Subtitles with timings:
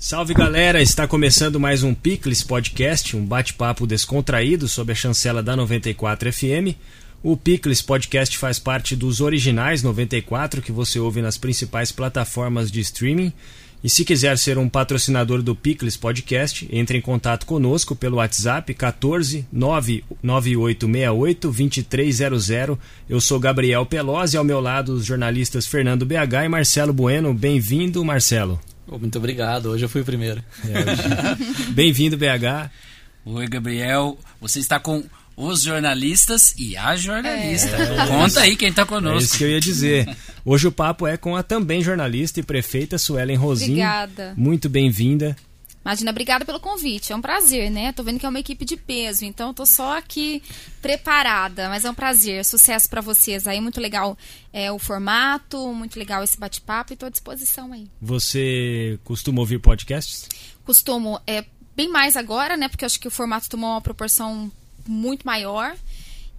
[0.00, 5.56] Salve galera, está começando mais um Picles Podcast, um bate-papo descontraído sob a chancela da
[5.56, 6.78] 94 FM.
[7.20, 12.78] O Picles Podcast faz parte dos originais 94 que você ouve nas principais plataformas de
[12.78, 13.32] streaming.
[13.82, 18.72] E se quiser ser um patrocinador do Picles Podcast, entre em contato conosco pelo WhatsApp
[18.72, 22.78] 14 99868 2300.
[23.10, 27.34] Eu sou Gabriel Pelosi e ao meu lado os jornalistas Fernando BH e Marcelo Bueno.
[27.34, 28.60] Bem-vindo, Marcelo.
[28.96, 30.42] Muito obrigado, hoje eu fui o primeiro.
[30.64, 32.70] É, Bem-vindo, BH.
[33.24, 34.18] Oi, Gabriel.
[34.40, 35.04] Você está com
[35.36, 37.76] os jornalistas e a jornalista.
[37.76, 38.06] É.
[38.06, 39.20] Conta aí quem está conosco.
[39.20, 40.16] É isso que eu ia dizer.
[40.44, 43.72] Hoje o papo é com a também jornalista e prefeita Suelen Rosinho.
[43.72, 44.34] Obrigada.
[44.36, 45.36] Muito bem-vinda.
[45.88, 47.14] Imagina, obrigada pelo convite.
[47.14, 47.92] É um prazer, né?
[47.92, 50.42] Tô vendo que é uma equipe de peso, então tô só aqui
[50.82, 52.44] preparada, mas é um prazer.
[52.44, 54.16] Sucesso para vocês aí, muito legal
[54.52, 57.88] é, o formato, muito legal esse bate-papo e tô à disposição aí.
[58.02, 60.28] Você costuma ouvir podcasts?
[60.62, 62.68] Costumo, é bem mais agora, né?
[62.68, 64.52] Porque eu acho que o formato tomou uma proporção
[64.86, 65.74] muito maior.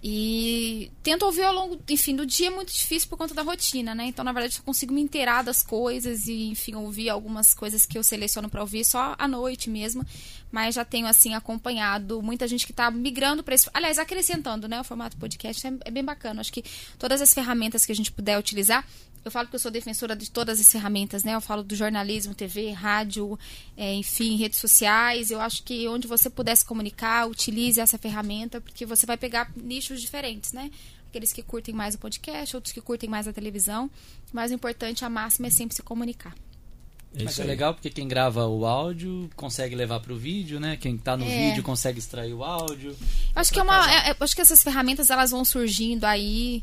[0.02, 3.94] E tento ouvir ao longo, enfim, do dia é muito difícil por conta da rotina,
[3.94, 4.06] né?
[4.06, 7.98] Então, na verdade, eu consigo me inteirar das coisas e, enfim, ouvir algumas coisas que
[7.98, 10.02] eu seleciono para ouvir só à noite mesmo.
[10.50, 13.68] Mas já tenho, assim, acompanhado muita gente que está migrando para esse.
[13.74, 14.80] Aliás, acrescentando, né?
[14.80, 16.40] O formato podcast é, é bem bacana.
[16.40, 16.64] Acho que
[16.98, 18.86] todas as ferramentas que a gente puder utilizar
[19.24, 21.34] eu falo que eu sou defensora de todas as ferramentas, né?
[21.34, 23.38] Eu falo do jornalismo, TV, rádio,
[23.76, 25.30] é, enfim, redes sociais.
[25.30, 29.52] Eu acho que onde você puder se comunicar, utilize essa ferramenta, porque você vai pegar
[29.56, 30.70] nichos diferentes, né?
[31.08, 33.90] Aqueles que curtem mais o podcast, outros que curtem mais a televisão.
[34.32, 36.34] Mas o importante, a máxima, é sempre se comunicar.
[37.14, 40.76] É Mas é legal porque quem grava o áudio consegue levar para o vídeo, né?
[40.76, 41.48] Quem está no é.
[41.48, 42.96] vídeo consegue extrair o áudio.
[43.34, 46.62] Acho que é uma, é, acho que essas ferramentas elas vão surgindo aí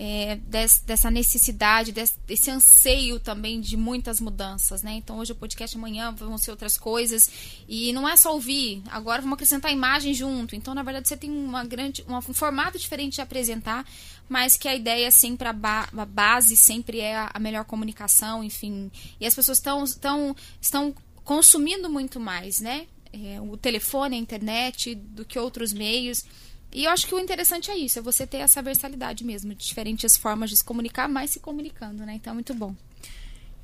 [0.00, 4.92] é, des, dessa necessidade, des, desse anseio também de muitas mudanças, né?
[4.92, 7.28] Então hoje o podcast, amanhã vão ser outras coisas
[7.68, 8.80] e não é só ouvir.
[8.90, 10.54] Agora vamos acrescentar imagem junto.
[10.54, 13.84] Então na verdade você tem uma grande, um formato diferente de apresentar
[14.28, 18.44] mas que a ideia sempre, a, ba a base sempre é a, a, melhor comunicação,
[18.44, 18.90] enfim.
[19.18, 20.94] E as pessoas tão, tão, estão
[21.24, 22.86] consumindo muito mais, né?
[23.10, 26.26] É, o telefone, a internet, do que outros meios.
[26.72, 30.16] E eu acho que o interessante é isso, é você ter essa versalidade mesmo, diferentes
[30.16, 32.14] formas de se comunicar, mas se comunicando, né?
[32.14, 32.74] Então é muito bom.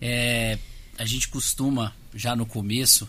[0.01, 0.59] É,
[0.99, 3.09] a gente costuma, já no começo,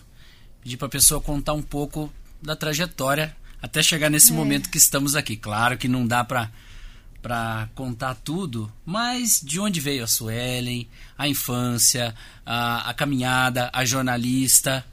[0.62, 2.12] pedir para a pessoa contar um pouco
[2.42, 4.34] da trajetória até chegar nesse é.
[4.34, 5.36] momento que estamos aqui.
[5.36, 6.50] Claro que não dá para
[7.22, 12.14] para contar tudo, mas de onde veio a Suelen, a infância,
[12.44, 14.86] a, a caminhada, a jornalista.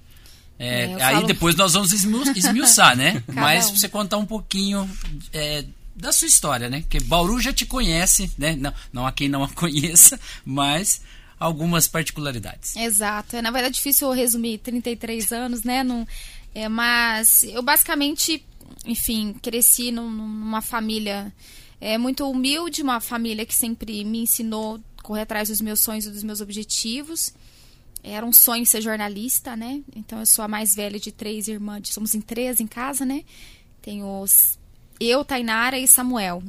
[0.64, 1.28] É, é, aí falo...
[1.28, 3.22] depois nós vamos esmiuçar, né?
[3.34, 3.76] mas um.
[3.76, 4.90] você contar um pouquinho
[5.34, 5.66] é,
[5.96, 6.82] da sua história, né?
[6.82, 8.56] Porque Bauru já te conhece, né?
[8.56, 11.02] Não, não há quem não a conheça, mas
[11.40, 12.76] algumas particularidades.
[12.76, 13.36] Exato.
[13.36, 15.84] É, na verdade, é difícil resumir 33 anos, né?
[15.84, 16.08] Não,
[16.56, 18.46] é, mas eu basicamente,
[18.86, 21.34] enfim, cresci num, numa família
[21.84, 26.06] é muito humilde, uma família que sempre me ensinou a correr atrás dos meus sonhos
[26.06, 27.34] e dos meus objetivos.
[28.04, 29.82] Era um sonho ser jornalista, né?
[29.96, 33.24] Então eu sou a mais velha de três irmãs, somos em três em casa, né?
[33.82, 34.60] Tenho os,
[35.00, 36.44] eu, Tainara e Samuel.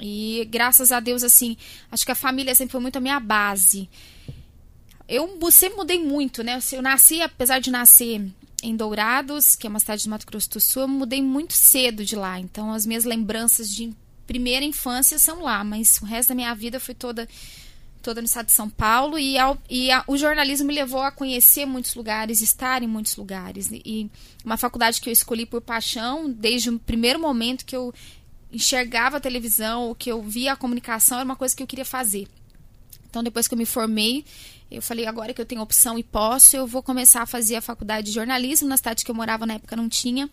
[0.00, 1.56] E graças a Deus, assim,
[1.90, 3.90] acho que a família sempre foi muito a minha base.
[5.08, 6.58] Eu sempre mudei muito, né?
[6.72, 8.24] Eu nasci, apesar de nascer
[8.62, 12.04] em Dourados, que é uma cidade de Mato Grosso do Sul, eu mudei muito cedo
[12.04, 12.38] de lá.
[12.38, 13.92] Então, as minhas lembranças de
[14.26, 17.28] primeira infância são lá, mas o resto da minha vida foi toda
[18.02, 21.10] toda no estado de São Paulo e, ao, e a, o jornalismo me levou a
[21.10, 24.10] conhecer muitos lugares, estar em muitos lugares e
[24.44, 27.92] uma faculdade que eu escolhi por paixão desde o primeiro momento que eu
[28.52, 32.26] enxergava a televisão, que eu via a comunicação era uma coisa que eu queria fazer.
[33.08, 34.24] Então depois que eu me formei,
[34.70, 37.60] eu falei agora que eu tenho opção e posso, eu vou começar a fazer a
[37.60, 40.30] faculdade de jornalismo na cidade que eu morava na época não tinha.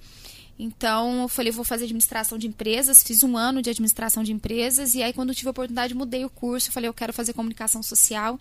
[0.60, 3.04] Então, eu falei, vou fazer administração de empresas.
[3.04, 4.96] Fiz um ano de administração de empresas.
[4.96, 6.72] E aí, quando tive a oportunidade, mudei o curso.
[6.72, 8.40] Falei, eu quero fazer comunicação social.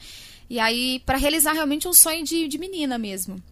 [0.48, 3.42] E aí, para realizar realmente um sonho de, de menina mesmo.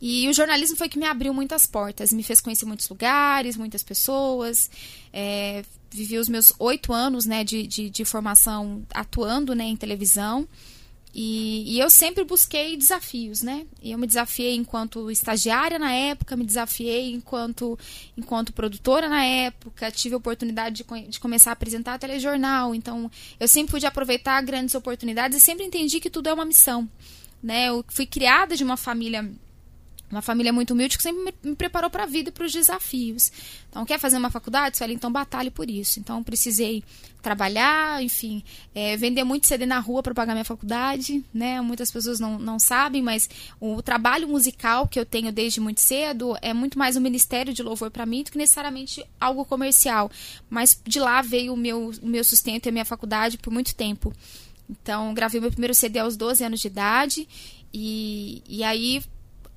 [0.00, 3.82] E o jornalismo foi que me abriu muitas portas, me fez conhecer muitos lugares, muitas
[3.82, 4.70] pessoas.
[5.12, 10.48] É, vivi os meus oito anos né, de, de, de, formação atuando né, em televisão.
[11.12, 13.66] E, e, eu sempre busquei desafios, né?
[13.82, 17.76] Eu me desafiei enquanto estagiária na época, me desafiei enquanto,
[18.16, 22.74] enquanto produtora na época, tive a oportunidade de, de começar a apresentar telejornal.
[22.74, 23.10] Então,
[23.40, 26.88] eu sempre pude aproveitar grandes oportunidades e sempre entendi que tudo é uma missão,
[27.42, 27.68] né?
[27.68, 29.28] Eu fui criada de uma família
[30.10, 33.30] uma família muito humilde que sempre me preparou para a vida e para os desafios.
[33.68, 34.76] Então, quer fazer uma faculdade?
[34.76, 36.00] Sueli, então batalhe por isso.
[36.00, 36.82] Então, precisei
[37.22, 38.42] trabalhar, enfim,
[38.74, 41.60] é, vender muito CD na rua para pagar minha faculdade, né?
[41.60, 43.28] Muitas pessoas não, não sabem, mas
[43.60, 47.62] o trabalho musical que eu tenho desde muito cedo é muito mais um ministério de
[47.62, 50.10] louvor para mim do que necessariamente algo comercial.
[50.48, 53.74] Mas de lá veio o meu, o meu sustento e a minha faculdade por muito
[53.74, 54.12] tempo.
[54.68, 57.28] Então, gravei meu primeiro CD aos 12 anos de idade
[57.72, 59.02] e, e aí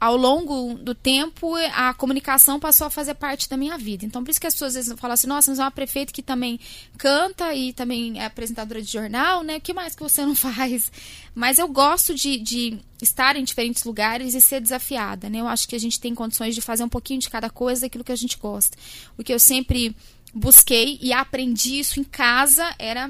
[0.04, 4.04] ao longo do tempo, a comunicação passou a fazer parte da minha vida.
[4.04, 6.12] Então, por isso que as pessoas às vezes falam assim: nossa, mas é uma prefeita
[6.12, 6.60] que também
[6.98, 9.56] canta e também é apresentadora de jornal, né?
[9.56, 10.92] O que mais que você não faz?
[11.34, 15.40] Mas eu gosto de, de estar em diferentes lugares e ser desafiada, né?
[15.40, 18.04] Eu acho que a gente tem condições de fazer um pouquinho de cada coisa daquilo
[18.04, 18.78] que a gente gosta.
[19.18, 19.96] O que eu sempre
[20.34, 23.10] busquei e aprendi isso em casa era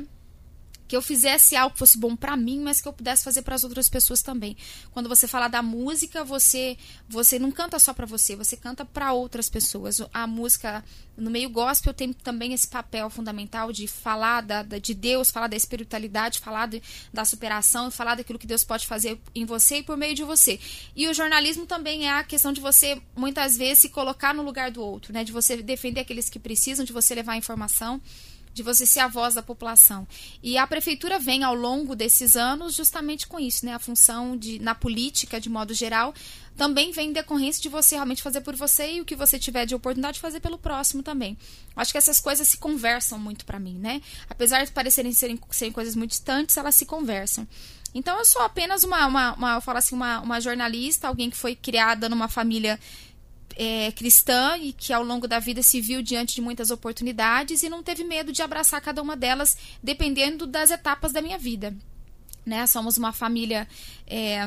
[0.94, 3.56] que eu fizesse algo que fosse bom para mim, mas que eu pudesse fazer para
[3.56, 4.56] as outras pessoas também.
[4.92, 6.78] Quando você fala da música, você
[7.10, 10.00] você não canta só para você, você canta para outras pessoas.
[10.14, 10.86] A música
[11.18, 15.56] no meio gospel tem também esse papel fundamental de falar da, de Deus, falar da
[15.56, 16.80] espiritualidade, falar de,
[17.12, 20.60] da superação, falar daquilo que Deus pode fazer em você e por meio de você.
[20.96, 24.70] E o jornalismo também é a questão de você muitas vezes se colocar no lugar
[24.70, 25.24] do outro, né?
[25.24, 28.00] De você defender aqueles que precisam, de você levar informação
[28.54, 30.08] de você ser a voz da população.
[30.42, 33.74] E a prefeitura vem ao longo desses anos justamente com isso, né?
[33.74, 36.14] A função de na política de modo geral
[36.56, 39.66] também vem em decorrência de você realmente fazer por você e o que você tiver
[39.66, 41.38] de oportunidade de fazer pelo próximo também.
[41.76, 44.02] Acho que essas coisas se conversam muito para mim, né?
[44.30, 47.48] Apesar de parecerem serem, serem coisas muito distantes, elas se conversam.
[47.94, 51.38] Então eu sou apenas uma, uma, uma eu falo assim, uma, uma jornalista, alguém que
[51.38, 52.80] foi criada numa família
[53.56, 57.70] é, cristã e que ao longo da vida se viu diante de muitas oportunidades e
[57.70, 61.76] não teve medo de abraçar cada uma delas, dependendo das etapas da minha vida.
[62.46, 62.66] Né?
[62.68, 63.68] Somos uma família
[64.06, 64.42] é,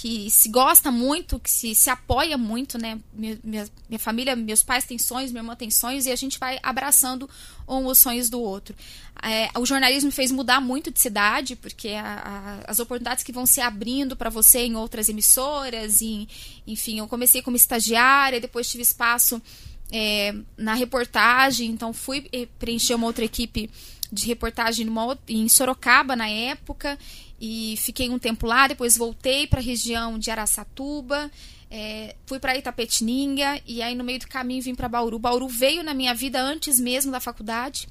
[0.00, 3.00] que se gosta muito, que se, se apoia muito, né?
[3.12, 6.38] Minha, minha, minha, família, meus pais têm sonhos, minha irmã tem sonhos e a gente
[6.38, 7.28] vai abraçando
[7.66, 8.76] um os sonhos do outro.
[9.20, 13.44] É, o jornalismo fez mudar muito de cidade, porque a, a, as oportunidades que vão
[13.44, 16.28] se abrindo para você em outras emissoras, em,
[16.64, 19.42] enfim, eu comecei como estagiária, depois tive espaço
[19.90, 23.68] é, na reportagem, então fui eh, preencher uma outra equipe
[24.12, 26.96] de reportagem numa, em Sorocaba na época
[27.40, 31.30] e fiquei um tempo lá, depois voltei para a região de Araçatuba,
[31.70, 35.18] é, fui para Itapetininga e aí no meio do caminho vim para Bauru.
[35.18, 37.88] Bauru veio na minha vida antes mesmo da faculdade.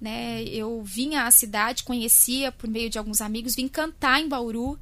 [0.00, 0.44] Né?
[0.44, 4.78] Eu vinha à cidade, conhecia por meio de alguns amigos, vim cantar em Bauru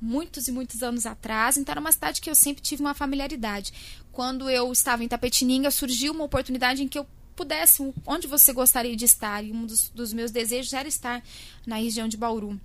[0.00, 3.72] muitos e muitos anos atrás, então era uma cidade que eu sempre tive uma familiaridade.
[4.12, 8.96] Quando eu estava em Tapetininga, surgiu uma oportunidade em que eu pudesse, onde você gostaria
[8.96, 11.22] de estar, e um dos, dos meus desejos era estar
[11.66, 12.60] na região de Bauru.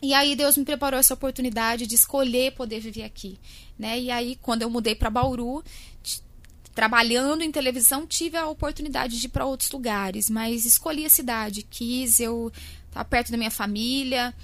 [0.00, 3.38] E aí Deus me preparou essa oportunidade de escolher poder viver aqui,
[3.78, 3.98] né?
[3.98, 5.62] E aí quando eu mudei para Bauru,
[6.74, 11.62] trabalhando em televisão, tive a oportunidade de ir para outros lugares, mas escolhi a cidade,
[11.62, 12.52] quis, eu
[12.88, 14.34] estar perto da minha família.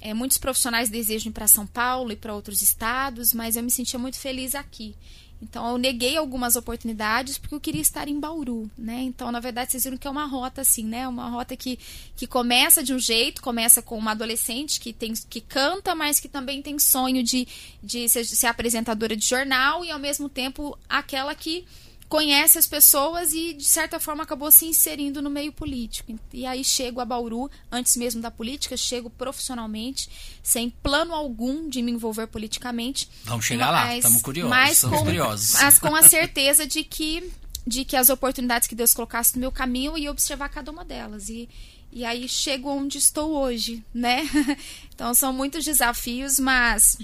[0.00, 3.70] É, muitos profissionais desejam ir para São Paulo e para outros estados, mas eu me
[3.70, 4.94] sentia muito feliz aqui.
[5.40, 9.00] Então eu neguei algumas oportunidades porque eu queria estar em Bauru, né?
[9.02, 11.06] Então, na verdade, vocês viram que é uma rota assim, né?
[11.06, 11.78] Uma rota que,
[12.16, 16.28] que começa de um jeito, começa com uma adolescente que tem que canta, mas que
[16.28, 17.46] também tem sonho de,
[17.82, 21.64] de ser, ser apresentadora de jornal e ao mesmo tempo aquela que
[22.08, 26.18] conhece as pessoas e, de certa forma, acabou se inserindo no meio político.
[26.32, 30.08] E aí chego a Bauru, antes mesmo da política, chego profissionalmente,
[30.42, 33.08] sem plano algum de me envolver politicamente.
[33.24, 34.50] Vamos chegar mas, lá, estamos curiosos.
[34.50, 35.52] Mas com, curiosos.
[35.60, 37.30] Mas com a certeza de que,
[37.66, 40.84] de que as oportunidades que Deus colocasse no meu caminho, eu ia observar cada uma
[40.84, 41.28] delas.
[41.28, 41.46] E,
[41.92, 44.28] e aí chego onde estou hoje, né?
[44.98, 46.98] Então são muitos desafios, mas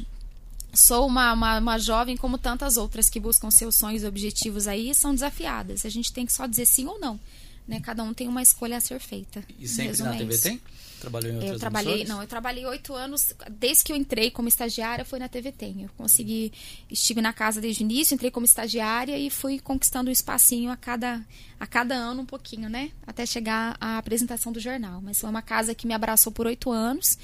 [0.75, 4.95] sou uma, uma, uma, jovem como tantas outras que buscam seus sonhos e objetivos aí
[4.95, 5.85] são desafiadas.
[5.85, 7.19] A gente tem que só dizer sim ou não.
[7.67, 7.81] Né?
[7.81, 9.43] Cada um tem uma escolha a ser feita.
[9.59, 10.61] E sempre na TV tem?
[11.01, 12.15] Trabalhou em outras eu trabalhei, emissoras?
[12.15, 15.83] não, eu trabalhei oito anos, desde que eu entrei como estagiária foi na TV Tem.
[15.83, 16.53] Eu consegui,
[16.91, 20.77] estive na casa desde o início, entrei como estagiária e fui conquistando um espacinho a
[20.77, 21.23] cada,
[21.61, 22.91] a cada ano um pouquinho, né?
[23.07, 25.01] Até chegar à apresentação do jornal.
[25.03, 27.19] Mas foi uma casa que me abraçou por oito anos.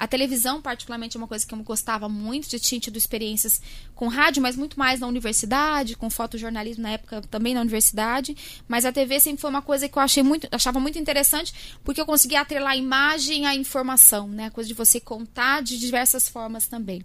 [0.00, 3.60] A televisão, particularmente, é uma coisa que eu gostava muito, de tinha tido experiências
[3.94, 8.34] com rádio, mas muito mais na universidade, com fotojornalismo na época também na universidade.
[8.66, 11.52] Mas a TV sempre foi uma coisa que eu achei muito, achava muito interessante,
[11.84, 14.46] porque eu conseguia atrelar a imagem à informação, né?
[14.46, 17.04] A coisa de você contar de diversas formas também.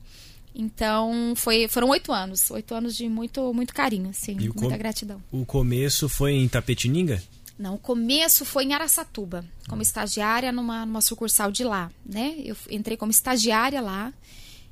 [0.55, 2.49] Então, foi, foram oito anos.
[2.49, 5.21] Oito anos de muito, muito carinho, assim, muita gratidão.
[5.29, 7.21] O começo foi em Tapetininga?
[7.57, 12.35] Não, o começo foi em Araçatuba, como estagiária numa, numa sucursal de lá, né?
[12.43, 14.13] Eu entrei como estagiária lá.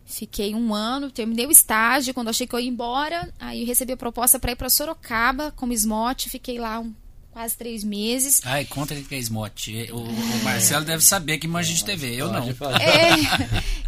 [0.06, 2.14] Fiquei um ano, terminei o estágio.
[2.14, 5.72] Quando achei que eu ia embora, aí recebi a proposta para ir para Sorocaba como
[5.72, 6.30] esmote.
[6.30, 6.94] Fiquei lá um,
[7.32, 8.42] quase três meses.
[8.44, 9.90] Ai, conta o que é esmote.
[9.92, 12.48] O, o Marcelo deve saber que imagem de TV, eu não.
[12.48, 12.54] É,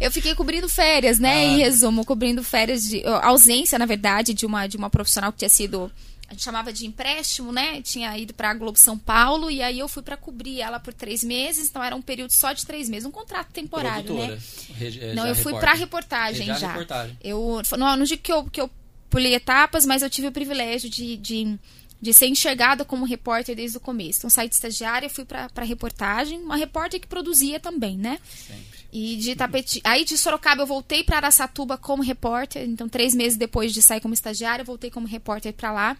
[0.00, 1.34] eu fiquei cobrindo férias, né?
[1.34, 1.44] Ah.
[1.44, 5.48] Em resumo, cobrindo férias de ausência, na verdade, de uma de uma profissional que tinha
[5.50, 5.90] sido
[6.28, 7.80] a gente chamava de empréstimo, né?
[7.82, 10.92] Tinha ido para a Globo São Paulo e aí eu fui para cobrir ela por
[10.92, 14.36] três meses, então era um período só de três meses, um contrato temporário, Produtora.
[14.36, 15.14] né?
[15.14, 16.54] Não, eu fui para reportagem já.
[16.54, 16.68] já.
[16.68, 17.16] Reportagem.
[17.22, 18.68] Eu não, não digo que eu, que eu
[19.08, 21.58] pulei etapas, mas eu tive o privilégio de, de,
[22.00, 24.18] de ser enxergada como repórter desde o começo.
[24.18, 28.18] Então saí de estagiária, fui para reportagem, uma repórter que produzia também, né?
[28.46, 28.75] Sempre.
[28.98, 29.78] E de Tapeti...
[29.84, 32.66] Aí de Sorocaba eu voltei para Araçatuba como repórter.
[32.66, 35.98] Então, três meses depois de sair como estagiária, eu voltei como repórter para lá.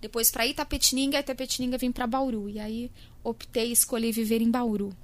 [0.00, 2.48] Depois para Itapetininga, Itapetininga vim para Bauru.
[2.48, 2.90] E aí
[3.22, 4.96] optei e escolhi viver em Bauru.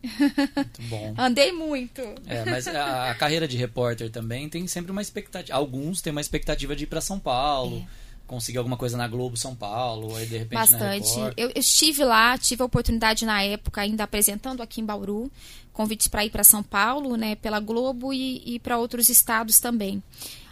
[0.00, 1.12] Muito bom.
[1.18, 2.02] Andei muito.
[2.24, 5.58] É, mas a, a, carreira de repórter também tem sempre uma expectativa.
[5.58, 7.78] Alguns têm uma expectativa de ir para São Paulo.
[7.78, 11.18] É conseguir alguma coisa na Globo São Paulo, aí de repente Bastante.
[11.36, 15.30] Eu, eu, estive lá, tive a oportunidade na época, ainda apresentando aqui em Bauru,
[15.72, 20.02] convites para ir para São Paulo, né, pela Globo e, e para outros estados também.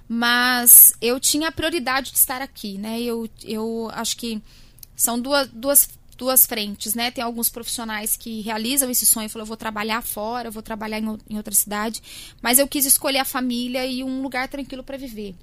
[0.06, 3.00] Mas eu tinha a prioridade de estar aqui, né?
[3.00, 4.40] Eu, eu acho que
[4.94, 7.10] são duas, duas, duas frentes, né?
[7.10, 10.98] Tem alguns profissionais que realizam esse sonho, falam, eu vou trabalhar fora, eu vou trabalhar
[10.98, 12.02] em, em outra cidade,
[12.42, 15.34] mas eu quis escolher a família e um lugar tranquilo para viver.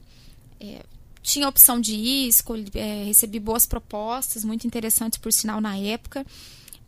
[0.60, 0.84] É,
[1.22, 6.26] tinha opção de ir, escolhi, é, recebi boas propostas, muito interessantes por sinal na época,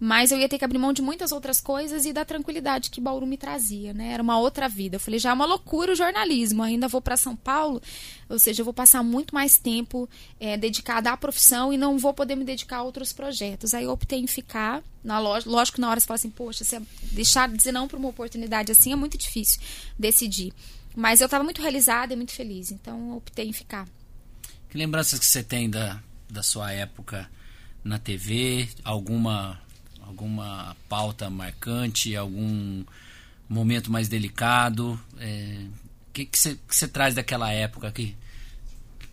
[0.06, 3.00] mas eu ia ter que abrir mão de muitas outras coisas e da tranquilidade que
[3.00, 4.12] Bauru me trazia, né?
[4.12, 4.98] Era uma outra vida.
[4.98, 7.82] Eu falei, já é uma loucura o jornalismo, ainda vou para São Paulo,
[8.28, 10.10] ou seja, eu vou passar muito mais tempo
[10.42, 13.74] é, dedicada à profissão e não vou poder me dedicar a outros projetos.
[13.74, 16.82] Aí eu optei em ficar, na loja, lógico na hora você fala assim, poxa, você
[17.14, 19.62] deixar de dizer não para uma oportunidade assim é muito difícil
[19.98, 20.52] decidir.
[20.94, 23.88] Mas eu estava muito realizada e muito feliz, então optei em ficar.
[24.74, 27.30] Que lembranças que você tem da, da sua época
[27.84, 28.68] na TV?
[28.84, 29.62] Alguma,
[30.02, 32.16] alguma pauta marcante?
[32.16, 32.84] Algum
[33.48, 35.00] momento mais delicado?
[35.20, 35.68] É,
[36.20, 38.18] o você, que você traz daquela época aqui?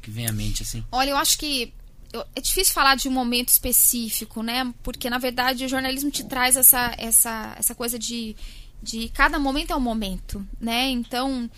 [0.00, 0.82] Que vem à mente assim?
[0.90, 1.74] Olha, eu acho que
[2.10, 4.72] eu, é difícil falar de um momento específico, né?
[4.82, 8.34] Porque na verdade o jornalismo te traz essa, essa, essa coisa de,
[8.82, 10.88] de cada momento é um momento, né?
[10.88, 11.50] Então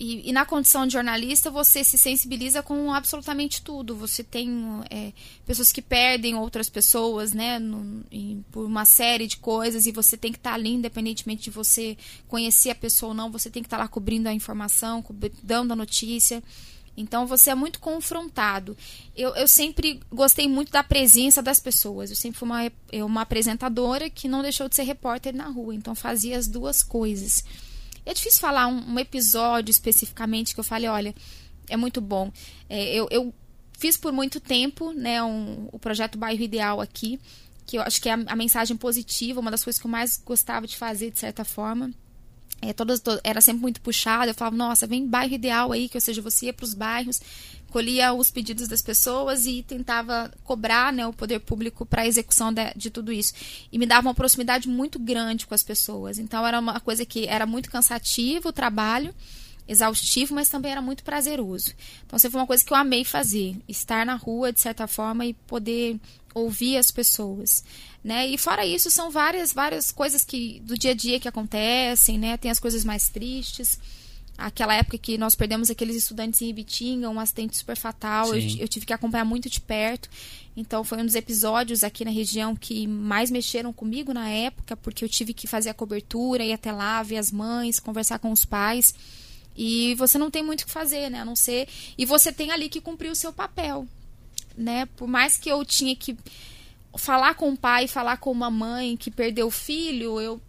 [0.00, 3.94] e, e, na condição de jornalista, você se sensibiliza com absolutamente tudo.
[3.96, 4.50] Você tem
[4.88, 5.12] é,
[5.44, 7.58] pessoas que perdem outras pessoas, né?
[7.58, 11.42] No, em, por uma série de coisas, e você tem que estar tá ali, independentemente
[11.42, 14.32] de você conhecer a pessoa ou não, você tem que estar tá lá cobrindo a
[14.32, 15.04] informação,
[15.42, 16.42] dando a notícia.
[16.96, 18.74] Então você é muito confrontado.
[19.14, 22.08] Eu, eu sempre gostei muito da presença das pessoas.
[22.08, 22.72] Eu sempre fui uma,
[23.04, 25.74] uma apresentadora que não deixou de ser repórter na rua.
[25.74, 27.44] Então fazia as duas coisas.
[28.10, 31.14] É difícil falar um, um episódio especificamente que eu fale, olha,
[31.68, 32.32] é muito bom.
[32.68, 33.32] É, eu, eu,
[33.78, 37.20] fiz por muito tempo né, um, o projeto Bairro Ideal aqui,
[37.64, 40.20] que eu acho que é a, a, mensagem positiva, uma das coisas que eu mais
[40.26, 41.92] gostava de fazer, de certa forma.
[42.60, 44.32] É, todas, to, era sempre muito puxada.
[44.32, 47.20] Eu falava, nossa, vem bairro ideal aí, que ou seja, você ia para os bairros
[47.70, 52.52] colhia os pedidos das pessoas e tentava cobrar né, o poder público para a execução
[52.52, 53.32] de, de, tudo isso.
[53.72, 56.18] E me dava uma proximidade muito grande com as pessoas.
[56.18, 59.14] Então era uma coisa que era muito cansativo o trabalho,
[59.66, 61.72] exaustivo, mas também era muito prazeroso.
[62.04, 65.24] Então sempre foi uma coisa que eu amei fazer, estar na rua de certa forma
[65.24, 65.98] e poder
[66.34, 67.64] ouvir as pessoas,
[68.04, 68.26] né?
[68.26, 72.36] E fora isso são várias várias coisas que do dia a dia que acontecem, né?
[72.36, 73.78] Tem as coisas mais tristes
[74.40, 78.68] aquela época que nós perdemos aqueles estudantes em Ibitinga, um acidente super fatal, eu, eu,
[78.68, 80.08] tive que acompanhar muito de perto.
[80.56, 85.04] Então foi um dos episódios aqui na região que mais mexeram comigo na época, porque
[85.04, 88.44] eu tive que fazer a cobertura, ir até lá, ver as mães, conversar com os
[88.44, 88.94] pais.
[89.56, 91.20] E você não tem muito o que fazer, né?
[91.20, 91.68] A não ser.
[91.98, 93.86] E você tem ali que cumprir o seu papel.
[94.56, 94.86] Né?
[94.96, 96.16] Por mais que eu tinha que
[96.96, 100.40] falar com o pai, falar com uma mãe que perdeu o filho, eu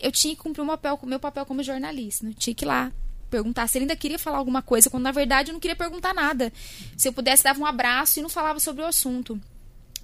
[0.00, 2.26] eu tinha que cumprir o papel, meu papel como jornalista.
[2.26, 2.92] Eu tinha que ir lá
[3.30, 6.14] perguntar se ele ainda queria falar alguma coisa, quando na verdade eu não queria perguntar
[6.14, 6.52] nada.
[6.96, 9.40] Se eu pudesse, dava um abraço e não falava sobre o assunto.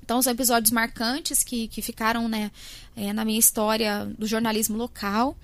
[0.03, 2.51] Então, são episódios marcantes que, que ficaram né,
[2.95, 5.35] é, na minha história do jornalismo local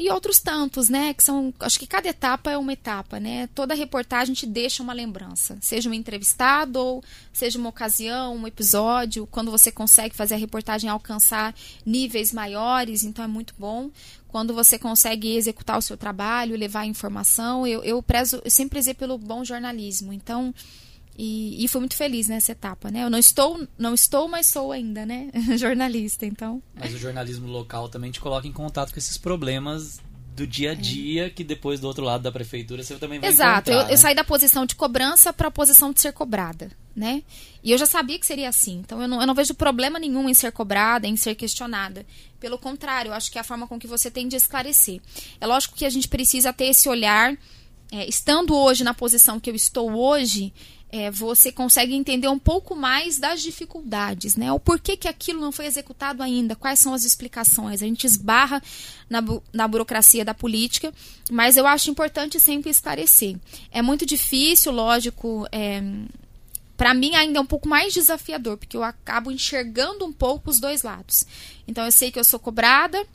[0.00, 1.12] e outros tantos, né?
[1.12, 1.52] Que são.
[1.60, 3.46] Acho que cada etapa é uma etapa, né?
[3.48, 5.58] Toda reportagem te deixa uma lembrança.
[5.60, 7.04] Seja um entrevistado ou
[7.34, 11.54] seja uma ocasião, um episódio, quando você consegue fazer a reportagem alcançar
[11.84, 13.90] níveis maiores, então é muito bom.
[14.26, 18.94] Quando você consegue executar o seu trabalho, levar informação, eu, eu prezo, eu sempre prezei
[18.94, 20.14] pelo bom jornalismo.
[20.14, 20.54] Então,
[21.16, 23.04] e, e fui muito feliz nessa etapa, né?
[23.04, 25.30] Eu não estou, não estou, mas sou ainda, né?
[25.58, 26.62] Jornalista, então.
[26.74, 30.00] Mas o jornalismo local também te coloca em contato com esses problemas
[30.40, 33.70] do dia a dia que depois do outro lado da prefeitura você também vai Exato,
[33.70, 33.92] eu, né?
[33.92, 37.22] eu saí da posição de cobrança para a posição de ser cobrada, né?
[37.62, 40.28] E eu já sabia que seria assim, então eu não, eu não vejo problema nenhum
[40.28, 42.06] em ser cobrada, em ser questionada.
[42.38, 45.00] Pelo contrário, eu acho que é a forma com que você tem de esclarecer.
[45.40, 47.36] É lógico que a gente precisa ter esse olhar,
[47.92, 50.54] é, estando hoje na posição que eu estou hoje,
[50.92, 54.52] é, você consegue entender um pouco mais das dificuldades, né?
[54.52, 57.82] O porquê que aquilo não foi executado ainda, quais são as explicações.
[57.82, 58.62] A gente esbarra
[59.08, 60.92] na, bu na burocracia da política,
[61.30, 63.36] mas eu acho importante sempre esclarecer.
[63.70, 65.82] É muito difícil, lógico, é,
[66.76, 70.58] para mim ainda é um pouco mais desafiador, porque eu acabo enxergando um pouco os
[70.58, 71.24] dois lados.
[71.68, 73.06] Então eu sei que eu sou cobrada,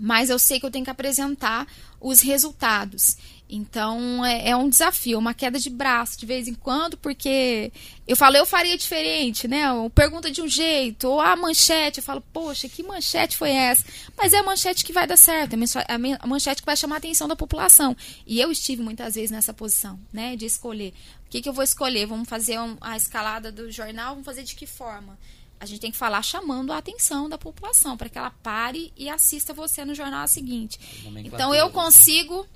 [0.00, 1.66] mas eu sei que eu tenho que apresentar
[2.00, 3.18] os resultados.
[3.52, 7.70] Então é, é, um desafio, uma queda de braço de vez em quando, porque
[8.06, 9.70] eu falo, eu faria diferente, né?
[9.72, 13.84] Ou pergunta de um jeito, ou a manchete, eu falo, poxa, que manchete foi essa?
[14.16, 15.86] Mas é a manchete que vai dar certo, é
[16.18, 17.94] a manchete que vai chamar a atenção da população.
[18.26, 20.34] E eu estive muitas vezes nessa posição, né?
[20.34, 20.94] De escolher.
[21.26, 22.06] O que, que eu vou escolher?
[22.06, 25.18] Vamos fazer um, a escalada do jornal, vamos fazer de que forma?
[25.60, 29.10] A gente tem que falar chamando a atenção da população, para que ela pare e
[29.10, 30.80] assista você no jornal seguinte.
[31.22, 32.46] Então eu consigo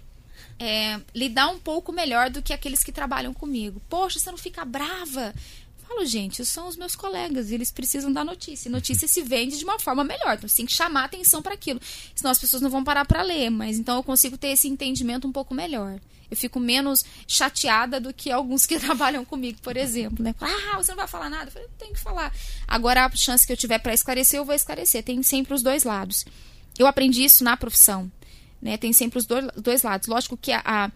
[0.58, 3.80] é, lidar um pouco melhor do que aqueles que trabalham comigo.
[3.88, 5.34] Poxa, você não fica brava?
[5.86, 8.68] Falo, gente, são os meus colegas, eles precisam da notícia.
[8.68, 11.54] E notícia se vende de uma forma melhor, então você tem que chamar atenção para
[11.54, 11.80] aquilo.
[12.14, 15.28] Senão as pessoas não vão parar para ler, mas então eu consigo ter esse entendimento
[15.28, 16.00] um pouco melhor.
[16.30, 20.24] Eu fico menos chateada do que alguns que trabalham comigo, por exemplo.
[20.24, 20.34] Né?
[20.40, 21.46] Ah, você não vai falar nada?
[21.46, 22.34] Eu falei, tenho que falar.
[22.66, 25.02] Agora, a chance que eu tiver para esclarecer, eu vou esclarecer.
[25.02, 26.24] Tem sempre os dois lados.
[26.78, 28.10] Eu aprendi isso na profissão.
[28.60, 28.76] Né?
[28.76, 30.08] Tem sempre os dois, dois lados.
[30.08, 30.90] Lógico que a, a,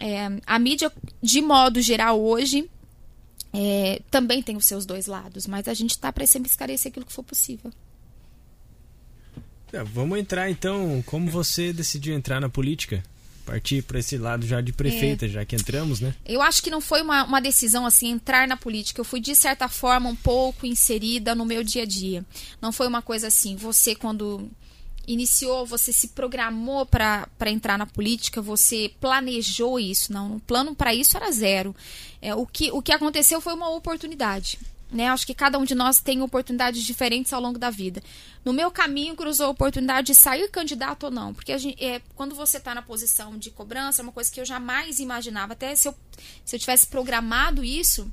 [0.00, 0.90] é, a mídia,
[1.22, 2.68] de modo geral, hoje,
[3.52, 7.04] é, também tem os seus dois lados, mas a gente está para sempre esclarecer aquilo
[7.04, 7.70] que for possível.
[9.72, 11.02] É, vamos entrar então.
[11.06, 13.02] Como você decidiu entrar na política?
[13.52, 15.28] Partir para esse lado já de prefeita, é.
[15.28, 16.14] já que entramos, né?
[16.24, 18.98] Eu acho que não foi uma, uma decisão assim, entrar na política.
[18.98, 22.24] Eu fui, de certa forma, um pouco inserida no meu dia a dia.
[22.62, 24.50] Não foi uma coisa assim, você, quando
[25.06, 30.10] iniciou, você se programou para entrar na política, você planejou isso.
[30.14, 31.76] Não, o plano para isso era zero.
[32.22, 34.58] É, o, que, o que aconteceu foi uma oportunidade.
[34.92, 35.08] Né?
[35.08, 38.02] Acho que cada um de nós tem oportunidades diferentes ao longo da vida.
[38.44, 41.32] No meu caminho, cruzou a oportunidade de sair candidato ou não.
[41.32, 44.44] Porque gente, é, quando você está na posição de cobrança, é uma coisa que eu
[44.44, 45.54] jamais imaginava.
[45.54, 45.94] Até se eu,
[46.44, 48.06] se eu tivesse programado isso,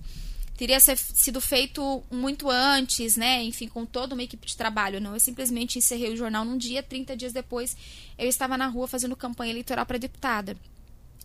[0.60, 3.44] teria sido feito muito antes, né?
[3.44, 5.02] Enfim, com toda uma equipe de trabalho.
[5.02, 7.76] Não, eu simplesmente encerrei o jornal num dia, 30 dias depois,
[8.18, 10.58] eu estava na rua fazendo campanha eleitoral para deputada.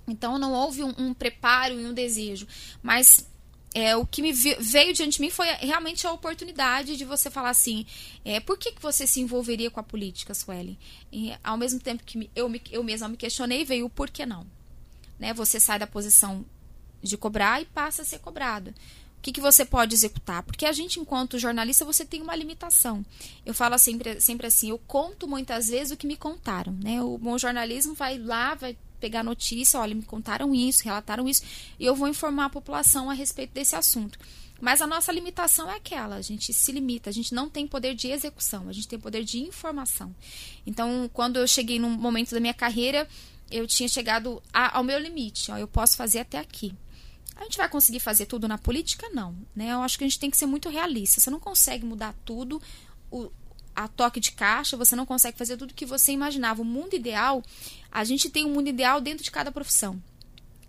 [0.07, 2.47] Então não houve um, um preparo e um desejo.
[2.83, 3.27] Mas
[3.75, 7.51] é, o que me veio diante de mim foi realmente a oportunidade de você falar
[7.51, 7.85] assim:
[8.25, 10.79] é, por que, que você se envolveria com a política, Sueli?
[11.13, 14.25] E, ao mesmo tempo que eu, me, eu mesma me questionei, veio o por que
[14.25, 14.47] não.
[15.19, 15.35] Né?
[15.35, 16.47] Você sai da posição
[17.03, 18.71] de cobrar e passa a ser cobrado.
[19.19, 20.43] O que, que você pode executar?
[20.43, 23.05] Porque a gente, enquanto jornalista, você tem uma limitação.
[23.45, 26.73] Eu falo sempre, sempre assim: eu conto muitas vezes o que me contaram.
[26.75, 27.03] Né?
[27.03, 31.43] O bom jornalismo vai lá, vai pegar notícia, olha, me contaram isso, relataram isso,
[31.79, 34.19] e eu vou informar a população a respeito desse assunto.
[34.59, 37.95] Mas a nossa limitação é aquela, a gente se limita, a gente não tem poder
[37.95, 40.15] de execução, a gente tem poder de informação.
[40.67, 43.07] Então, quando eu cheguei num momento da minha carreira,
[43.51, 46.75] eu tinha chegado a, ao meu limite, ó, eu posso fazer até aqui.
[47.37, 49.11] A gente vai conseguir fazer tudo na política?
[49.13, 49.37] Não.
[49.55, 49.73] Né?
[49.73, 51.21] Eu acho que a gente tem que ser muito realista.
[51.21, 52.63] Você não consegue mudar tudo.
[53.11, 53.29] O,
[53.75, 56.63] a toque de caixa, você não consegue fazer tudo que você imaginava.
[56.63, 57.43] O mundo ideal,
[57.91, 60.01] a gente tem um mundo ideal dentro de cada profissão.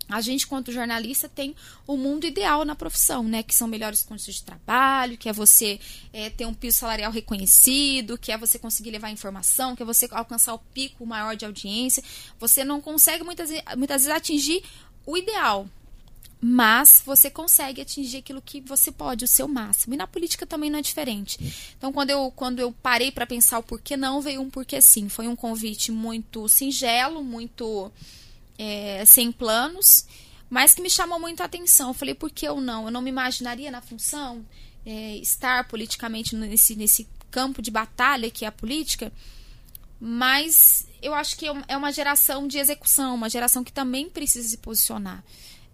[0.08, 3.42] A gente, quanto jornalista, tem o mundo ideal na profissão, né?
[3.42, 5.80] Que são melhores condições de trabalho, que é você
[6.12, 10.06] é, ter um piso salarial reconhecido, que é você conseguir levar informação, que é você
[10.12, 12.04] alcançar o pico maior de audiência.
[12.38, 14.62] Você não consegue muitas, muitas vezes atingir
[15.04, 15.68] o ideal,
[16.48, 19.94] mas você consegue atingir aquilo que você pode, o seu máximo.
[19.94, 21.36] E na política também não é diferente.
[21.76, 25.08] Então, quando eu, quando eu parei para pensar o porquê não, veio um porquê sim.
[25.08, 27.90] Foi um convite muito singelo, muito
[28.56, 30.06] é, sem planos,
[30.48, 31.88] mas que me chamou muito a atenção.
[31.88, 32.84] Eu falei, por que eu não?
[32.84, 34.46] Eu não me imaginaria na função
[34.86, 39.12] é, estar politicamente nesse, nesse campo de batalha que é a política,
[39.98, 44.46] mas eu acho que é, é uma geração de execução, uma geração que também precisa
[44.46, 45.24] se posicionar.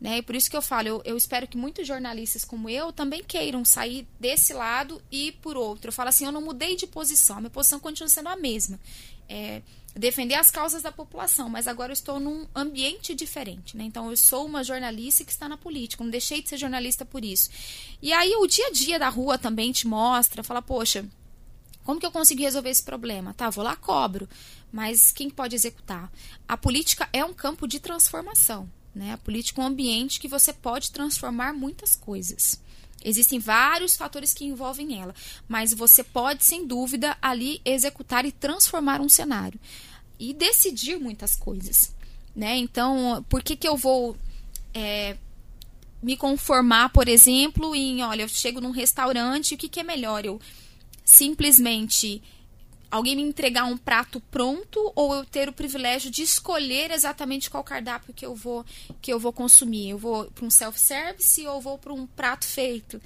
[0.02, 0.18] Né?
[0.18, 3.22] E por isso que eu falo, eu, eu, espero que muitos jornalistas como eu também
[3.22, 5.90] queiram sair desse lado e por outro.
[5.90, 8.80] Eu falo assim, eu não mudei de posição, minha posição continua sendo a mesma.
[9.28, 9.62] É,
[9.94, 13.84] defender as causas da população, mas agora eu estou num ambiente diferente, né?
[13.84, 17.24] Então eu sou uma jornalista que está na política, não deixei de ser jornalista por
[17.24, 17.48] isso.
[18.02, 21.08] E aí o dia a dia da rua também te mostra, fala, poxa,
[21.84, 23.34] Como que eu consegui resolver esse problema?
[23.34, 24.28] Tá, vou lá, cobro.
[24.72, 26.10] Mas quem pode executar?
[26.48, 28.68] A política é um campo de transformação.
[28.94, 29.12] Né?
[29.12, 32.60] A política é um ambiente que você pode transformar muitas coisas.
[33.04, 35.14] Existem vários fatores que envolvem ela,
[35.48, 39.58] mas você pode, sem dúvida, ali executar e transformar um cenário
[40.18, 41.92] e decidir muitas coisas.
[42.34, 42.56] Né?
[42.56, 44.16] Então, por que, que eu vou
[44.72, 45.16] é,
[46.02, 50.24] me conformar, por exemplo, em, olha, eu chego num restaurante, o que, que é melhor?
[50.24, 50.40] Eu
[51.04, 52.22] simplesmente
[52.92, 57.64] alguém me entregar um prato pronto ou eu ter o privilégio de escolher exatamente qual
[57.64, 58.64] cardápio que eu vou
[59.00, 59.90] que eu vou consumir.
[59.90, 63.00] Eu vou para um self-service ou vou para um prato feito.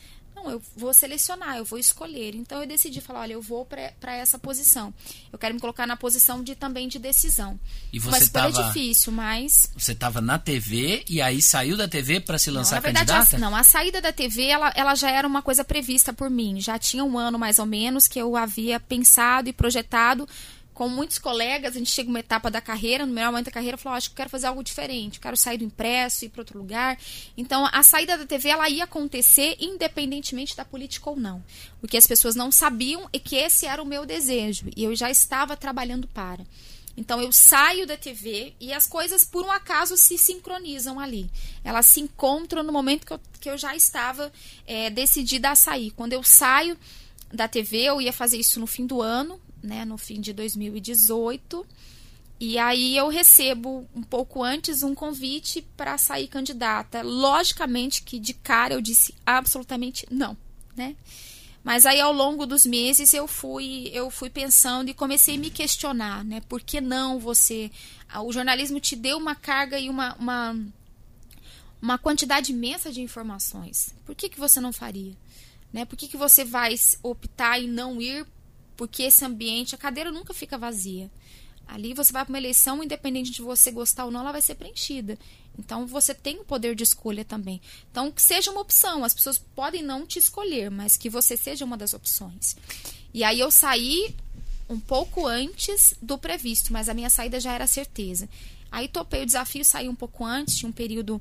[0.51, 2.35] Eu vou selecionar, eu vou escolher.
[2.35, 4.93] Então eu decidi falar, olha, eu vou para essa posição.
[5.33, 7.59] Eu quero me colocar na posição de também de decisão.
[7.93, 12.21] E você mas tava, difícil, mas Você estava na TV e aí saiu da TV
[12.21, 13.37] para se lançar não, na verdade, candidata?
[13.37, 16.61] A, não, a saída da TV, ela, ela já era uma coisa prevista por mim.
[16.61, 20.29] Já tinha um ano mais ou menos que eu havia pensado e projetado
[20.77, 23.79] com muitos colegas, a gente chega uma etapa da carreira, no melhor momento da carreira,
[23.79, 26.43] falou, oh, acho que eu quero fazer algo diferente, quero sair do impresso, ir para
[26.43, 26.99] outro lugar.
[27.35, 31.43] Então, a saída da TV, ela ia acontecer independentemente da política ou não.
[31.83, 34.95] O que as pessoas não sabiam é que esse era o meu desejo, e eu
[34.95, 36.45] já estava trabalhando para.
[36.95, 41.31] Então, eu saio da TV e as coisas, por um acaso, se sincronizam ali.
[41.65, 44.31] Elas se encontram no momento que eu, que eu já estava
[44.67, 45.91] é, decidida a sair.
[45.93, 46.77] Quando eu saio
[47.33, 51.67] da TV, eu ia fazer isso no fim do ano, né, no fim de 2018.
[52.39, 57.03] E aí eu recebo um pouco antes um convite para sair candidata.
[57.03, 60.37] Logicamente que de cara eu disse absolutamente não,
[60.77, 60.95] né?
[61.65, 65.51] Mas aí ao longo dos meses eu fui eu fui pensando e comecei a me
[65.51, 66.41] questionar, né?
[66.49, 67.71] Por que não você
[68.23, 70.57] o jornalismo te deu uma carga e uma uma,
[71.81, 73.95] uma quantidade imensa de informações.
[74.05, 75.15] Por que que você não faria?
[75.73, 75.85] Né?
[75.85, 78.27] Por que, que você vai optar em não ir
[78.77, 81.11] porque esse ambiente, a cadeira nunca fica vazia.
[81.67, 84.55] Ali você vai para uma eleição, independente de você gostar ou não, ela vai ser
[84.55, 85.19] preenchida.
[85.59, 87.61] Então você tem o poder de escolha também.
[87.91, 89.03] Então que seja uma opção.
[89.03, 92.57] As pessoas podem não te escolher, mas que você seja uma das opções.
[93.13, 94.15] E aí eu saí
[94.69, 98.29] um pouco antes do previsto, mas a minha saída já era certeza.
[98.71, 101.21] Aí topei o desafio, saí um pouco antes, tinha um período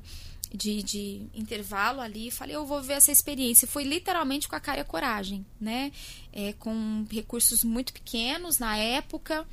[0.52, 3.68] de, de intervalo ali, falei, eu vou ver essa experiência.
[3.68, 5.92] Foi literalmente com a cara e a coragem, né?
[6.32, 9.46] É, com recursos muito pequenos na época.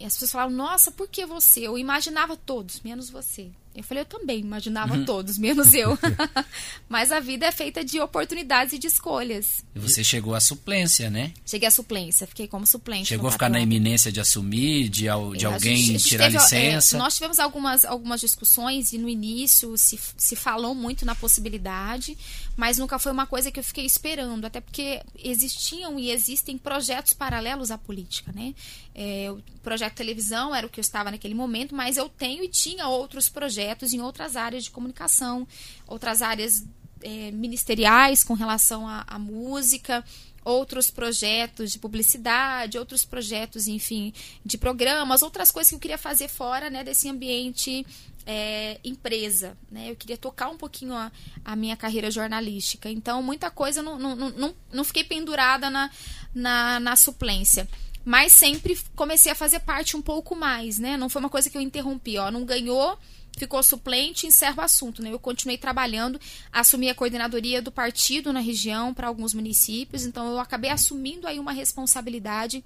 [0.00, 1.66] E as pessoas falavam, nossa, por que você?
[1.66, 3.50] Eu imaginava todos, menos você.
[3.74, 5.04] Eu falei, eu também imaginava uhum.
[5.04, 5.96] todos, menos eu.
[6.88, 9.64] Mas a vida é feita de oportunidades e de escolhas.
[9.74, 11.32] E você chegou à suplência, né?
[11.46, 13.08] Cheguei à suplência, fiquei como suplente.
[13.08, 16.96] Chegou a ficar na iminência de assumir, de, de é, alguém gente, tirar teve, licença?
[16.96, 22.16] É, nós tivemos algumas, algumas discussões e no início se, se falou muito na possibilidade,
[22.56, 27.12] mas nunca foi uma coisa que eu fiquei esperando, até porque existiam e existem projetos
[27.12, 28.54] paralelos à política, né?
[28.94, 32.48] É, o projeto televisão era o que eu estava naquele momento, mas eu tenho e
[32.48, 33.57] tinha outros projetos
[33.92, 35.46] em outras áreas de comunicação,
[35.86, 36.64] outras áreas
[37.02, 40.04] é, ministeriais com relação à, à música,
[40.44, 44.12] outros projetos de publicidade, outros projetos, enfim,
[44.44, 47.86] de programas, outras coisas que eu queria fazer fora né, desse ambiente
[48.26, 49.56] é, empresa.
[49.70, 49.90] Né?
[49.90, 51.12] Eu queria tocar um pouquinho a,
[51.44, 52.90] a, minha carreira jornalística.
[52.90, 55.90] Então, muita coisa não, não, não, não fiquei pendurada na,
[56.34, 57.68] na, na suplência
[58.04, 60.96] mas sempre comecei a fazer parte um pouco mais, né?
[60.96, 62.98] Não foi uma coisa que eu interrompi, ó, não ganhou,
[63.38, 65.12] ficou suplente, encerra o assunto, né?
[65.12, 66.20] Eu continuei trabalhando,
[66.52, 71.38] assumi a coordenadoria do partido na região para alguns municípios, então eu acabei assumindo aí
[71.38, 72.64] uma responsabilidade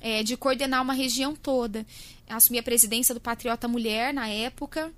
[0.00, 1.86] é, de coordenar uma região toda.
[2.28, 4.92] Assumi a presidência do Patriota Mulher na época,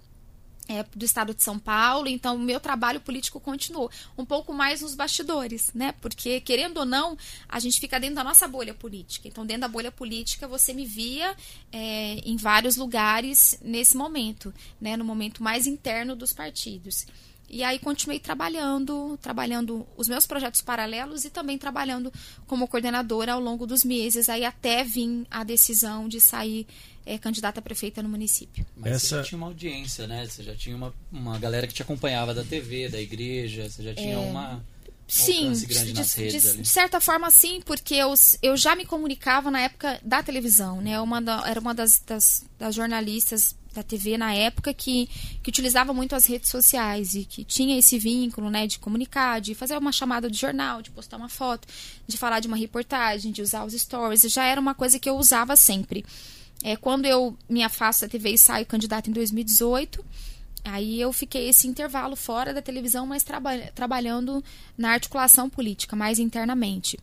[0.70, 3.90] é, do estado de São Paulo, então o meu trabalho político continuou.
[4.16, 5.90] Um pouco mais nos bastidores, né?
[6.00, 9.26] Porque, querendo ou não, a gente fica dentro da nossa bolha política.
[9.26, 11.34] Então, dentro da bolha política, você me via
[11.72, 14.96] é, em vários lugares nesse momento, né?
[14.96, 17.04] No momento mais interno dos partidos.
[17.52, 22.12] E aí continuei trabalhando, trabalhando os meus projetos paralelos e também trabalhando
[22.46, 26.64] como coordenadora ao longo dos meses, aí até vir a decisão de sair
[27.04, 28.64] é, candidata a prefeita no município.
[28.76, 29.06] Mas Essa...
[29.06, 30.26] você já tinha uma audiência, né?
[30.26, 33.94] Você já tinha uma, uma galera que te acompanhava da TV, da igreja, você já
[33.94, 34.18] tinha é...
[34.18, 34.62] uma.
[35.08, 39.98] Sim, de, de, de, certa forma sim, porque eu, eu já me comunicava na época
[40.04, 41.00] da televisão, né?
[41.00, 45.08] Uma da, era uma das, das, das jornalistas da TV na época que,
[45.42, 49.54] que utilizava muito as redes sociais e que tinha esse vínculo, né, de comunicar, de
[49.54, 51.66] fazer uma chamada de jornal, de postar uma foto,
[52.06, 55.16] de falar de uma reportagem, de usar os stories, já era uma coisa que eu
[55.16, 56.04] usava sempre.
[56.62, 60.04] É, quando eu me afasto da TV e saio candidata em 2018,
[60.64, 64.44] aí eu fiquei esse intervalo fora da televisão, mas traba trabalhando
[64.76, 66.98] na articulação política, mais internamente.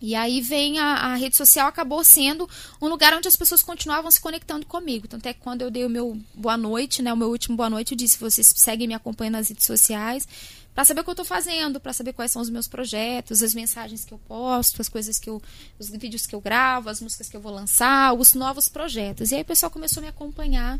[0.00, 2.48] E aí vem a, a, rede social acabou sendo
[2.82, 5.08] um lugar onde as pessoas continuavam se conectando comigo.
[5.08, 7.70] Tanto é que quando eu dei o meu boa noite, né, o meu último boa
[7.70, 10.28] noite, eu disse: vocês seguem me acompanhando nas redes sociais
[10.76, 13.54] para saber o que eu estou fazendo, para saber quais são os meus projetos, as
[13.54, 15.42] mensagens que eu posto, as coisas que eu,
[15.78, 19.32] os vídeos que eu gravo, as músicas que eu vou lançar, os novos projetos.
[19.32, 20.78] E aí o pessoal começou a me acompanhar.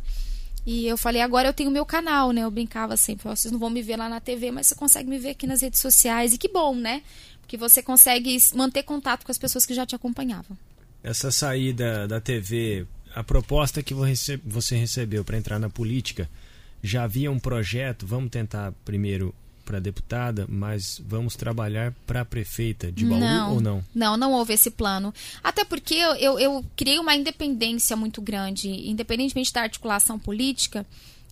[0.66, 2.42] E eu falei, agora eu tenho meu canal, né?
[2.42, 5.16] Eu brincava sempre, vocês não vão me ver lá na TV, mas você consegue me
[5.16, 6.34] ver aqui nas redes sociais.
[6.34, 7.02] E que bom, né?
[7.46, 10.56] que você consegue manter contato com as pessoas que já te acompanhavam.
[11.02, 16.28] Essa saída da TV, a proposta que você recebeu para entrar na política,
[16.82, 19.34] já havia um projeto, vamos tentar primeiro
[19.66, 23.84] para deputada, mas vamos trabalhar para prefeita de Bauru não, ou não?
[23.94, 25.12] Não, não houve esse plano.
[25.42, 30.86] Até porque eu, eu, eu criei uma independência muito grande, independentemente da articulação política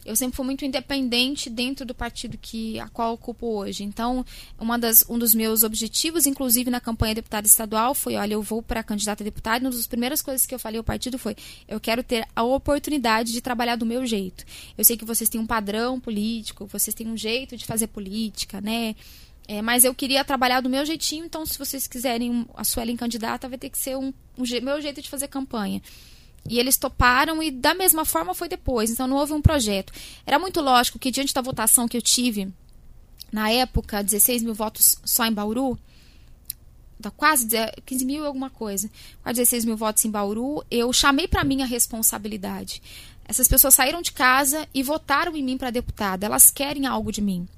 [0.04, 3.84] eu sempre fui muito independente dentro do partido que a qual ocupo hoje.
[3.84, 4.24] Então,
[4.58, 8.62] uma das, um dos meus objetivos, inclusive na campanha deputada estadual, foi: olha, eu vou
[8.62, 9.64] para candidata a deputada.
[9.64, 11.34] E uma das primeiras coisas que eu falei ao partido foi:
[11.66, 14.44] eu quero ter a oportunidade de trabalhar do meu jeito.
[14.76, 18.60] Eu sei que vocês têm um padrão político, vocês têm um jeito de fazer política,
[18.60, 18.94] né?
[19.46, 23.46] É, mas eu queria trabalhar do meu jeitinho, então se vocês quiserem a Suelen candidata,
[23.46, 25.82] vai ter que ser um, um meu jeito de fazer campanha.
[26.48, 28.90] E eles toparam e da mesma forma foi depois.
[28.90, 29.92] Então não houve um projeto.
[30.26, 32.52] Era muito lógico que diante da votação que eu tive,
[33.32, 35.78] na época, 16 mil votos só em Bauru,
[37.16, 37.48] quase
[37.84, 38.90] 15 mil e alguma coisa,
[39.22, 42.82] quase 16 mil votos em Bauru, eu chamei para mim a responsabilidade.
[43.26, 46.26] Essas pessoas saíram de casa e votaram em mim para deputada.
[46.26, 47.48] Elas querem algo de mim.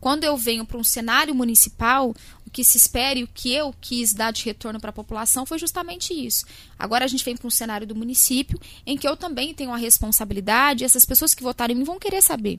[0.00, 2.14] Quando eu venho para um cenário municipal,
[2.56, 5.58] que se espera e o que eu quis dar de retorno para a população foi
[5.58, 6.46] justamente isso.
[6.78, 9.76] Agora a gente vem para um cenário do município em que eu também tenho a
[9.76, 12.58] responsabilidade, essas pessoas que votaram em mim vão querer saber.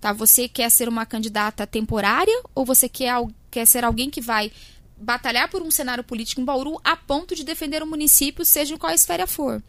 [0.00, 0.14] Tá?
[0.14, 3.14] Você quer ser uma candidata temporária ou você quer,
[3.50, 4.50] quer ser alguém que vai
[4.96, 8.78] batalhar por um cenário político em Bauru a ponto de defender o município, seja em
[8.78, 9.62] qual esfera for?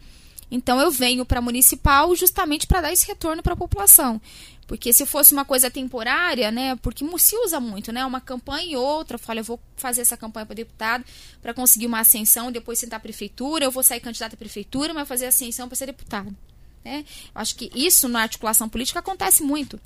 [0.50, 4.18] Então eu venho para municipal justamente para dar esse retorno para a população.
[4.66, 6.74] Porque se fosse uma coisa temporária, né?
[6.76, 8.04] Porque se usa muito, né?
[8.04, 9.16] Uma campanha e outra.
[9.16, 11.04] Fala, eu vou fazer essa campanha para deputado
[11.40, 15.06] para conseguir uma ascensão, depois sentar a prefeitura, eu vou sair candidata à prefeitura, mas
[15.06, 16.34] fazer ascensão para ser deputado.
[16.84, 17.04] Né?
[17.34, 19.80] Eu acho que isso na articulação política acontece muito.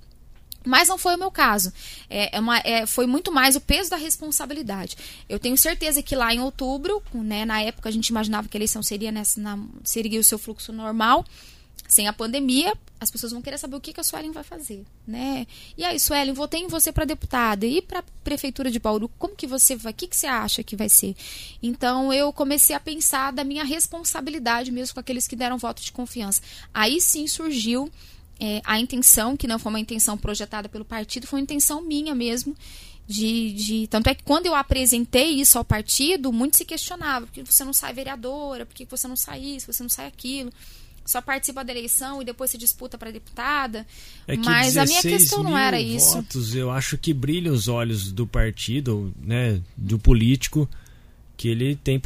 [0.65, 1.73] Mas não foi o meu caso.
[2.09, 4.97] É, é uma, é, foi muito mais o peso da responsabilidade.
[5.29, 8.59] Eu tenho certeza que lá em outubro, né, na época a gente imaginava que a
[8.59, 11.25] eleição seria nessa, na, seria o seu fluxo normal
[11.89, 14.85] sem a pandemia, as pessoas vão querer saber o que, que a Suelen vai fazer,
[15.07, 15.47] né?
[15.77, 19.47] E aí, Suelen, votei em você para deputada e para prefeitura de Bauru, como que
[19.47, 21.17] você vai, o que, que você acha que vai ser?
[21.63, 25.91] Então, eu comecei a pensar da minha responsabilidade mesmo com aqueles que deram voto de
[25.93, 26.43] confiança.
[26.73, 27.91] Aí sim surgiu
[28.39, 32.15] é, a intenção, que não foi uma intenção projetada pelo partido, foi uma intenção minha
[32.15, 32.55] mesmo,
[33.07, 37.33] de, de, tanto é que quando eu apresentei isso ao partido, muito se questionava, por
[37.33, 40.53] que você não sai vereadora, por que você não sai isso, você não sai aquilo
[41.11, 43.85] só participa da eleição e depois se disputa para deputada.
[44.29, 46.15] É mas a minha questão não era isso.
[46.15, 50.69] Votos, eu acho que brilha os olhos do partido, né, do político,
[51.37, 52.01] que ele tem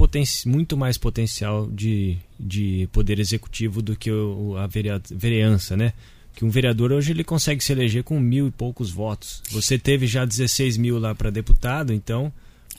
[0.47, 5.93] muito mais potencial de, de poder executivo do que o, a vereança, né?
[6.35, 9.43] Que um vereador hoje ele consegue se eleger com mil e poucos votos.
[9.51, 12.33] Você teve já 16 mil lá para deputado, então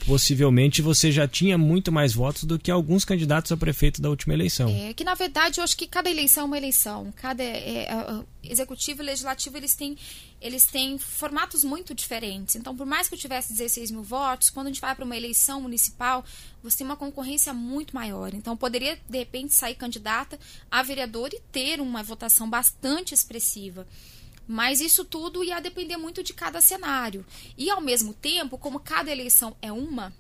[0.06, 4.34] possivelmente você já tinha muito mais votos do que alguns candidatos a prefeito da última
[4.34, 4.70] eleição.
[4.70, 8.24] É que na verdade eu acho que cada eleição é uma eleição, cada é, é,
[8.44, 9.98] executivo e legislativo eles têm
[10.42, 12.56] eles têm formatos muito diferentes.
[12.56, 15.18] Então, por mais que eu tivesse 16 mil votos, quando a gente vai para uma
[15.18, 16.24] eleição municipal,
[16.62, 18.32] você tem uma concorrência muito maior.
[18.34, 20.38] Então, poderia de repente sair candidata
[20.70, 23.88] a vereador e ter uma votação bastante expressiva.
[24.48, 27.26] Mas isso tudo ia depender muito de cada cenário.
[27.58, 30.14] E ao mesmo tempo, como cada eleição é uma,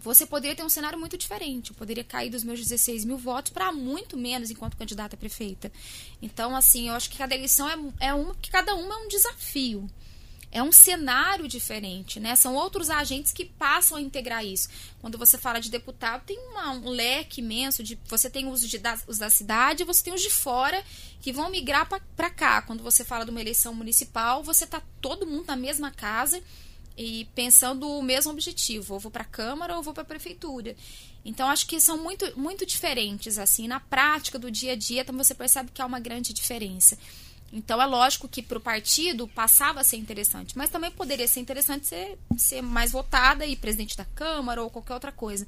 [0.00, 1.70] você poderia ter um cenário muito diferente.
[1.70, 5.72] Eu poderia cair dos meus 16 mil votos para muito menos enquanto candidata a prefeita.
[6.22, 9.08] Então, assim, eu acho que cada eleição é, é uma, que cada uma é um
[9.08, 9.88] desafio
[10.50, 12.34] é um cenário diferente, né?
[12.34, 14.68] São outros agentes que passam a integrar isso.
[15.00, 18.78] Quando você fala de deputado, tem uma, um leque imenso de você tem os, de,
[18.78, 20.82] da, os da cidade, você tem os de fora
[21.20, 22.62] que vão migrar para cá.
[22.62, 26.42] Quando você fala de uma eleição municipal, você tá todo mundo na mesma casa
[26.96, 30.74] e pensando o mesmo objetivo, ou vou para a câmara ou vou para a prefeitura.
[31.24, 35.16] Então acho que são muito muito diferentes assim, na prática do dia a dia, então
[35.16, 36.98] você percebe que há uma grande diferença.
[37.52, 41.40] Então é lógico que para o partido passava a ser interessante, mas também poderia ser
[41.40, 45.46] interessante ser, ser mais votada e presidente da Câmara ou qualquer outra coisa.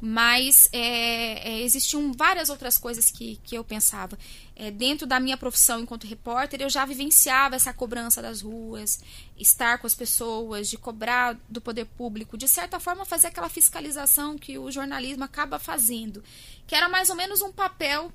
[0.00, 4.16] mas é, é, existiam várias outras coisas que, que eu pensava.
[4.54, 9.00] É, dentro da minha profissão enquanto repórter, eu já vivenciava essa cobrança das ruas,
[9.36, 14.38] estar com as pessoas, de cobrar do poder público, de certa forma fazer aquela fiscalização
[14.38, 16.22] que o jornalismo acaba fazendo,
[16.66, 18.12] que era mais ou menos um papel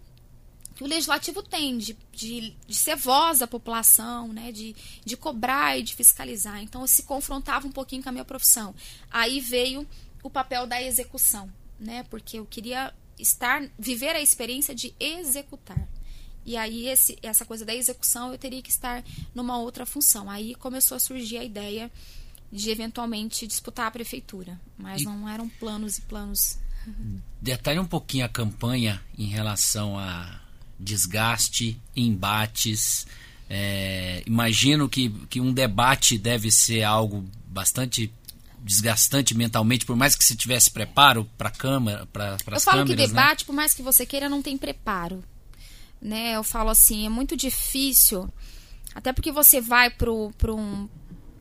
[0.84, 5.78] que o legislativo tem de, de, de, ser voz da população, né, de, de cobrar
[5.78, 6.62] e de fiscalizar.
[6.62, 8.76] Então, eu se confrontava um pouquinho com a minha profissão.
[9.10, 9.88] Aí veio
[10.22, 11.52] o papel da execução
[11.84, 12.04] né?
[12.10, 15.88] Porque eu queria estar, viver a experiência de executar.
[16.46, 20.30] E aí esse, essa coisa da execução eu teria que estar numa outra função.
[20.30, 21.92] Aí começou a surgir a ideia
[22.52, 25.06] de eventualmente disputar a prefeitura, mas e...
[25.06, 26.60] não eram planos e planos.
[27.42, 30.43] Detalhe um pouquinho a campanha em relação a
[30.80, 33.06] desgaste, embates.
[33.50, 38.12] É, imagino que, que um debate deve ser algo bastante
[38.64, 42.66] desgastante mentalmente, por mais que se tivesse preparo para câmera, para as câmeras.
[42.66, 43.08] Eu falo que né?
[43.08, 43.46] debate, né?
[43.46, 45.24] por mais que você queira, não tem preparo.
[46.02, 46.36] Né?
[46.36, 48.32] Eu falo assim, é muito difícil,
[48.96, 50.90] até porque você vai para um,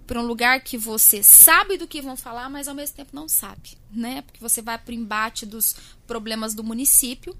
[0.06, 3.28] para um lugar que você sabe do que vão falar, mas ao mesmo tempo não
[3.28, 4.22] sabe, né?
[4.22, 7.36] Porque você vai para o embate dos problemas do município,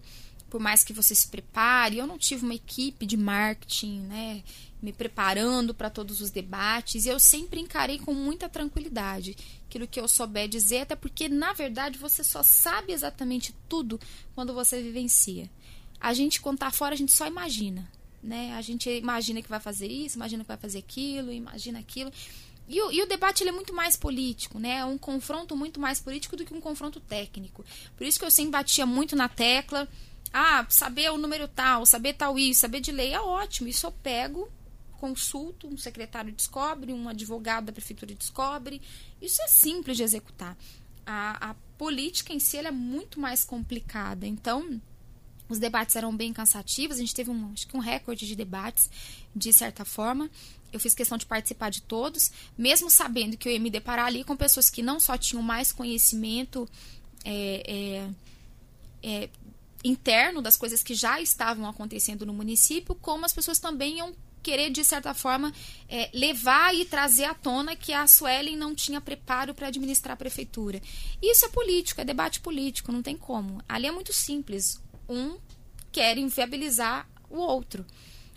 [0.52, 1.96] por mais que você se prepare.
[1.96, 4.44] Eu não tive uma equipe de marketing, né?
[4.82, 9.34] Me preparando para todos os debates, e eu sempre encarei com muita tranquilidade
[9.66, 13.98] aquilo que eu souber dizer, até porque, na verdade, você só sabe exatamente tudo
[14.34, 15.48] quando você vivencia.
[15.98, 17.90] A gente, tá fora, a gente só imagina.
[18.22, 18.52] Né?
[18.54, 22.12] A gente imagina que vai fazer isso, imagina que vai fazer aquilo, imagina aquilo.
[22.68, 24.78] E o, e o, debate ele é muito mais político, né?
[24.78, 27.64] É um confronto muito mais político do que um confronto técnico.
[27.96, 29.88] Por isso que eu sempre batia muito na tecla.
[30.32, 33.68] Ah, saber o número tal, saber tal isso, saber de lei é ótimo.
[33.68, 34.50] Isso eu pego
[35.02, 38.80] consulto, um secretário descobre, um advogado da prefeitura descobre.
[39.20, 40.56] Isso é simples de executar.
[41.04, 44.26] A, a política em si é muito mais complicada.
[44.26, 44.80] Então,
[45.48, 46.96] os debates eram bem cansativos.
[46.96, 48.88] A gente teve um, acho que um recorde de debates,
[49.34, 50.30] de certa forma.
[50.72, 54.24] Eu fiz questão de participar de todos, mesmo sabendo que eu ia me deparar ali
[54.24, 56.68] com pessoas que não só tinham mais conhecimento
[57.24, 58.08] é,
[59.02, 59.28] é, é,
[59.84, 64.70] interno das coisas que já estavam acontecendo no município, como as pessoas também iam querer,
[64.70, 65.52] de certa forma,
[65.88, 70.16] é, levar e trazer à tona que a Suelen não tinha preparo para administrar a
[70.16, 70.80] prefeitura.
[71.22, 73.62] Isso é político, é debate político, não tem como.
[73.68, 74.82] Ali é muito simples.
[75.08, 75.38] Um
[75.92, 77.86] quer inviabilizar o outro.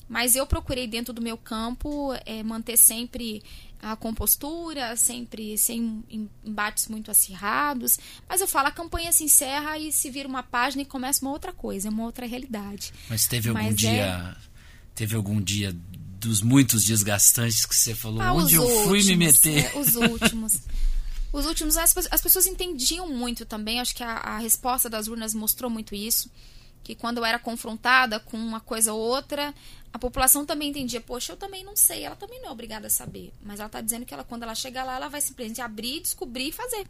[0.08, 3.42] Mas eu procurei, dentro do meu campo, é, manter sempre
[3.82, 6.04] a compostura, sempre sem
[6.44, 8.00] embates muito acirrados.
[8.28, 11.32] Mas eu falo, a campanha se encerra e se vira uma página e começa uma
[11.32, 12.94] outra coisa, uma outra realidade.
[13.10, 14.36] Mas teve algum Mas dia.
[14.42, 14.56] É
[14.96, 15.76] Teve algum dia
[16.20, 19.66] dos muitos desgastantes que você falou, ah, onde eu últimos, fui me meter?
[19.66, 20.62] É, os últimos.
[21.34, 25.34] os últimos, as, as, pessoas entendiam muito também, acho que a, a, resposta das urnas
[25.34, 26.32] mostrou muito isso.
[26.86, 29.54] Que quando eu era confrontada com uma coisa ou outra,
[29.92, 32.92] a população também entendia, poxa, eu também não sei, ela também não é obrigada a
[32.92, 33.34] saber.
[33.42, 36.50] Mas ela está dizendo que ela, quando ela chegar lá, ela vai simplesmente abrir, descobrir
[36.50, 36.88] e fazer.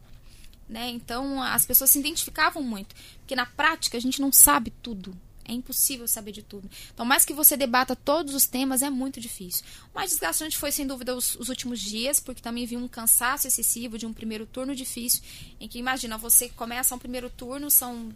[0.67, 0.89] Né?
[0.89, 2.93] Então as pessoas se identificavam muito.
[3.19, 5.17] Porque na prática a gente não sabe tudo.
[5.47, 6.69] É impossível saber de tudo.
[6.91, 9.63] Então, mais que você debata todos os temas, é muito difícil.
[9.93, 13.47] O mais desgastante foi, sem dúvida, os, os, últimos dias, porque também vi um cansaço
[13.47, 15.21] excessivo de um primeiro turno difícil,
[15.59, 18.11] em que, imagina, você começa um primeiro turno, são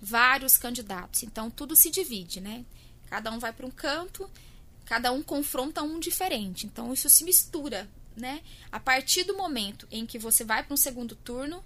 [0.00, 1.22] vários candidatos.
[1.22, 2.64] Então, tudo se divide, né?
[3.08, 4.28] Cada um vai para um canto,
[4.84, 6.66] cada um confronta um diferente.
[6.66, 8.40] Então, isso se mistura, né?
[8.70, 11.62] A partir do momento em que você vai para um segundo turno,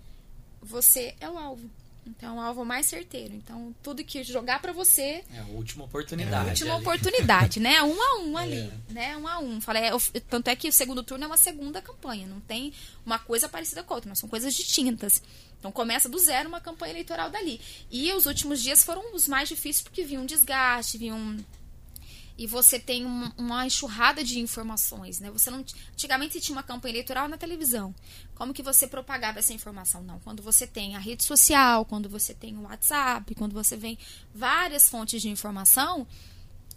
[0.61, 1.71] você é o alvo.
[2.07, 3.35] Então, é um alvo mais certeiro.
[3.35, 5.25] Então, tudo que jogar para você.
[5.33, 6.35] É a última oportunidade.
[6.35, 6.83] É a última ali.
[6.83, 7.81] oportunidade, né?
[7.85, 8.71] Um a um ali.
[8.91, 8.93] É.
[8.93, 9.17] Né?
[9.17, 9.61] Um a um.
[9.61, 12.27] Falei, é, tanto é que o segundo turno é uma segunda campanha.
[12.27, 12.73] Não tem
[13.07, 15.23] uma coisa parecida com a outra, mas são coisas distintas.
[15.65, 17.59] Então começa do zero uma campanha eleitoral dali.
[17.91, 21.43] E os últimos dias foram os mais difíceis porque vinha um desgaste, vinha um
[22.37, 25.31] e você tem uma, enxurrada de informações, né?
[25.31, 27.95] Você não antigamente tinha uma campanha eleitoral na televisão.
[28.35, 30.03] Como que você propagava essa informação?
[30.03, 33.97] Não, quando você tem a rede social, quando você tem o WhatsApp, quando você vem
[34.35, 36.07] várias fontes de informação,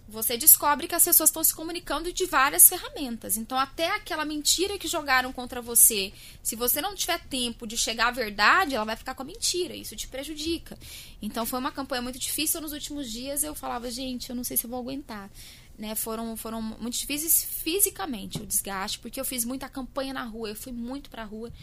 [0.08, 3.36] você descobre que as pessoas estão se comunicando de várias ferramentas.
[3.36, 8.08] Então, até aquela mentira que jogaram contra você, se você não tiver tempo de chegar
[8.08, 9.76] à verdade, ela vai ficar com a mentira.
[9.76, 10.78] Isso te prejudica.
[11.22, 12.62] Então, foi uma campanha muito difícil.
[12.62, 15.30] Nos últimos dias, eu falava, gente, eu não sei se eu vou aguentar.
[15.78, 20.50] Né, foram, foram muito difíceis fisicamente o desgaste, porque eu fiz muita campanha na rua,
[20.50, 21.54] eu fui muito pra rua,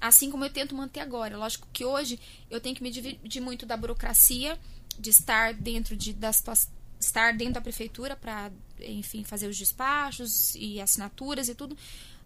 [0.00, 1.38] assim como eu tento manter agora.
[1.38, 2.18] Lógico que hoje
[2.50, 4.58] eu tenho que me dividir muito da burocracia,
[4.98, 10.54] de estar dentro de, da situação estar dentro da prefeitura para, enfim, fazer os despachos
[10.54, 11.76] e assinaturas e tudo.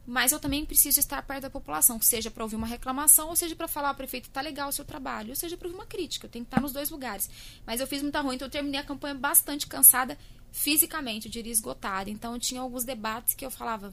[0.07, 3.57] mas eu também preciso estar perto da população, seja para ouvir uma reclamação, ou seja
[3.57, 6.27] para falar, prefeito, tá legal o seu trabalho, ou seja para ouvir uma crítica.
[6.27, 7.31] Eu tenho que estar nos dois lugares.
[7.67, 10.19] Mas eu fiz muita ruim, então eu terminei a campanha bastante cansada
[10.53, 12.11] fisicamente, eu diria esgotada.
[12.11, 13.93] Então eu tinha alguns debates que eu falava,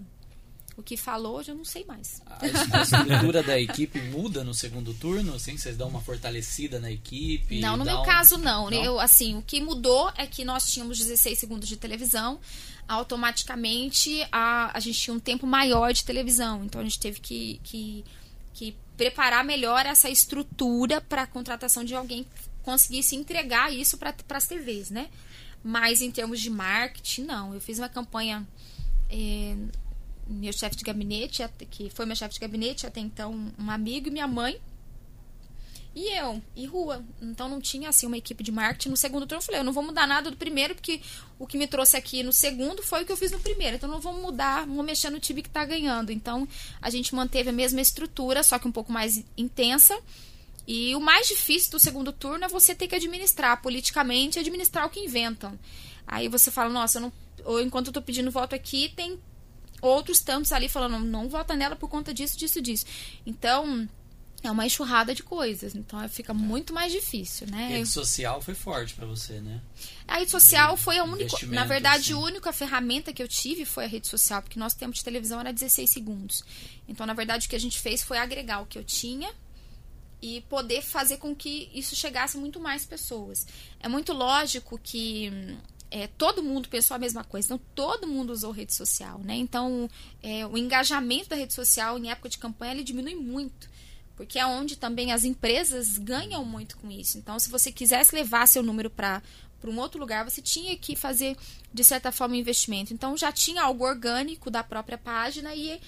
[0.78, 2.22] o que falou, eu não sei mais.
[2.26, 5.36] A, a estrutura da equipe muda no segundo turno?
[5.36, 7.60] Assim, vocês dão uma fortalecida na equipe?
[7.60, 8.04] Não, no meu um...
[8.04, 8.70] caso não.
[8.70, 8.84] não.
[8.84, 12.40] Eu, assim, o que mudou é que nós tínhamos 16 segundos de televisão.
[12.88, 16.64] Automaticamente a, a gente tinha um tempo maior de televisão.
[16.64, 18.04] Então a gente teve que, que,
[18.54, 22.30] que preparar melhor essa estrutura para a contratação de alguém que
[22.64, 25.10] conseguisse entregar isso para as TVs, né?
[25.64, 27.54] Mas em termos de marketing, não.
[27.54, 28.48] Eu fiz uma campanha.
[29.10, 29.56] É,
[30.28, 34.12] meu chefe de gabinete, que foi meu chefe de gabinete até então, um amigo e
[34.12, 34.60] minha mãe.
[35.94, 37.04] E eu, e rua.
[37.22, 38.90] Então não tinha assim uma equipe de marketing.
[38.90, 41.02] No segundo turno eu falei, eu não vou mudar nada do primeiro, porque
[41.38, 43.76] o que me trouxe aqui no segundo foi o que eu fiz no primeiro.
[43.76, 46.12] Então não vou mudar, vou mexer no time que está ganhando.
[46.12, 46.48] Então
[46.82, 50.00] a gente manteve a mesma estrutura, só que um pouco mais intensa.
[50.66, 54.90] E o mais difícil do segundo turno é você ter que administrar politicamente, administrar o
[54.90, 55.60] que inventam.
[56.08, 57.14] Aí você fala, nossa, eu não,
[57.44, 59.20] ou enquanto eu tô pedindo voto aqui, tem
[59.82, 62.86] outros tantos ali falando, não vota nela por conta disso, disso, disso.
[63.26, 63.88] Então,
[64.44, 65.76] é uma enxurrada de coisas.
[65.76, 67.66] Então, fica muito mais difícil, né?
[67.66, 69.62] A rede social foi forte para você, né?
[70.08, 72.14] A rede social foi a única, na verdade, assim.
[72.14, 75.40] a única ferramenta que eu tive foi a rede social, porque nosso tempo de televisão
[75.40, 76.44] era 16 segundos.
[76.88, 79.32] Então, na verdade, o que a gente fez foi agregar o que eu tinha
[80.22, 83.46] e poder fazer com que isso chegasse muito mais pessoas.
[83.80, 85.58] É muito lógico que
[85.92, 89.36] é, todo mundo pensou a mesma coisa, então todo mundo usou rede social, né?
[89.36, 89.90] Então
[90.24, 93.70] é, o engajamento da rede social em época de campanha ele diminui muito,
[94.16, 97.18] porque é onde também as empresas ganham muito com isso.
[97.18, 99.22] Então, se você quisesse levar seu número para
[99.62, 101.38] para um outro lugar, você tinha que fazer
[101.72, 102.94] de certa forma um investimento.
[102.94, 105.80] Então já tinha algo orgânico da própria página e,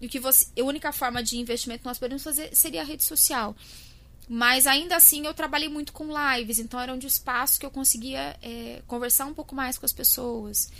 [0.00, 3.02] e que você, a única forma de investimento que nós podemos fazer seria a rede
[3.02, 3.56] social.
[4.28, 8.36] Mas ainda assim eu trabalhei muito com lives, então era um espaço que eu conseguia
[8.42, 10.70] é, conversar um pouco mais com as pessoas.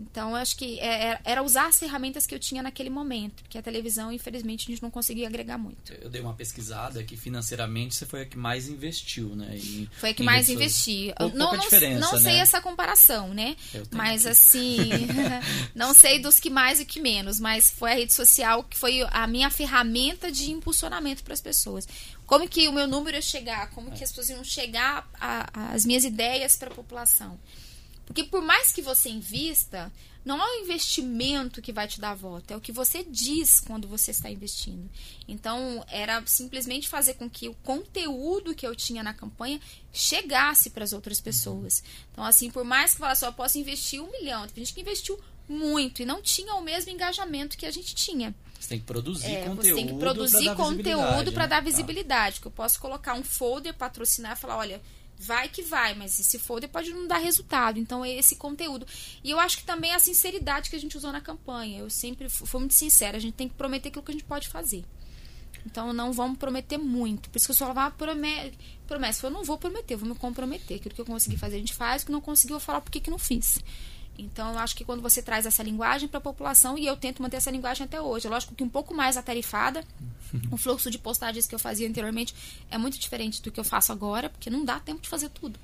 [0.00, 3.42] Então, eu acho que é, é, era usar as ferramentas que eu tinha naquele momento,
[3.42, 5.92] porque a televisão, infelizmente, a gente não conseguia agregar muito.
[5.92, 9.58] Eu dei uma pesquisada que financeiramente você foi a que mais investiu, né?
[9.98, 11.12] Foi a que mais investi.
[11.16, 11.56] Pou, não, não,
[12.00, 12.38] não sei né?
[12.38, 13.56] essa comparação, né?
[13.92, 14.88] Mas assim,
[15.74, 19.02] não sei dos que mais e que menos, mas foi a rede social que foi
[19.10, 21.86] a minha ferramenta de impulsionamento para as pessoas.
[22.26, 23.70] Como que o meu número ia chegar?
[23.70, 25.08] Como que as pessoas iam chegar
[25.52, 27.38] às minhas ideias para a população?
[28.10, 29.92] Porque por mais que você invista,
[30.24, 33.86] não é o investimento que vai te dar voto, é o que você diz quando
[33.86, 34.90] você está investindo.
[35.28, 39.60] Então, era simplesmente fazer com que o conteúdo que eu tinha na campanha
[39.92, 41.84] chegasse para as outras pessoas.
[42.10, 45.16] Então, assim, por mais que falasse, eu posso investir um milhão, tem gente que investiu
[45.48, 48.34] muito e não tinha o mesmo engajamento que a gente tinha.
[48.58, 49.62] Você tem que produzir é, conteúdo.
[49.62, 51.48] Você tem que produzir conteúdo para né?
[51.48, 52.36] dar visibilidade.
[52.36, 52.42] Tá.
[52.42, 54.82] Que eu posso colocar um folder, patrocinar e falar, olha,
[55.20, 57.78] vai que vai, mas esse folder pode não dar resultado.
[57.78, 58.86] Então é esse conteúdo.
[59.22, 61.80] E eu acho que também é a sinceridade que a gente usou na campanha.
[61.80, 64.48] Eu sempre fui muito sincera, a gente tem que prometer aquilo que a gente pode
[64.48, 64.82] fazer.
[65.66, 67.28] Então não vamos prometer muito.
[67.28, 68.52] Por isso que eu só falava, promessa.
[68.86, 69.26] promessa.
[69.26, 70.78] Eu não vou prometer, eu vou me comprometer.
[70.78, 72.02] Aquilo que eu consegui fazer, a gente faz.
[72.02, 73.58] O que não conseguiu, eu falar por que não fiz.
[74.20, 77.22] Então, eu acho que quando você traz essa linguagem para a população, e eu tento
[77.22, 79.84] manter essa linguagem até hoje, lógico que um pouco mais atarifada,
[80.50, 82.34] o fluxo de postagens que eu fazia anteriormente
[82.70, 85.58] é muito diferente do que eu faço agora, porque não dá tempo de fazer tudo.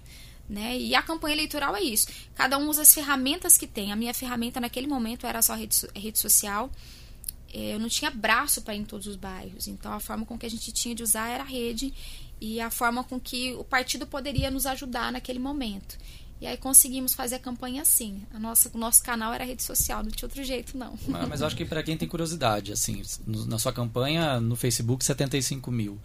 [0.49, 0.79] Né?
[0.79, 2.07] E a campanha eleitoral é isso.
[2.35, 3.91] Cada um usa as ferramentas que tem.
[3.91, 6.71] A minha ferramenta naquele momento era só rede, rede social.
[7.53, 9.67] É, eu não tinha braço para ir em todos os bairros.
[9.67, 11.93] Então a forma com que a gente tinha de usar era a rede
[12.41, 15.99] e a forma com que o partido poderia nos ajudar naquele momento.
[16.41, 18.23] E aí conseguimos fazer a campanha assim.
[18.33, 20.99] A nossa, o nosso canal era rede social, não tinha outro jeito, não.
[21.09, 25.05] Mas, mas eu acho que para quem tem curiosidade, assim, na sua campanha no Facebook,
[25.05, 25.99] 75 mil.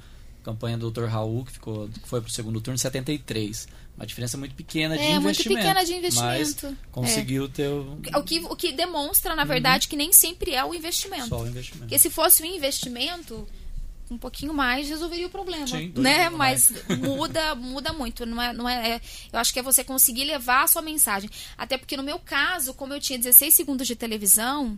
[0.43, 1.05] Campanha do Dr.
[1.05, 3.67] Raul, que, ficou, que foi para o segundo turno, 73.
[3.95, 5.49] Uma diferença muito pequena de é, investimento.
[5.49, 6.67] muito pequena de investimento.
[6.67, 7.47] Mas conseguiu é.
[7.49, 7.99] ter o...
[8.15, 8.23] o...
[8.23, 9.89] que O que demonstra, na verdade, uhum.
[9.91, 11.27] que nem sempre é o investimento.
[11.27, 11.86] Só o investimento.
[11.86, 13.47] Porque se fosse o investimento
[14.12, 16.30] um pouquinho mais resolveria o problema, Sim, né?
[16.30, 19.01] Mas muda, muda muito, não é, não é, é,
[19.32, 21.30] eu acho que é você conseguir levar a sua mensagem.
[21.57, 24.78] Até porque no meu caso, como eu tinha 16 segundos de televisão,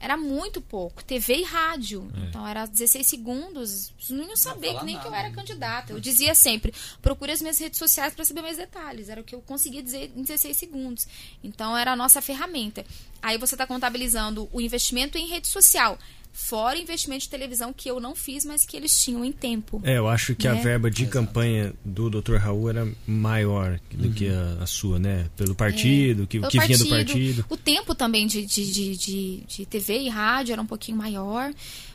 [0.00, 2.10] era muito pouco, TV e rádio.
[2.14, 2.28] É.
[2.28, 5.08] Então era 16 segundos, não iam saber que nem nada.
[5.08, 5.92] que eu era candidata.
[5.92, 9.08] Eu dizia sempre: procure as minhas redes sociais para saber mais detalhes.
[9.08, 11.06] Era o que eu conseguia dizer em 16 segundos.
[11.42, 12.84] Então era a nossa ferramenta.
[13.20, 15.98] Aí você está contabilizando o investimento em rede social
[16.32, 19.80] Fora investimento de televisão que eu não fiz, mas que eles tinham em tempo.
[19.84, 20.60] É, eu acho que a Né?
[20.62, 21.12] verba de Exato.
[21.18, 22.36] campanha do Dr.
[22.36, 25.28] Raul era maior do que a, a sua, né?
[25.36, 27.44] Pelo partido, que, Pelo que vinha do partido.
[27.50, 31.52] O tempo também de, de, de, de, de TV e rádio era um pouquinho maior.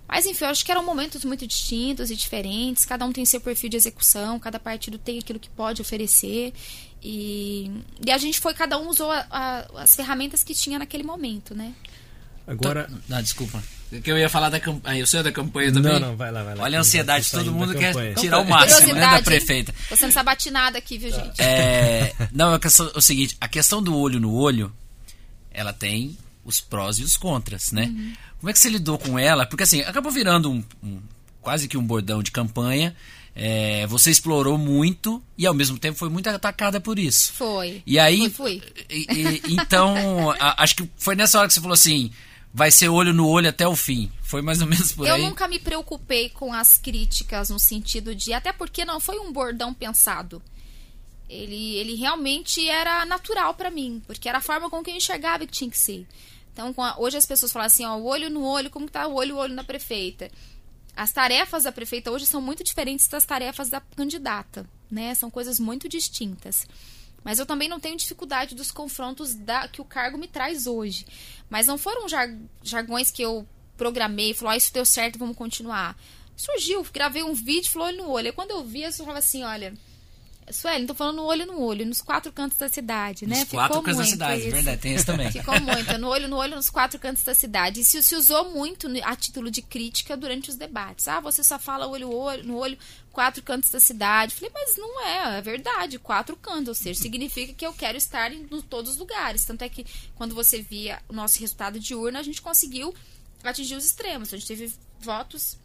[0.08, 2.84] Mas enfim, eu acho que eram momentos muito distintos e diferentes.
[2.86, 6.54] Cada um tem seu perfil de execução, cada partido tem aquilo que pode oferecer.
[7.02, 7.72] E,
[8.06, 11.56] e a gente foi, cada um usou a- a- as ferramentas que tinha naquele momento,
[11.56, 11.74] né?
[12.48, 12.90] Agora.
[13.08, 13.64] Não, desculpa.
[14.04, 15.00] Que eu ia falar da campanha.
[15.00, 15.94] Eu sei da campanha também.
[15.94, 16.64] Não, não, vai lá, vai lá.
[16.64, 18.16] Olha a ansiedade, Tô todo mundo quer campanha.
[18.16, 19.72] tirar o máximo, né, da prefeita.
[19.72, 19.78] hein?
[19.88, 21.40] Tô sendo sabatinada aqui, viu, gente?
[21.40, 24.74] É, não, a questão, o seguinte, a questão do olho no olho,
[25.52, 27.84] ela tem os prós e os contras, né?
[27.86, 28.14] Uhum.
[28.40, 29.46] Como é que você lidou com ela?
[29.46, 31.00] Porque assim, acabou virando um, um-
[31.40, 32.96] quase que um bordão de campanha.
[33.36, 37.34] é, você explorou muito e ao mesmo tempo foi muito atacada por isso.
[37.34, 37.82] Foi.
[37.86, 38.62] E aí, Fui, fui.
[38.90, 42.12] e- e- então, a- acho que foi nessa hora que você falou assim,
[42.54, 44.12] vai ser olho no olho até o fim.
[44.22, 45.22] Foi mais ou menos por eu aí.
[45.22, 48.32] nunca me preocupei com as críticas no sentido de.
[48.34, 50.42] Até porque não foi um bordão pensado.
[51.30, 55.46] Ele, ele realmente era natural pra mim, porque era a forma com que eu enxergava
[55.48, 56.06] que tinha que ser.
[56.52, 59.08] Então, a- hoje as pessoas falam assim, ó, o olho no olho, como que tá
[59.08, 60.30] o olho no olho da prefeita?
[60.96, 65.16] As tarefas da prefeita hoje são muito diferentes das tarefas da candidata, né?
[65.16, 66.68] São coisas muito distintas.
[67.24, 71.06] Mas eu também não tenho dificuldade dos confrontos da, que o cargo me traz hoje.
[71.50, 73.48] Mas não foram jar- jargões que eu
[73.78, 75.98] programei e falou, ah, isso deu certo, vamos continuar.
[76.36, 78.28] Surgiu, gravei um vídeo, falou olho no olho.
[78.28, 79.74] Aí quando eu vi, eu falava assim, olha,
[80.52, 83.44] Sueli, tô falando olho no olho, nos quatro cantos da cidade, né?
[83.44, 84.52] Os quatro Ficou cantos da cidade, isso.
[84.52, 85.32] verdade, tem isso também.
[85.32, 87.80] Ficou muito, no olho no olho nos quatro cantos da cidade.
[87.80, 91.08] E se, se usou muito no- a título de crítica durante os debates.
[91.08, 92.78] Ah, você só fala olho, olho no olho,
[93.14, 94.36] quatro cantos da cidade.
[94.36, 96.70] Falei, mas não é, é verdade, quatro cantos.
[96.70, 99.46] Ou seja, significa que eu quero estar em todos os lugares.
[99.46, 99.86] Tanto é que
[100.16, 102.94] quando você via o nosso resultado de urna, a gente conseguiu
[103.44, 104.34] atingir os extremos.
[104.34, 105.58] A gente teve votos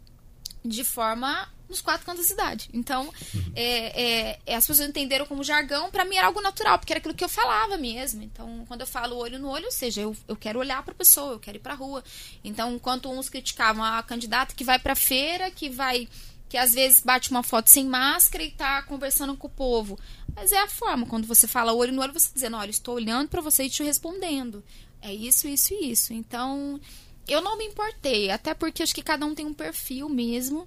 [0.63, 2.69] de forma nos quatro cantos da cidade.
[2.73, 3.13] Então,
[3.55, 6.99] é, é, é, as pessoas entenderam como jargão, pra mim era algo natural, porque era
[6.99, 8.23] aquilo que eu falava mesmo.
[8.23, 11.33] Então, quando eu falo olho no olho, ou seja, eu, eu quero olhar pra pessoa,
[11.33, 12.03] eu quero ir pra rua.
[12.43, 16.07] Então, enquanto uns criticavam a candidata que vai pra feira, que vai
[16.49, 19.97] que às vezes bate uma foto sem máscara e tá conversando com o povo.
[20.35, 22.95] Mas é a forma, quando você fala olho no olho, você tá dizendo, olha, estou
[22.95, 24.63] olhando pra você e te respondendo.
[24.99, 26.11] É isso, isso e isso.
[26.11, 26.81] Então,
[27.27, 30.65] eu não me importei, até porque acho que cada um tem um perfil mesmo.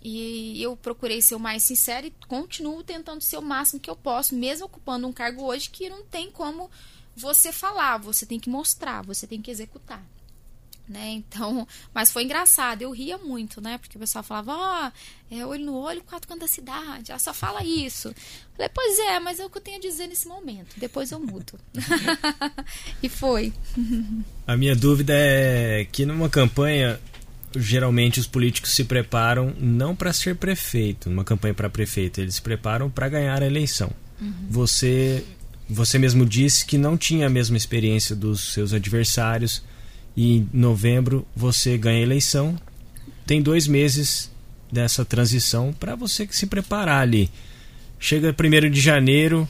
[0.00, 3.96] E eu procurei ser o mais sincero e continuo tentando ser o máximo que eu
[3.96, 6.70] posso, mesmo ocupando um cargo hoje que não tem como
[7.16, 10.00] você falar, você tem que mostrar, você tem que executar.
[10.88, 11.10] Né?
[11.10, 13.76] Então, mas foi engraçado, eu ria muito, né?
[13.76, 14.90] Porque o pessoal falava, ó,
[15.30, 18.14] é olho no olho, quatro cantos da cidade, ela só fala isso.
[18.56, 21.20] Falei, pois é, mas é o que eu tenho a dizer nesse momento, depois eu
[21.20, 21.58] mudo.
[23.02, 23.52] e foi.
[24.46, 26.98] A minha dúvida é que numa campanha,
[27.54, 32.42] geralmente os políticos se preparam não para ser prefeito, numa campanha para prefeito, eles se
[32.42, 33.92] preparam para ganhar a eleição.
[34.50, 35.24] Você,
[35.68, 39.62] você mesmo disse que não tinha a mesma experiência dos seus adversários
[40.18, 42.60] e em novembro você ganha a eleição.
[43.24, 44.28] Tem dois meses
[44.70, 47.30] dessa transição para você que se preparar ali.
[48.00, 49.48] Chega 1 de janeiro,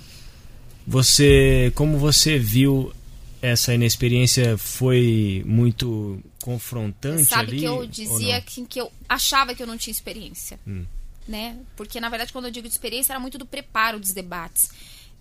[0.87, 2.93] você, como você viu
[3.41, 7.61] essa inexperiência foi muito confrontante Sabe ali?
[7.61, 10.61] que eu dizia que, que eu achava que eu não tinha experiência.
[10.67, 10.85] Hum.
[11.27, 11.57] Né?
[11.77, 14.71] Porque, na verdade, quando eu digo de experiência, era muito do preparo dos debates.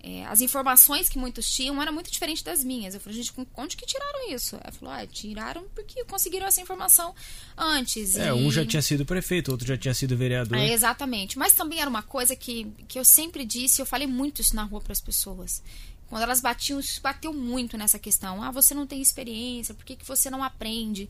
[0.00, 2.94] É, as informações que muitos tinham eram muito diferentes das minhas.
[2.94, 4.56] Eu falei, gente, onde que tiraram isso?
[4.62, 7.12] Ela falou, ah, tiraram porque conseguiram essa informação
[7.56, 8.14] antes.
[8.16, 10.56] É, e- um já tinha sido prefeito, outro já tinha sido vereador.
[10.56, 11.36] é, exatamente.
[11.36, 14.62] Mas também era uma coisa que, que eu sempre disse, eu falei muito isso na
[14.62, 15.62] rua para as pessoas.
[16.08, 18.42] Quando elas batiam, isso bateu muito nessa questão.
[18.42, 21.08] Ah, você não tem experiência, por que, que você não aprende?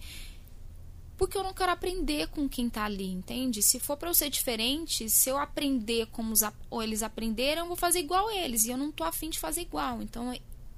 [1.18, 3.60] Porque eu não quero aprender com quem tá ali, entende?
[3.60, 7.68] Se for para eu ser diferente, se eu aprender como os, ou eles aprenderam, eu
[7.68, 8.64] vou fazer igual eles.
[8.64, 10.00] E eu não tô afim de fazer igual.
[10.00, 10.32] Então,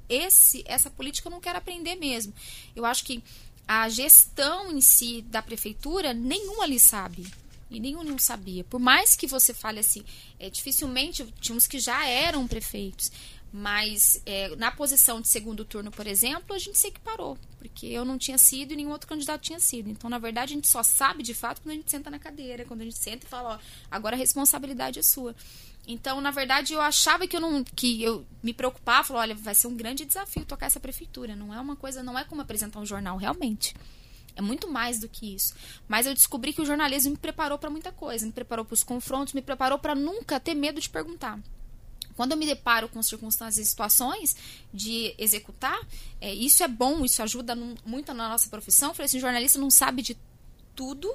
[0.08, 2.32] esse essa política eu não quero aprender mesmo.
[2.74, 3.22] Eu acho que
[3.68, 7.24] a gestão em si da prefeitura, nenhum ali sabe.
[7.70, 8.64] E nenhum não sabia.
[8.64, 10.02] Por mais que você fale assim,
[10.40, 13.12] é, dificilmente tínhamos que já eram prefeitos.
[13.52, 17.36] Mas é, na posição de segundo turno, por exemplo, a gente se equiparou.
[17.58, 19.90] Porque eu não tinha sido e nenhum outro candidato tinha sido.
[19.90, 22.64] Então, na verdade, a gente só sabe de fato quando a gente senta na cadeira,
[22.64, 23.58] quando a gente senta e fala, ó,
[23.90, 25.34] agora a responsabilidade é sua.
[25.86, 29.54] Então, na verdade, eu achava que eu não que eu me preocupava, falava, olha, vai
[29.54, 31.34] ser um grande desafio tocar essa prefeitura.
[31.34, 33.74] Não é uma coisa, não é como apresentar um jornal, realmente.
[34.36, 35.54] É muito mais do que isso.
[35.88, 38.84] Mas eu descobri que o jornalismo me preparou para muita coisa, me preparou para os
[38.84, 41.40] confrontos, me preparou para nunca ter medo de perguntar.
[42.16, 44.36] Quando eu me deparo com circunstâncias e situações
[44.72, 45.78] de executar,
[46.20, 48.90] é, isso é bom, isso ajuda muito na nossa profissão.
[48.90, 50.16] Eu falei assim, o jornalista não sabe de
[50.74, 51.12] tudo,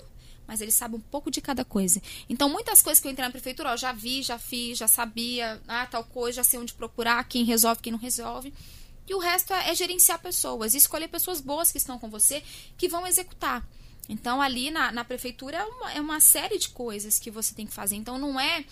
[0.47, 2.01] mas ele sabe um pouco de cada coisa.
[2.29, 5.61] Então, muitas coisas que eu entrei na prefeitura, eu já vi, já fiz, já sabia,
[5.67, 8.53] ah, tal coisa, já sei onde procurar, quem resolve, quem não resolve.
[9.07, 12.43] E o resto é, é gerenciar pessoas, escolher pessoas boas que estão com você,
[12.77, 13.67] que vão executar.
[14.07, 17.65] Então, ali na, na prefeitura é uma, é uma série de coisas que você tem
[17.65, 17.95] que fazer.
[17.95, 18.65] Então, não é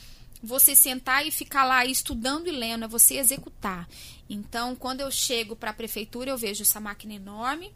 [0.43, 3.87] você sentar e ficar lá estudando e lendo, é você executar.
[4.29, 7.73] Então, quando eu chego para a prefeitura, eu vejo essa máquina enorme,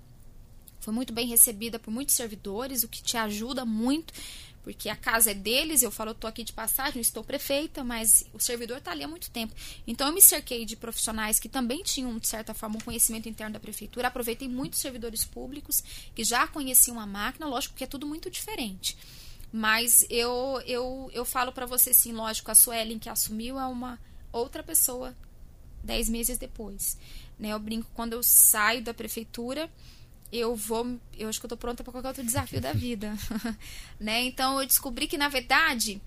[0.81, 4.13] foi muito bem recebida por muitos servidores, o que te ajuda muito,
[4.63, 5.81] porque a casa é deles.
[5.81, 9.07] Eu falo, eu estou aqui de passagem, estou prefeita, mas o servidor está ali há
[9.07, 9.53] muito tempo.
[9.87, 13.53] Então, eu me cerquei de profissionais que também tinham, de certa forma, um conhecimento interno
[13.53, 14.09] da prefeitura.
[14.09, 15.81] Aproveitei muitos servidores públicos
[16.13, 18.97] que já conheciam a máquina, lógico que é tudo muito diferente.
[19.57, 23.99] Mas eu, eu, eu falo para você, sim, lógico, a Suelen que assumiu é uma
[24.31, 25.17] outra pessoa
[25.83, 26.95] dez meses depois.
[27.39, 27.49] Né?
[27.49, 29.67] Eu brinco, quando eu saio da prefeitura,
[30.31, 30.99] eu vou.
[31.17, 33.17] Eu acho que eu tô pronta para qualquer outro desafio da vida.
[33.99, 34.25] né?
[34.25, 35.99] Então eu descobri que, na verdade,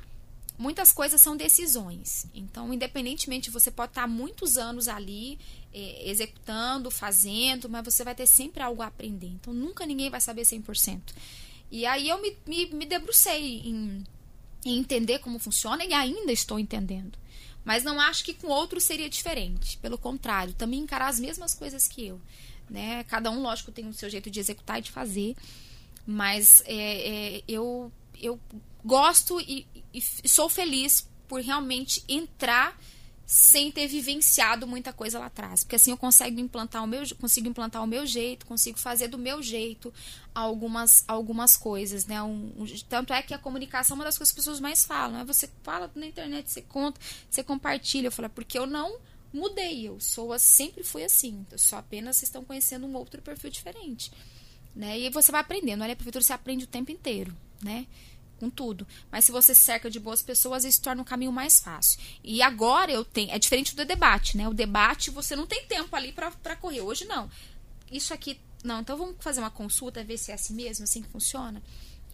[0.56, 2.26] muitas coisas são decisões.
[2.32, 5.40] Então, independentemente, você pode estar muitos anos ali
[5.74, 9.26] é, executando, fazendo, mas você vai ter sempre algo a aprender.
[9.26, 11.00] Então, nunca ninguém vai saber 100%.
[11.70, 14.04] E aí eu me, me, me debrucei em,
[14.64, 17.18] em entender como funciona e ainda estou entendendo.
[17.64, 19.76] Mas não acho que com outro seria diferente.
[19.78, 22.20] Pelo contrário, também encarar as mesmas coisas que eu.
[22.68, 23.04] Né?
[23.04, 25.36] Cada um, lógico, tem o seu jeito de executar e de fazer.
[26.06, 28.40] Mas é, é, eu, eu
[28.84, 32.76] gosto e, e sou feliz por realmente entrar
[33.32, 35.62] sem ter vivenciado muita coisa lá atrás.
[35.62, 39.16] Porque assim eu consigo implantar o meu, consigo implantar o meu jeito, consigo fazer do
[39.16, 39.94] meu jeito
[40.34, 42.20] algumas, algumas coisas, né?
[42.20, 44.84] Um, um, tanto é que a comunicação é uma das coisas que as pessoas mais
[44.84, 45.18] falam.
[45.18, 45.24] Né?
[45.24, 47.00] Você fala na internet, você conta,
[47.30, 48.08] você compartilha.
[48.08, 48.98] Eu falo, é porque eu não
[49.32, 51.46] mudei, eu sou sempre fui assim.
[51.54, 54.10] Só apenas estão conhecendo um outro perfil diferente.
[54.74, 54.98] Né?
[54.98, 55.84] E você vai aprendendo.
[55.84, 57.86] Olha, a prefeitura você aprende o tempo inteiro, né?
[58.40, 58.86] Com tudo.
[59.12, 62.00] Mas se você cerca de boas pessoas, isso torna o caminho mais fácil.
[62.24, 63.30] E agora eu tenho.
[63.30, 64.48] É diferente do debate, né?
[64.48, 66.80] O debate você não tem tempo ali para correr.
[66.80, 67.30] Hoje não.
[67.92, 68.40] Isso aqui.
[68.64, 71.62] Não, então vamos fazer uma consulta, ver se é assim mesmo, assim que funciona.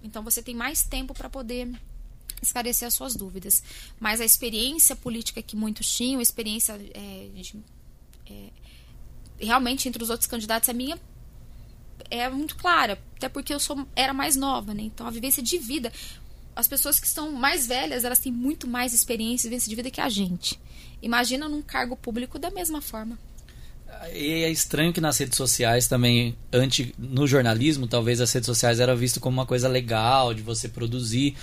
[0.03, 1.70] Então você tem mais tempo para poder
[2.43, 3.62] esclarecer as suas dúvidas.
[4.01, 7.57] Mas a experiência política que muitos tinham, a experiência é, de,
[8.27, 8.51] é,
[9.39, 11.01] realmente entre os outros candidatos, a minha
[12.11, 14.82] é muito clara, até porque eu sou era mais nova, né?
[14.82, 15.92] Então a vivência de vida,
[16.55, 19.90] as pessoas que estão mais velhas, elas têm muito mais experiência e vivência de vida
[19.90, 20.59] que a gente.
[21.03, 23.18] Imagina num cargo público da mesma forma.
[24.12, 28.80] E é estranho que nas redes sociais também, antes, no jornalismo, talvez as redes sociais
[28.80, 31.36] era visto como uma coisa legal de você produzir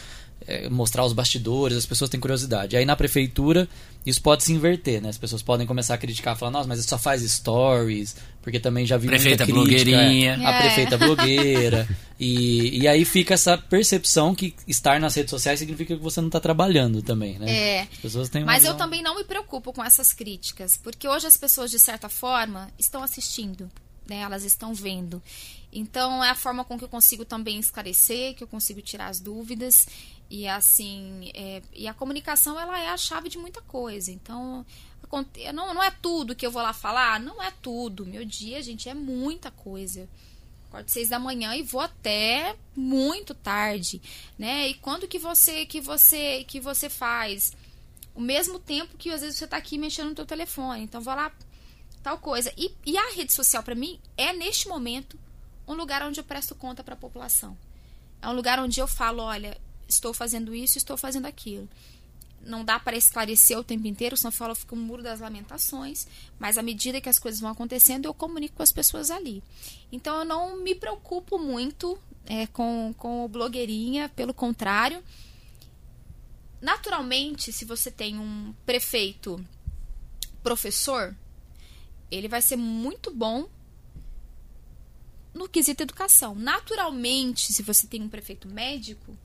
[0.48, 2.76] é, mostrar os bastidores, as pessoas têm curiosidade.
[2.76, 3.68] Aí na prefeitura,
[4.06, 5.10] isso pode se inverter, né?
[5.10, 8.98] As pessoas podem começar a criticar, falar, nossa, mas só faz stories, porque também já
[8.98, 10.36] vi prefeita muita crítica, blogueirinha.
[10.36, 10.62] a é.
[10.62, 11.88] prefeita blogueira.
[12.20, 16.28] e, e aí fica essa percepção que estar nas redes sociais significa que você não
[16.28, 17.50] está trabalhando também, né?
[17.50, 17.82] É.
[17.82, 18.74] As pessoas têm mas visão...
[18.74, 22.70] eu também não me preocupo com essas críticas, porque hoje as pessoas, de certa forma,
[22.78, 23.72] estão assistindo,
[24.08, 24.18] né?
[24.18, 25.22] Elas estão vendo.
[25.72, 29.20] Então é a forma com que eu consigo também esclarecer, que eu consigo tirar as
[29.20, 29.88] dúvidas.
[30.34, 34.12] E assim, é, e a comunicação ela é a chave de muita coisa.
[34.12, 34.66] Então,
[35.54, 38.04] não, não é tudo que eu vou lá falar, não é tudo.
[38.04, 40.10] Meu dia, gente, é muita coisa.
[40.68, 44.02] Acordo seis da manhã e vou até muito tarde,
[44.36, 44.70] né?
[44.70, 47.56] E quando que você que você que você faz
[48.16, 50.82] o mesmo tempo que às vezes você está aqui mexendo no teu telefone.
[50.82, 51.32] Então vou lá
[52.02, 52.52] tal coisa.
[52.58, 55.16] E, e a rede social para mim é neste momento
[55.68, 57.56] um lugar onde eu presto conta para a população.
[58.20, 59.56] É um lugar onde eu falo, olha,
[59.94, 61.68] estou fazendo isso, estou fazendo aquilo.
[62.46, 66.06] Não dá para esclarecer o tempo inteiro, senão fala fica um muro das lamentações,
[66.38, 69.42] mas à medida que as coisas vão acontecendo, eu comunico com as pessoas ali.
[69.92, 75.02] Então eu não me preocupo muito é, com, com o blogueirinha, pelo contrário.
[76.62, 79.44] Naturalmente, se você tem um prefeito
[80.42, 81.16] professor,
[82.12, 83.48] ele vai ser muito bom
[85.34, 86.36] no quesito educação.
[86.36, 89.18] Naturalmente, se você tem um prefeito médico,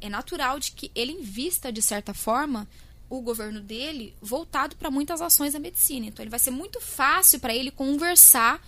[0.00, 2.68] é natural de que ele invista, de certa forma,
[3.08, 6.06] o governo dele voltado para muitas ações da medicina.
[6.06, 8.64] Então, ele vai ser muito fácil para ele conversar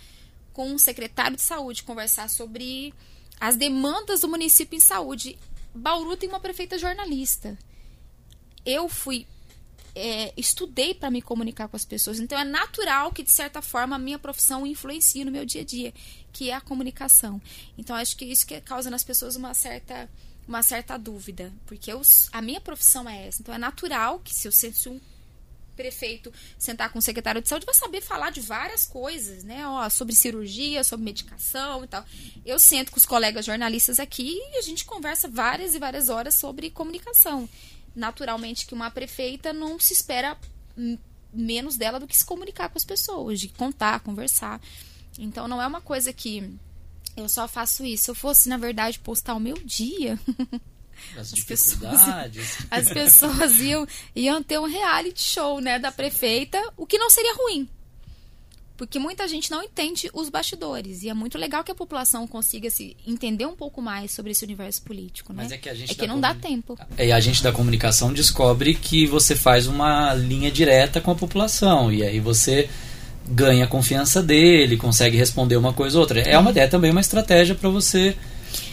[0.52, 2.92] com um secretário de saúde, conversar sobre
[3.40, 5.38] as demandas do município em saúde.
[5.74, 7.56] Bauru tem uma prefeita jornalista.
[8.64, 9.26] Eu fui
[9.94, 12.18] é, estudei para me comunicar com as pessoas.
[12.18, 15.64] Então é natural que, de certa forma, a minha profissão influencie no meu dia a
[15.64, 15.92] dia,
[16.32, 17.40] que é a comunicação.
[17.76, 20.08] Então acho que isso que causa nas pessoas uma certa
[20.46, 23.40] uma certa dúvida, porque eu, a minha profissão é essa.
[23.40, 25.00] Então é natural que se eu, se um
[25.74, 29.66] prefeito sentar com o secretário de saúde vai saber falar de várias coisas, né?
[29.66, 32.04] Ó, sobre cirurgia, sobre medicação e tal.
[32.44, 36.34] Eu sento com os colegas jornalistas aqui e a gente conversa várias e várias horas
[36.34, 37.48] sobre comunicação.
[37.94, 40.36] Naturalmente que uma prefeita não se espera
[41.32, 44.60] menos dela do que se comunicar com as pessoas, de contar, conversar.
[45.18, 46.50] Então não é uma coisa que
[47.16, 48.04] eu só faço isso.
[48.04, 50.18] Se eu fosse, na verdade, postar o meu dia.
[51.16, 52.00] As, as pessoas,
[52.70, 53.84] as pessoas iam,
[54.14, 57.68] iam ter um reality show né, da prefeita, o que não seria ruim.
[58.76, 61.02] Porque muita gente não entende os bastidores.
[61.02, 64.44] E é muito legal que a população consiga se entender um pouco mais sobre esse
[64.44, 65.32] universo político.
[65.32, 65.42] Né?
[65.42, 66.78] Mas é que, a gente é que não dá tempo.
[66.98, 71.92] E a gente da comunicação descobre que você faz uma linha direta com a população.
[71.92, 72.68] E aí você
[73.32, 76.20] ganha a confiança dele, consegue responder uma coisa ou outra.
[76.20, 78.16] É uma é também uma estratégia para você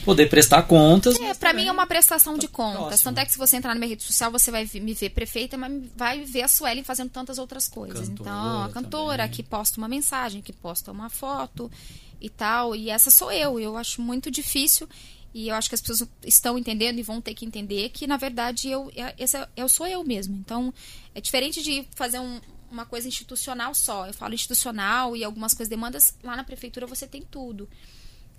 [0.03, 1.19] poder prestar contas.
[1.19, 2.79] É, para mim é uma prestação de contas.
[2.79, 3.11] Próximo.
[3.11, 5.57] Tanto é que se você entrar na minha rede social, você vai me ver prefeita,
[5.57, 8.09] mas vai ver a Suelen fazendo tantas outras coisas.
[8.09, 9.31] Cantora então, a cantora também.
[9.31, 11.71] que posta uma mensagem, que posta uma foto
[12.19, 12.75] e tal.
[12.75, 13.59] E essa sou eu.
[13.59, 14.87] Eu acho muito difícil.
[15.33, 18.17] E eu acho que as pessoas estão entendendo e vão ter que entender que, na
[18.17, 20.35] verdade, eu, essa, eu sou eu mesmo.
[20.35, 20.73] Então,
[21.13, 22.41] é diferente de fazer um,
[22.71, 24.07] uma coisa institucional só.
[24.07, 26.15] Eu falo institucional e algumas coisas demandas.
[26.23, 27.69] Lá na prefeitura você tem tudo.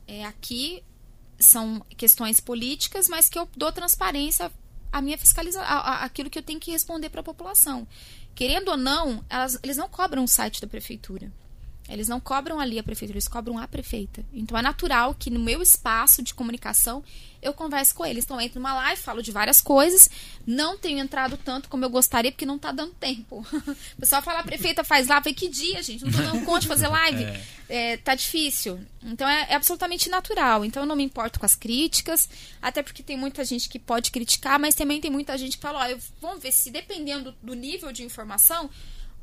[0.06, 0.82] É, aqui
[1.38, 4.52] são questões políticas, mas que eu dou transparência
[4.92, 7.86] à minha fiscalização, aquilo que eu tenho que responder para a população.
[8.34, 11.32] Querendo ou não, elas, eles não cobram o site da prefeitura.
[11.90, 14.24] Eles não cobram ali a prefeitura, eles cobram a prefeita.
[14.32, 17.02] Então é natural que no meu espaço de comunicação
[17.42, 18.24] eu converso com eles.
[18.24, 20.08] Então eu entro numa live, falo de várias coisas.
[20.46, 23.44] Não tenho entrado tanto como eu gostaria, porque não está dando tempo.
[23.96, 26.04] O pessoal fala, a prefeita faz live, que dia, gente?
[26.04, 27.24] Não tô dando conta de fazer live.
[27.24, 27.44] É.
[27.68, 28.80] É, tá difícil.
[29.02, 30.64] Então é, é, absolutamente natural.
[30.64, 32.28] Então eu não me importo com as críticas,
[32.60, 35.88] até porque tem muita gente que pode criticar, mas também tem muita gente que fala,
[35.88, 38.68] ó, vamos ver se dependendo do nível de informação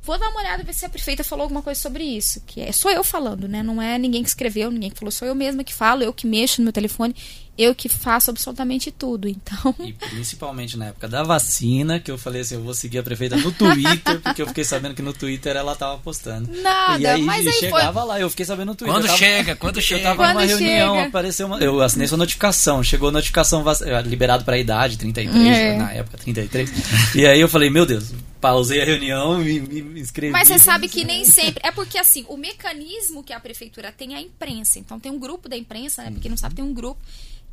[0.02, 2.40] Vou dar uma olhada ver se a prefeita falou alguma coisa sobre isso.
[2.46, 3.62] Que é sou eu falando, né?
[3.62, 6.26] Não é ninguém que escreveu, ninguém que falou, sou eu mesma que falo, eu que
[6.26, 7.14] mexo no meu telefone,
[7.58, 9.28] eu que faço absolutamente tudo.
[9.28, 9.74] Então.
[9.80, 13.36] E principalmente na época da vacina, que eu falei assim, eu vou seguir a prefeita
[13.36, 16.48] no Twitter, porque eu fiquei sabendo que no Twitter ela tava postando.
[16.62, 18.08] Nada, e aí, mas aí chegava foi...
[18.08, 18.94] lá, eu fiquei sabendo no Twitter.
[18.94, 20.00] Quando tava, chega, quando chega.
[20.00, 20.58] Eu tava quando numa chega.
[20.58, 21.58] reunião, apareceu uma.
[21.58, 23.64] Eu assinei sua notificação, chegou a notificação
[24.04, 25.76] liberado pra idade, 33, é.
[25.76, 26.70] na época 33.
[27.16, 30.32] e aí eu falei, meu Deus, pausei a reunião e me, me inscrevi.
[30.32, 31.60] Mas você sabe que nem sempre.
[31.64, 34.78] É porque, assim, o mecanismo que a prefeitura tem é a imprensa.
[34.78, 36.10] Então, tem um grupo da imprensa, né?
[36.10, 37.00] Porque não sabe, tem um grupo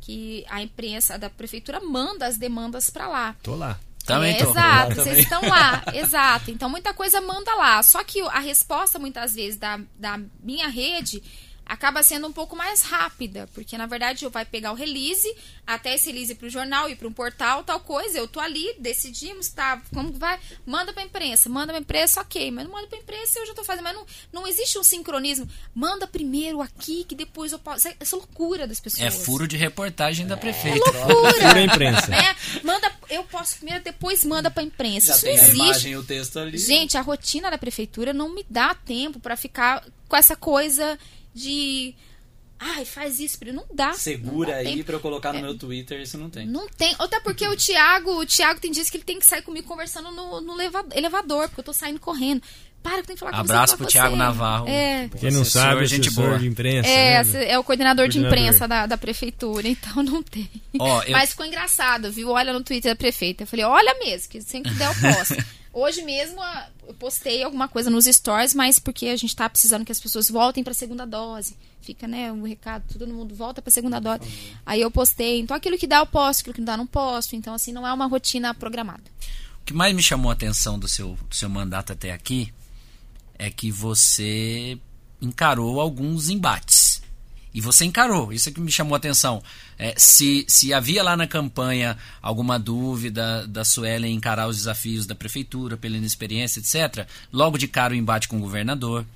[0.00, 3.36] que a imprensa da prefeitura manda as demandas para lá.
[3.42, 3.78] Tô lá.
[4.06, 4.50] Também é, tô.
[4.50, 6.50] Exato, vocês estão lá, exato.
[6.52, 7.82] Então muita coisa manda lá.
[7.82, 11.20] Só que a resposta muitas vezes da, da minha rede
[11.66, 15.34] acaba sendo um pouco mais rápida, porque na verdade eu vai pegar o release,
[15.66, 18.74] até esse release para o jornal e para um portal, tal coisa, eu tô ali,
[18.78, 22.98] decidimos, tá, como vai, manda para imprensa, manda para imprensa, ok, mas não manda para
[22.98, 27.14] imprensa, eu já tô fazendo, mas não, não existe um sincronismo, manda primeiro aqui, que
[27.14, 29.02] depois eu posso, essa loucura das pessoas.
[29.02, 30.88] É furo de reportagem da prefeita.
[30.88, 31.32] É loucura.
[31.32, 32.06] Fura a imprensa.
[32.08, 32.36] Né?
[32.62, 35.08] Manda, eu posso primeiro, depois manda para imprensa.
[35.08, 35.60] Já Isso tem existe.
[35.60, 36.58] a imagem e o texto ali.
[36.58, 40.98] Gente, a rotina da prefeitura não me dá tempo para ficar com essa coisa
[41.36, 41.94] de.
[42.58, 43.92] Ai, faz isso, não dá.
[43.92, 44.84] Segura não dá aí tempo.
[44.84, 45.42] pra eu colocar no É.
[45.42, 46.46] meu Twitter, isso não tem.
[46.46, 46.94] Não tem.
[46.98, 50.10] Até porque o Thiago, o Thiago tem dias que ele tem que sair comigo conversando
[50.10, 52.40] no, no leva- elevador, porque eu tô saindo correndo.
[52.82, 53.76] Para que eu tenho que falar com Abraço você.
[53.78, 54.16] pro Thiago você.
[54.16, 54.68] Navarro.
[54.68, 55.10] É.
[55.20, 56.38] Quem não Assessor, sabe, gente assessor boa.
[56.38, 56.88] de imprensa.
[56.88, 57.50] É, né?
[57.50, 58.38] é o coordenador, de Coordenador.
[58.48, 60.48] imprensa da, da prefeitura, então não tem.
[60.78, 62.30] Ó, eu- Mas ficou engraçado, viu?
[62.30, 63.42] Olha no Twitter da prefeita.
[63.42, 65.36] Eu falei, olha mesmo, que sempre que der eu posto.
[65.78, 69.84] Hoje mesmo a- eu postei alguma coisa nos stories, mas porque a gente tá precisando
[69.84, 71.54] que as pessoas voltem pra segunda dose.
[71.82, 74.20] Fica, né, um recado, todo mundo volta pra segunda dose.
[74.64, 75.38] Aí eu postei.
[75.38, 77.36] Então aquilo que dá eu posto, aquilo que não dá não posto.
[77.36, 79.02] Então, assim, não é uma rotina programada.
[79.60, 82.50] O que mais me chamou a atenção do seu, do seu mandato até aqui
[83.38, 84.78] é que você
[85.20, 86.95] encarou alguns embates.
[87.56, 89.42] E você encarou, isso é que me chamou a atenção.
[89.78, 95.14] É, se, se havia lá na campanha alguma dúvida da Suelen encarar os desafios da
[95.14, 99.06] prefeitura, pela inexperiência, etc., logo de cara o embate com o governador.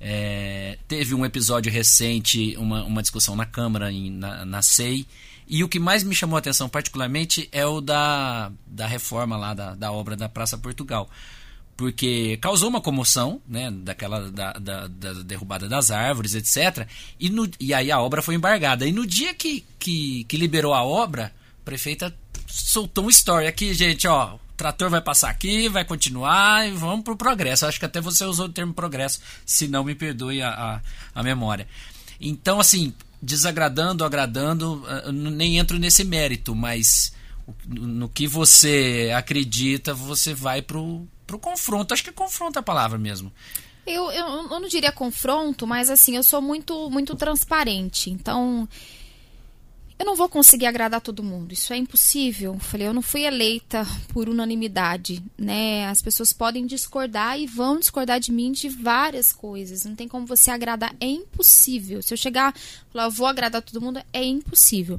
[0.00, 5.04] É, teve um episódio recente, uma, uma discussão na Câmara, em, na, na SEI.
[5.48, 9.52] E o que mais me chamou a atenção particularmente é o da, da reforma lá
[9.52, 11.10] da, da obra da Praça Portugal.
[11.80, 16.86] Porque causou uma comoção, né, daquela da, da, da derrubada das árvores, etc.
[17.18, 18.86] E, no, e aí a obra foi embargada.
[18.86, 22.14] E no dia que, que, que liberou a obra, a prefeita
[22.46, 27.16] soltou um story aqui, gente, ó, trator vai passar aqui, vai continuar e vamos pro
[27.16, 27.64] progresso.
[27.64, 30.80] Acho que até você usou o termo progresso, se não me perdoe a, a,
[31.14, 31.66] a memória.
[32.20, 37.14] Então, assim, desagradando, agradando, eh, nem entro nesse mérito, mas
[37.66, 41.94] no que você acredita, você vai pro, pro confronto.
[41.94, 43.32] Acho que confronto é a palavra mesmo.
[43.86, 48.10] Eu, eu, eu não diria confronto, mas assim, eu sou muito, muito transparente.
[48.10, 48.68] Então,
[49.98, 51.52] eu não vou conseguir agradar todo mundo.
[51.52, 52.54] Isso é impossível.
[52.54, 55.86] Eu falei, eu não fui eleita por unanimidade, né?
[55.86, 59.84] As pessoas podem discordar e vão discordar de mim de várias coisas.
[59.84, 62.02] Não tem como você agradar, é impossível.
[62.02, 62.54] Se eu chegar,
[62.92, 64.98] falar, eu vou agradar todo mundo, é impossível.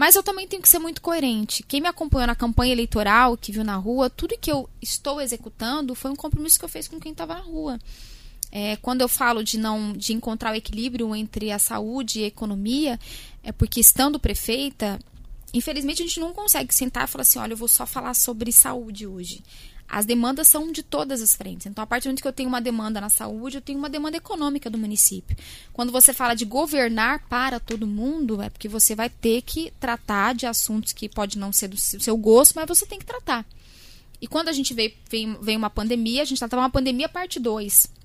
[0.00, 1.62] Mas eu também tenho que ser muito coerente.
[1.62, 5.94] Quem me acompanhou na campanha eleitoral, que viu na rua, tudo que eu estou executando
[5.94, 7.78] foi um compromisso que eu fiz com quem estava na rua.
[8.50, 12.28] É, quando eu falo de não de encontrar o equilíbrio entre a saúde e a
[12.28, 12.98] economia,
[13.44, 14.98] é porque estando prefeita,
[15.52, 18.52] infelizmente a gente não consegue sentar e falar assim, olha, eu vou só falar sobre
[18.52, 19.42] saúde hoje.
[19.88, 21.66] As demandas são de todas as frentes.
[21.66, 23.90] Então, a partir do momento que eu tenho uma demanda na saúde, eu tenho uma
[23.90, 25.36] demanda econômica do município.
[25.72, 30.32] Quando você fala de governar para todo mundo, é porque você vai ter que tratar
[30.34, 33.44] de assuntos que pode não ser do seu gosto, mas você tem que tratar.
[34.20, 37.40] E quando a gente veio, vem, vem uma pandemia, a gente estava uma pandemia parte
[37.40, 37.99] 2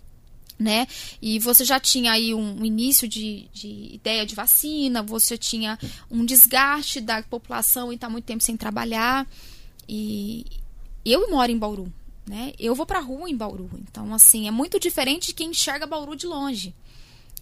[0.57, 0.87] né?
[1.21, 5.77] E você já tinha aí um, início de, de, ideia de vacina, você tinha
[6.09, 9.27] um desgaste da população e estar tá muito tempo sem trabalhar.
[9.87, 10.45] E,
[11.05, 11.93] eu moro em Bauru,
[12.27, 12.53] né?
[12.57, 13.69] Eu vou pra rua em Bauru.
[13.79, 16.73] Então, assim, é muito diferente de quem enxerga Bauru de longe.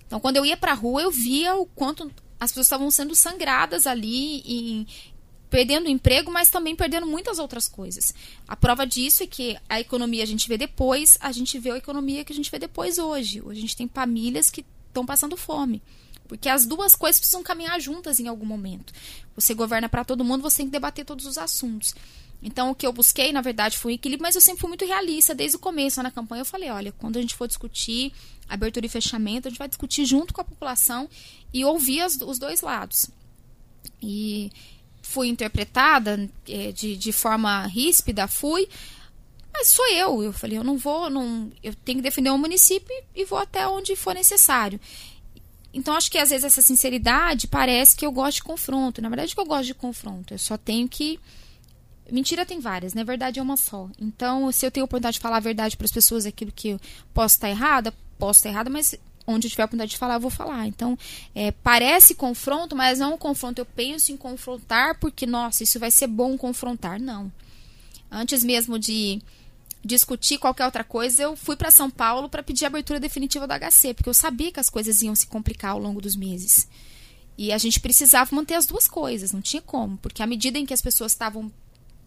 [0.06, 3.88] Então, quando eu ia pra rua, eu via o quanto as pessoas estavam sendo sangradas
[3.88, 4.88] ali e
[5.54, 8.12] perdendo emprego, mas também perdendo muitas outras coisas.
[8.48, 11.78] A prova disso é que a economia a gente vê depois, a gente vê a
[11.78, 13.40] economia que a gente vê depois hoje.
[13.40, 15.80] Hoje a gente tem famílias que estão passando fome.
[16.28, 18.92] Porque as duas coisas precisam caminhar juntas em algum momento.
[19.36, 21.94] Você governa para todo mundo, você tem que debater todos os assuntos.
[22.42, 24.86] Então, o que eu busquei, na verdade, foi um equilíbrio, mas eu sempre fui muito
[24.86, 25.36] realista.
[25.36, 28.12] Desde o começo na campanha, eu falei: olha, quando a gente for discutir
[28.50, 31.08] abertura e fechamento, a gente vai discutir junto com a população
[31.54, 33.12] e ouvir as, os dois lados.
[34.02, 34.52] E
[35.04, 38.68] fui interpretada é, de, de forma ríspida, fui,
[39.54, 40.24] mas sou eu.
[40.24, 43.68] Eu falei: eu não vou, não, eu tenho que defender o município e vou até
[43.68, 44.80] onde for necessário.
[45.72, 49.02] Então, acho que às vezes essa sinceridade parece que eu gosto de confronto.
[49.02, 50.34] Na verdade, que eu gosto de confronto.
[50.34, 51.20] Eu só tenho que
[52.12, 53.06] Mentira tem várias, na né?
[53.06, 53.90] verdade é uma só.
[54.00, 56.70] Então, se eu tenho a oportunidade de falar a verdade para as pessoas, aquilo que
[56.70, 56.80] eu
[57.14, 58.94] posso estar errada, posso estar errada, mas
[59.26, 60.68] onde eu tiver a oportunidade de falar, eu vou falar.
[60.68, 60.98] Então,
[61.34, 63.60] é, parece confronto, mas não um confronto.
[63.60, 67.00] Eu penso em confrontar porque, nossa, isso vai ser bom confrontar.
[67.00, 67.32] Não.
[68.12, 69.22] Antes mesmo de
[69.84, 73.54] discutir qualquer outra coisa, eu fui para São Paulo para pedir a abertura definitiva do
[73.54, 76.68] HC, porque eu sabia que as coisas iam se complicar ao longo dos meses.
[77.38, 80.66] E a gente precisava manter as duas coisas, não tinha como, porque à medida em
[80.66, 81.52] que as pessoas estavam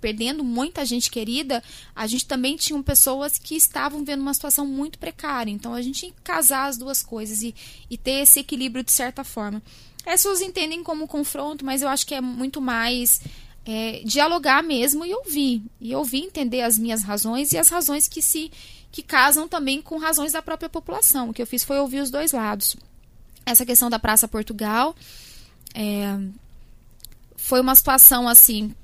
[0.07, 1.61] perdendo muita gente querida,
[1.93, 5.51] a gente também tinha pessoas que estavam vendo uma situação muito precária.
[5.51, 7.53] Então a gente tinha que casar as duas coisas e,
[7.91, 9.61] e ter esse equilíbrio de certa forma.
[10.07, 13.21] As pessoas entendem como confronto, mas eu acho que é muito mais
[13.65, 15.61] é, dialogar mesmo e ouvir.
[15.81, 18.53] E ouvir, entender as minhas razões e as razões que se
[18.93, 21.31] que casam também com razões da própria população.
[21.31, 22.77] O que eu fiz foi ouvir os dois lados.
[23.45, 24.95] Essa questão da Praça Portugal.
[25.75, 26.17] É,
[27.47, 28.75] foi uma situação assim,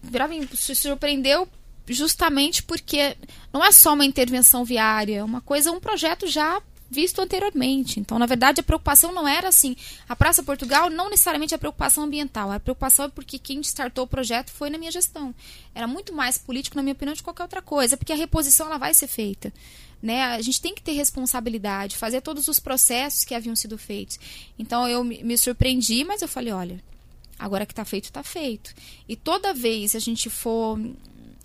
[0.55, 1.49] se surpreendeu
[1.89, 3.17] justamente porque
[3.53, 7.99] não é só uma intervenção viária, é uma coisa, um projeto já visto anteriormente.
[7.99, 9.75] Então, na verdade, a preocupação não era assim.
[10.09, 12.53] A Praça Portugal não necessariamente a preocupação ambiental.
[12.53, 15.35] A preocupação é porque quem startou o projeto foi na minha gestão.
[15.75, 18.79] Era muito mais político, na minha opinião, de qualquer outra coisa, porque a reposição ela
[18.79, 19.53] vai ser feita.
[20.01, 20.23] Né?
[20.23, 24.21] A gente tem que ter responsabilidade, fazer todos os processos que haviam sido feitos.
[24.57, 26.92] Então, eu me surpreendi, mas eu falei, olha,
[27.39, 28.75] Agora que está feito, está feito.
[29.09, 30.79] E toda vez a gente for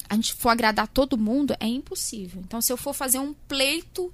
[0.09, 2.41] a gente for agradar todo mundo, é impossível.
[2.45, 4.11] Então, se eu for fazer um pleito,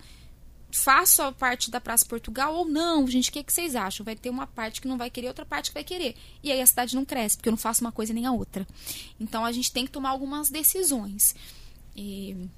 [0.71, 4.03] faço a parte da Praça Portugal ou não, gente, o que, que vocês acham?
[4.03, 6.15] Vai ter uma parte que não vai querer, outra parte que vai querer.
[6.41, 8.67] E aí a cidade não cresce, porque eu não faço uma coisa nem a outra.
[9.19, 11.35] Então, a gente tem que tomar algumas decisões.
[11.95, 12.49] E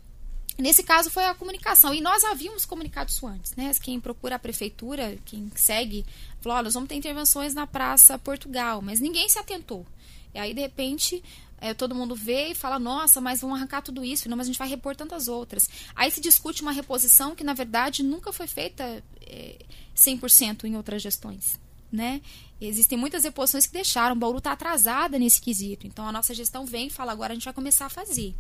[0.58, 1.94] Nesse caso foi a comunicação.
[1.94, 3.72] E nós havíamos comunicado isso antes, né?
[3.82, 6.06] Quem procura a prefeitura, quem segue,
[6.40, 9.86] falou: nós vamos ter intervenções na Praça Portugal, mas ninguém se atentou.
[10.34, 11.24] E aí, de repente,
[11.60, 14.50] é, todo mundo vê e fala: nossa, mas vão arrancar tudo isso, não, mas a
[14.52, 15.68] gente vai repor tantas outras.
[15.96, 19.58] Aí se discute uma reposição que, na verdade, nunca foi feita é,
[19.96, 21.60] 100% em outras gestões.
[21.92, 22.22] Né?
[22.60, 24.16] Existem muitas reposições que deixaram.
[24.16, 25.88] O Bauru está atrasada nesse quesito.
[25.88, 28.36] Então, a nossa gestão vem e fala: agora a gente vai começar a fazer.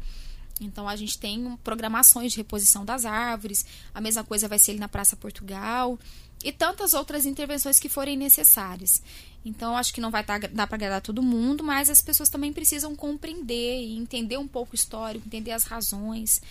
[0.59, 4.79] Então a gente tem programações de reposição das árvores, a mesma coisa vai ser ali
[4.79, 5.99] na Praça Portugal
[6.43, 9.01] e tantas outras intervenções que forem necessárias.
[9.43, 12.95] Então acho que não vai dar para agradar todo mundo, mas as pessoas também precisam
[12.95, 16.41] compreender e entender um pouco o histórico, entender as razões.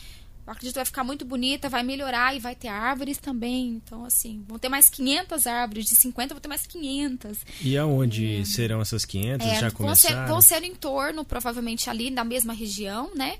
[0.46, 3.68] Eu acredito que vai ficar muito bonita, vai melhorar e vai ter árvores também.
[3.68, 7.38] Então, assim, vão ter mais 500 árvores, de 50 vão ter mais 500.
[7.62, 8.44] E aonde é.
[8.44, 9.46] serão essas 500?
[9.46, 10.26] É, já vão começaram?
[10.26, 13.38] Ser, vão ser em torno, provavelmente ali, na mesma região, né?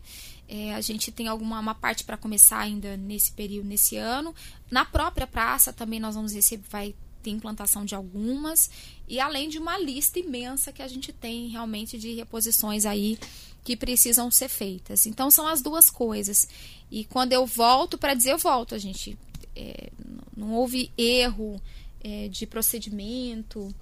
[0.49, 4.35] É, a gente tem alguma uma parte para começar ainda nesse período, nesse ano.
[4.71, 8.71] Na própria praça também nós vamos receber, vai ter implantação de algumas.
[9.09, 13.19] E além de uma lista imensa que a gente tem realmente de reposições aí
[13.65, 15.07] que precisam ser feitas.
[15.07, 16.47] Então são as duas coisas.
[16.91, 19.19] E quando eu volto para dizer, eu volto, a gente.
[19.57, 19.91] É,
[20.37, 21.61] não houve erro
[22.03, 23.75] é, de procedimento.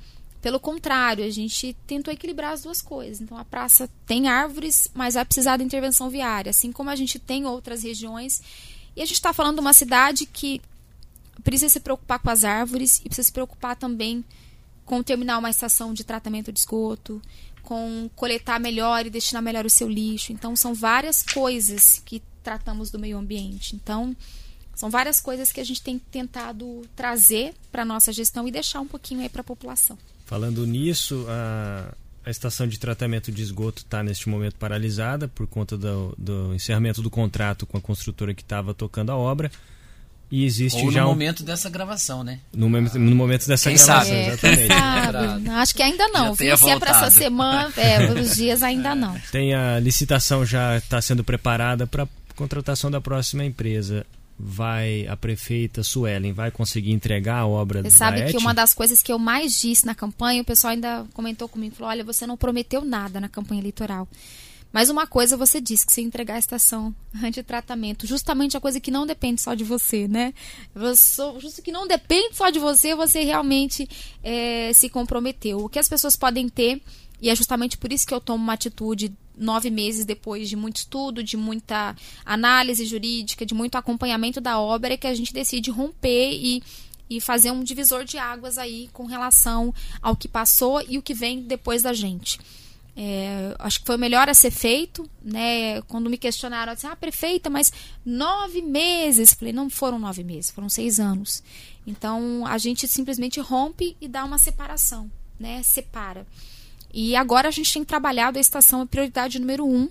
[0.43, 3.20] Pelo contrário, a gente tentou equilibrar as duas coisas.
[3.20, 7.16] Então, a praça tem árvores, mas vai precisar de intervenção viária, assim como a gente
[7.16, 8.43] tem outras regiões.
[8.97, 10.61] E a gente está falando de uma cidade que
[11.45, 14.24] precisa se preocupar com as árvores e precisa se preocupar também
[14.84, 17.22] com terminar uma estação de tratamento de esgoto,
[17.62, 20.32] com coletar melhor e destinar melhor o seu lixo.
[20.32, 23.76] Então, são várias coisas que tratamos do meio ambiente.
[23.76, 24.16] Então,
[24.74, 28.80] são várias coisas que a gente tem tentado trazer para a nossa gestão e deixar
[28.80, 29.97] um pouquinho aí para a população.
[30.33, 31.93] Falando nisso, a,
[32.24, 37.03] a estação de tratamento de esgoto está neste momento paralisada por conta do, do, encerramento
[37.03, 39.53] do contrato com a construtora que estava tocando a obra.
[40.30, 41.11] E existe Ou já no um...
[41.11, 42.41] momento dessa gravação, né?
[42.51, 44.16] No, momento, no momento dessa Quem gravação, sabe?
[44.16, 44.68] É, exatamente.
[44.68, 45.49] quem sabe?
[45.53, 46.35] Acho que ainda não.
[46.35, 49.14] Se é para essa semana, é, os dias ainda não.
[49.30, 54.07] Tem a licitação já está sendo preparada para contratação da próxima empresa.
[54.45, 58.74] Vai a prefeita Suelen vai conseguir entregar a obra Você da sabe que uma das
[58.74, 62.26] coisas que eu mais disse na campanha, o pessoal ainda comentou comigo, falou, olha, você
[62.26, 64.09] não prometeu nada na campanha eleitoral.
[64.72, 66.95] Mas uma coisa você disse, que ia entregar a estação
[67.30, 70.32] de tratamento, justamente a coisa que não depende só de você, né?
[70.74, 73.88] Você, justo que não depende só de você, você realmente
[74.24, 75.59] é, se comprometeu.
[75.59, 76.80] O que as pessoas podem ter,
[77.20, 79.12] e é justamente por isso que eu tomo uma atitude
[79.43, 84.95] nove meses depois de muito estudo, de muita análise jurídica, de muito acompanhamento da obra,
[84.95, 86.62] é que a gente decide romper e,
[87.11, 91.14] e fazer um divisor de águas aí com relação ao que passou e o que
[91.14, 92.38] vem depois da gente.
[92.95, 95.80] É, acho que foi o melhor a ser feito, né?
[95.82, 97.72] Quando me questionaram assim, ah, prefeita, mas
[98.05, 99.32] nove meses.
[99.32, 101.43] Falei, não foram nove meses, foram seis anos.
[101.86, 105.62] Então a gente simplesmente rompe e dá uma separação, né?
[105.62, 106.26] Separa.
[106.93, 109.88] E agora a gente tem trabalhado a estação a prioridade número um,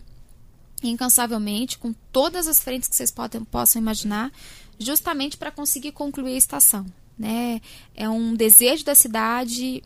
[0.84, 4.32] incansavelmente, com todas as frentes que vocês podem, possam imaginar,
[4.78, 6.86] justamente para conseguir concluir a estação.
[7.18, 7.62] Né?
[7.96, 9.84] É um desejo da cidade,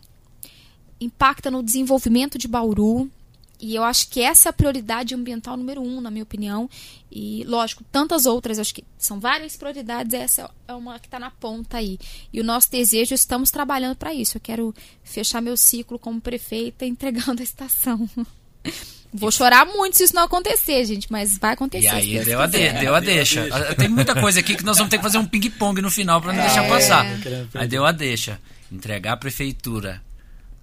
[0.99, 3.09] impacta no desenvolvimento de Bauru.
[3.65, 6.69] E eu acho que essa é a prioridade ambiental número um, na minha opinião.
[7.11, 11.31] E, lógico, tantas outras, acho que são várias prioridades, essa é uma que está na
[11.31, 11.97] ponta aí.
[12.31, 14.37] E o nosso desejo, estamos trabalhando para isso.
[14.37, 14.71] Eu quero
[15.03, 18.07] fechar meu ciclo como prefeita entregando a estação.
[19.11, 21.87] Vou chorar muito se isso não acontecer, gente, mas vai acontecer.
[21.87, 23.47] E aí deu a, de, deu a deixa.
[23.75, 26.33] Tem muita coisa aqui que nós vamos ter que fazer um ping-pong no final para
[26.33, 27.03] não deixar passar.
[27.55, 28.39] Aí deu a deixa.
[28.71, 30.04] Entregar a prefeitura.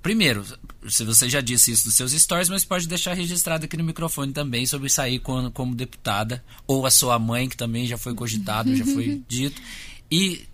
[0.03, 0.45] Primeiro,
[0.89, 4.33] se você já disse isso nos seus stories, mas pode deixar registrado aqui no microfone
[4.33, 8.75] também sobre sair como, como deputada, ou a sua mãe, que também já foi cogitado,
[8.75, 9.63] já foi dito.
[10.11, 10.45] E,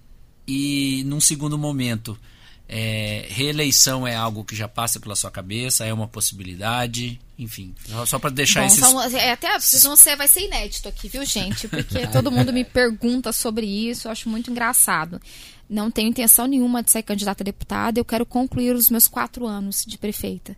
[0.47, 2.19] e num segundo momento,
[2.69, 8.05] é, reeleição é algo que já passa pela sua cabeça, é uma possibilidade, enfim, só-
[8.05, 11.25] só para deixar Bom, esses são- é, até vocês ser, vai ser inédito aqui, viu,
[11.25, 11.67] gente?
[11.69, 15.21] Porque todo mundo me pergunta sobre isso, eu acho muito engraçado.
[15.69, 19.47] Não tenho intenção nenhuma de ser candidata a deputada, eu quero concluir os meus quatro
[19.47, 20.57] anos de prefeita.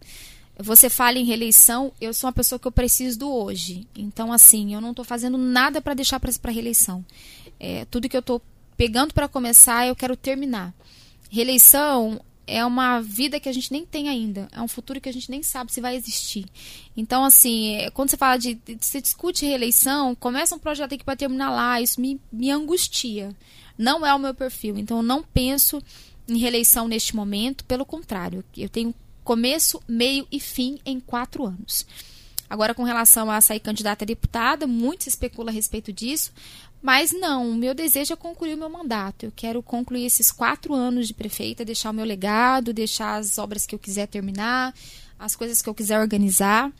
[0.62, 3.88] Você fala em reeleição, eu sou uma pessoa que eu preciso do hoje.
[3.96, 7.04] Então, assim, eu não estou fazendo nada para deixar para reeleição.
[7.58, 8.42] É, tudo que eu estou
[8.76, 10.74] pegando para começar, eu quero terminar.
[11.30, 14.48] Reeleição é uma vida que a gente nem tem ainda.
[14.52, 16.44] É um futuro que a gente nem sabe se vai existir.
[16.96, 18.58] Então, assim, é, quando você fala de.
[18.80, 23.34] Você discute reeleição, começa um projeto aqui para terminar lá, isso me, me angustia.
[23.80, 24.76] Não é o meu perfil.
[24.76, 25.82] Então, eu não penso
[26.28, 27.64] em reeleição neste momento.
[27.64, 31.86] Pelo contrário, eu tenho começo, meio e fim em quatro anos.
[32.48, 36.30] Agora, com relação a sair candidata a deputada, muito se especula a respeito disso,
[36.82, 39.24] mas não, o meu desejo é concluir o meu mandato.
[39.24, 43.64] Eu quero concluir esses quatro anos de prefeita, deixar o meu legado, deixar as obras
[43.64, 44.74] que eu quiser terminar,
[45.18, 46.70] as coisas que eu quiser organizar.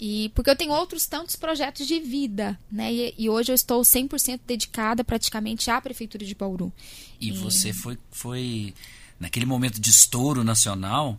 [0.00, 2.92] E porque eu tenho outros tantos projetos de vida, né?
[2.92, 6.72] E, e hoje eu estou 100% dedicada praticamente à prefeitura de Bauru.
[7.20, 8.74] E você foi, foi
[9.18, 11.18] naquele momento de estouro nacional,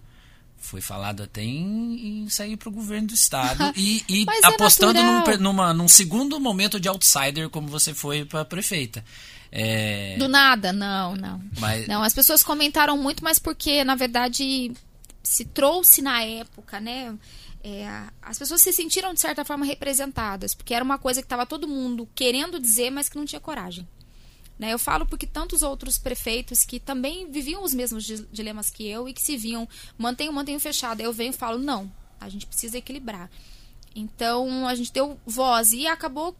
[0.57, 5.01] foi falado até em, em sair para o governo do estado e, e é apostando
[5.01, 9.03] num, numa, num segundo momento de outsider como você foi para prefeita.
[9.51, 11.41] É, Do nada, não, não.
[11.59, 14.71] mas Não, as pessoas comentaram muito, mas porque, na verdade,
[15.23, 17.15] se trouxe na época, né?
[17.63, 17.87] É,
[18.21, 21.67] as pessoas se sentiram, de certa forma, representadas, porque era uma coisa que estava todo
[21.67, 23.87] mundo querendo dizer, mas que não tinha coragem.
[24.57, 24.73] Né?
[24.73, 29.07] Eu falo porque tantos outros prefeitos que também viviam os mesmos di- dilemas que eu
[29.07, 30.99] e que se viam, mantenham, mantenham fechado.
[30.99, 33.29] Eu venho e falo, não, a gente precisa equilibrar.
[33.95, 36.35] Então a gente deu voz e acabou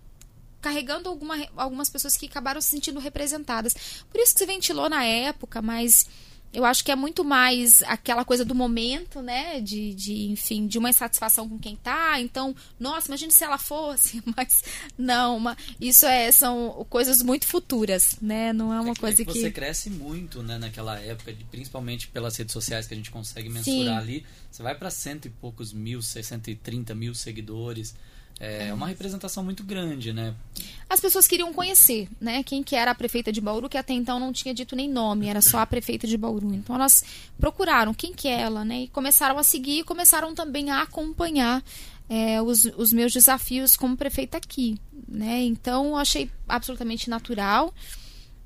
[0.61, 3.73] carregando alguma, algumas pessoas que acabaram se sentindo representadas.
[4.11, 6.05] Por isso que se ventilou na época, mas
[6.51, 9.61] eu acho que é muito mais aquela coisa do momento, né?
[9.61, 12.19] De, de enfim, de uma insatisfação com quem tá.
[12.19, 14.63] Então, nossa, imagine se ela fosse, mas
[14.97, 18.51] não, uma, isso é, são coisas muito futuras, né?
[18.51, 19.41] Não é uma é que, coisa é que, que.
[19.41, 23.49] Você cresce muito, né, naquela época, de, principalmente pelas redes sociais que a gente consegue
[23.49, 23.89] mensurar Sim.
[23.89, 24.25] ali.
[24.49, 27.95] Você vai para cento e poucos mil, 630 mil seguidores.
[28.39, 30.33] É uma representação muito grande, né?
[30.89, 32.41] As pessoas queriam conhecer, né?
[32.41, 35.27] Quem que era a prefeita de Bauru, que até então não tinha dito nem nome,
[35.27, 36.53] era só a prefeita de Bauru.
[36.53, 37.03] Então elas
[37.37, 38.83] procuraram quem que é ela, né?
[38.83, 41.61] E começaram a seguir e começaram também a acompanhar
[42.09, 45.43] é, os, os meus desafios como prefeita aqui, né?
[45.43, 47.73] Então eu achei absolutamente natural.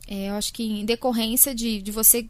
[0.08, 2.28] É, eu acho que em decorrência de, de você.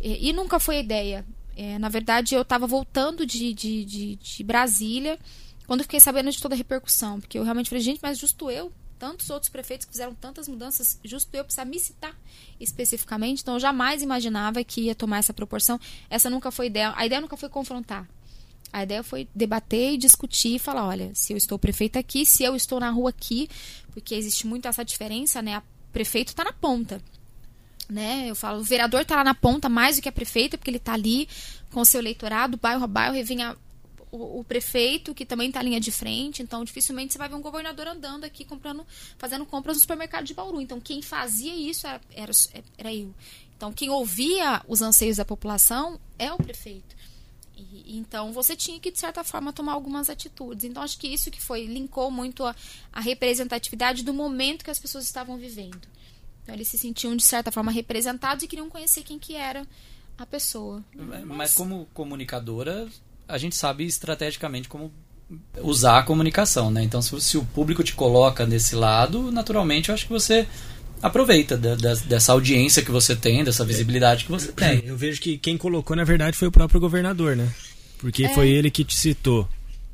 [0.00, 1.24] E, e nunca foi a ideia.
[1.56, 5.18] É, na verdade, eu estava voltando de, de, de, de Brasília
[5.66, 7.20] quando eu fiquei sabendo de toda a repercussão.
[7.20, 10.98] Porque eu realmente falei, gente, mas justo eu, tantos outros prefeitos que fizeram tantas mudanças,
[11.04, 12.14] justo eu precisar me citar
[12.58, 13.42] especificamente.
[13.42, 15.78] Então eu jamais imaginava que ia tomar essa proporção.
[16.08, 16.92] Essa nunca foi ideia.
[16.96, 18.08] A ideia nunca foi confrontar.
[18.72, 22.42] A ideia foi debater e discutir e falar, olha, se eu estou prefeita aqui, se
[22.42, 23.48] eu estou na rua aqui,
[23.92, 25.58] porque existe muito essa diferença, né?
[25.58, 27.00] O prefeito está na ponta.
[27.88, 28.28] Né?
[28.28, 30.78] Eu falo, o vereador está lá na ponta mais do que a prefeita, porque ele
[30.78, 31.28] está ali
[31.70, 33.56] com o seu eleitorado, bairro a bairro, e vem a,
[34.16, 37.86] o, prefeito, que também está linha de frente, então dificilmente você vai ver um governador
[37.86, 38.86] andando aqui comprando,
[39.18, 40.60] fazendo compras no supermercado de Bauru.
[40.60, 42.32] Então quem fazia isso era, era,
[42.78, 43.14] era eu.
[43.56, 46.96] Então quem ouvia os anseios da população é o prefeito.
[47.86, 50.64] Então você tinha que, de certa forma, tomar algumas atitudes.
[50.64, 52.54] Então acho que isso que foi, linkou muito a,
[52.92, 55.88] a representatividade do momento que as pessoas estavam vivendo.
[56.42, 59.66] Então eles se sentiam, de certa forma, representados e queriam conhecer quem que era
[60.18, 60.84] a pessoa.
[60.94, 62.88] Mas, Mas como comunicadora,
[63.28, 64.92] a gente sabe estrategicamente como
[65.60, 66.82] usar a comunicação, né?
[66.82, 70.46] Então, se, se, o público te coloca nesse lado, naturalmente, eu acho que você
[71.02, 74.84] aproveita da, da, dessa audiência que você tem, dessa visibilidade que você tem.
[74.86, 77.52] Eu vejo que quem colocou, na verdade, foi o próprio governador, né?
[77.98, 78.34] Porque é.
[78.34, 79.48] foi ele que te citou.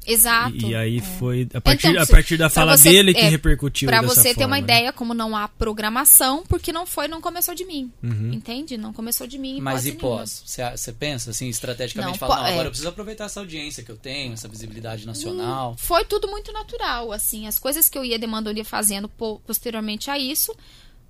[0.06, 0.56] Exato.
[0.56, 1.00] E, e aí é.
[1.00, 4.14] foi a partir, então, a partir da fala você, dele que é, repercutiu Para dessa
[4.14, 4.62] você ter forma, uma né?
[4.62, 7.90] ideia, como não há programação, porque não foi, não começou de mim.
[8.02, 8.32] Uhum.
[8.32, 8.76] Entende?
[8.76, 9.60] Não começou de mim.
[9.60, 10.42] Mas e pós?
[10.44, 12.52] Você pensa assim, estrategicamente, Não, fala, não, é.
[12.52, 15.76] agora eu preciso aproveitar essa audiência que eu tenho, essa visibilidade nacional.
[15.78, 17.46] Foi tudo muito natural, assim.
[17.46, 20.54] As coisas que eu ia demandando e fazendo po- posteriormente a isso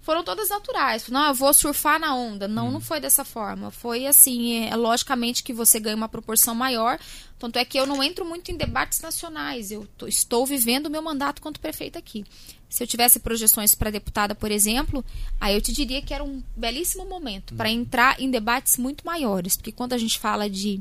[0.02, 1.08] foram todas naturais.
[1.08, 2.46] Não, eu vou surfar na onda.
[2.46, 3.70] Não, não foi dessa forma.
[3.70, 6.98] Foi assim, é, logicamente que você ganha uma proporção maior.
[7.38, 9.70] Tanto é que eu não entro muito em debates nacionais.
[9.70, 12.24] Eu tô- estou vivendo o meu mandato quanto prefeita aqui.
[12.68, 15.04] Se eu tivesse projeções para deputada, por exemplo,
[15.40, 19.56] aí eu te diria que era um belíssimo momento para entrar em debates muito maiores.
[19.56, 20.80] Porque quando a gente fala de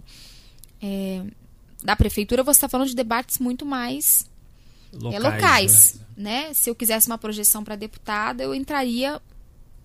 [0.82, 1.22] é,
[1.84, 4.30] da prefeitura, você está falando de debates muito mais
[4.94, 6.54] Locais, é, locais, né?
[6.54, 9.22] Se eu quisesse uma projeção para deputada, eu entraria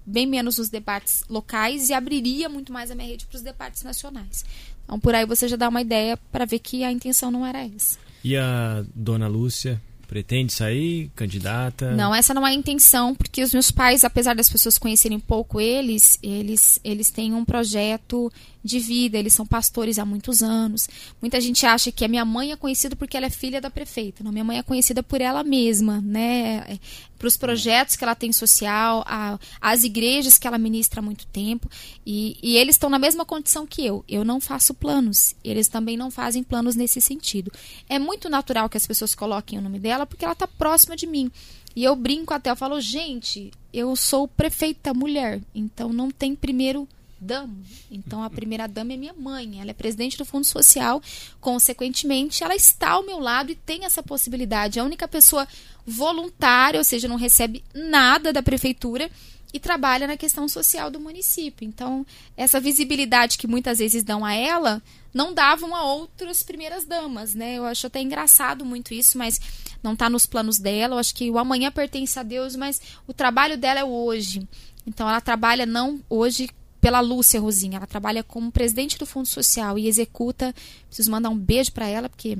[0.05, 3.83] bem menos nos debates locais e abriria muito mais a minha rede para os debates
[3.83, 4.45] nacionais.
[4.85, 7.65] Então, por aí você já dá uma ideia para ver que a intenção não era
[7.65, 7.99] essa.
[8.23, 11.91] E a dona Lúcia pretende sair, candidata?
[11.93, 15.61] Não, essa não é a intenção, porque os meus pais, apesar das pessoas conhecerem pouco
[15.61, 18.33] eles, eles, eles têm um projeto
[18.67, 20.89] de vida, eles são pastores há muitos anos.
[21.21, 24.23] Muita gente acha que a minha mãe é conhecida porque ela é filha da prefeita.
[24.23, 26.79] Não, minha mãe é conhecida por ela mesma, né?
[27.19, 31.27] Para os projetos que ela tem social, a, as igrejas que ela ministra há muito
[31.29, 31.71] tempo.
[32.05, 34.05] E, e eles estão na mesma condição que eu.
[34.07, 35.35] Eu não faço planos.
[35.43, 37.51] Eles também não fazem planos nesse sentido.
[37.89, 41.07] É muito natural que as pessoas coloquem o nome dela porque ela está próxima de
[41.07, 41.31] mim.
[41.77, 46.89] E eu brinco até, eu falo, gente, eu sou prefeita mulher, então não tem primeiro
[47.27, 47.55] dama.
[47.91, 51.03] Então a primeira dama é minha mãe, ela é presidente do Fundo Social,
[51.41, 54.79] consequentemente, ela está ao meu lado e tem essa possibilidade.
[54.79, 55.47] É a única pessoa
[55.87, 59.11] voluntária, ou seja, não recebe nada da prefeitura
[59.53, 61.67] e trabalha na questão social do município.
[61.67, 62.07] Então,
[62.37, 64.83] essa visibilidade que muitas vezes dão a ela,
[65.15, 67.57] não davam a outras primeiras damas, né?
[67.57, 69.41] Eu acho até engraçado muito isso, mas
[69.83, 70.95] não está nos planos dela.
[70.97, 74.47] Eu acho que o amanhã pertence a Deus, mas o trabalho dela é o hoje.
[74.87, 76.51] Então, ela trabalha não hoje
[76.87, 80.55] pela Lúcia Rosinha, ela trabalha como presidente do Fundo Social e executa.
[80.87, 82.39] Preciso mandar um beijo para ela, porque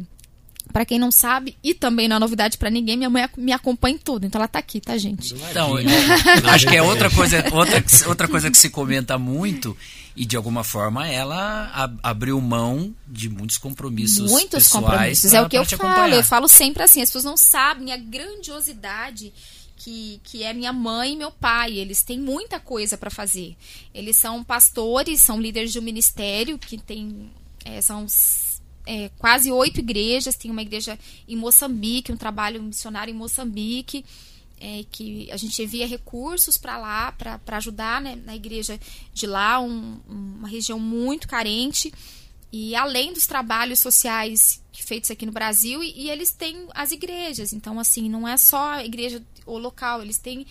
[0.73, 3.97] para quem não sabe, e também não é novidade para ninguém, minha mãe me acompanha
[3.97, 4.25] em tudo.
[4.25, 5.35] Então ela tá aqui, tá, gente?
[5.51, 5.75] Então,
[6.53, 9.77] acho que é outra coisa, outra, outra coisa que se comenta muito
[10.15, 15.31] e de alguma forma ela ab- abriu mão de muitos compromissos Muitos pessoais compromissos.
[15.33, 15.91] pra- é o que eu te falo.
[15.93, 16.17] acompanhar.
[16.19, 19.33] Eu falo sempre assim, as pessoas não sabem a grandiosidade
[19.77, 21.75] que, que é minha mãe e meu pai.
[21.75, 23.57] Eles têm muita coisa para fazer.
[23.95, 27.31] Eles são pastores, são líderes de um ministério que tem.
[27.65, 28.07] é, são
[28.87, 30.37] é, quase oito igrejas.
[30.37, 30.99] Tem uma igreja
[31.29, 34.05] em Moçambique, um trabalho missionário em Moçambique.
[34.59, 38.81] é, que a gente envia recursos para lá, para ajudar né, na igreja
[39.13, 41.93] de lá, um, uma região muito carente.
[42.51, 47.53] E além dos trabalhos sociais feitos aqui no Brasil, e, e, eles têm as igrejas.
[47.53, 50.47] Então, assim, não é só a igreja ou local, eles têm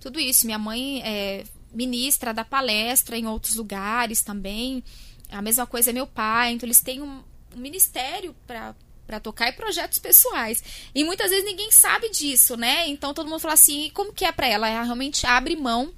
[0.00, 0.44] tudo isso.
[0.44, 4.82] Minha mãe é ministra da palestra em outros lugares também.
[5.30, 6.52] A mesma coisa é meu pai.
[6.52, 7.22] Então, eles têm um,
[7.54, 8.74] um ministério para
[9.06, 10.62] para tocar e projetos pessoais.
[10.94, 12.86] E muitas vezes ninguém sabe disso, né?
[12.86, 14.68] Então todo mundo fala assim, como que é para ela?
[14.68, 15.92] Ela realmente abre mão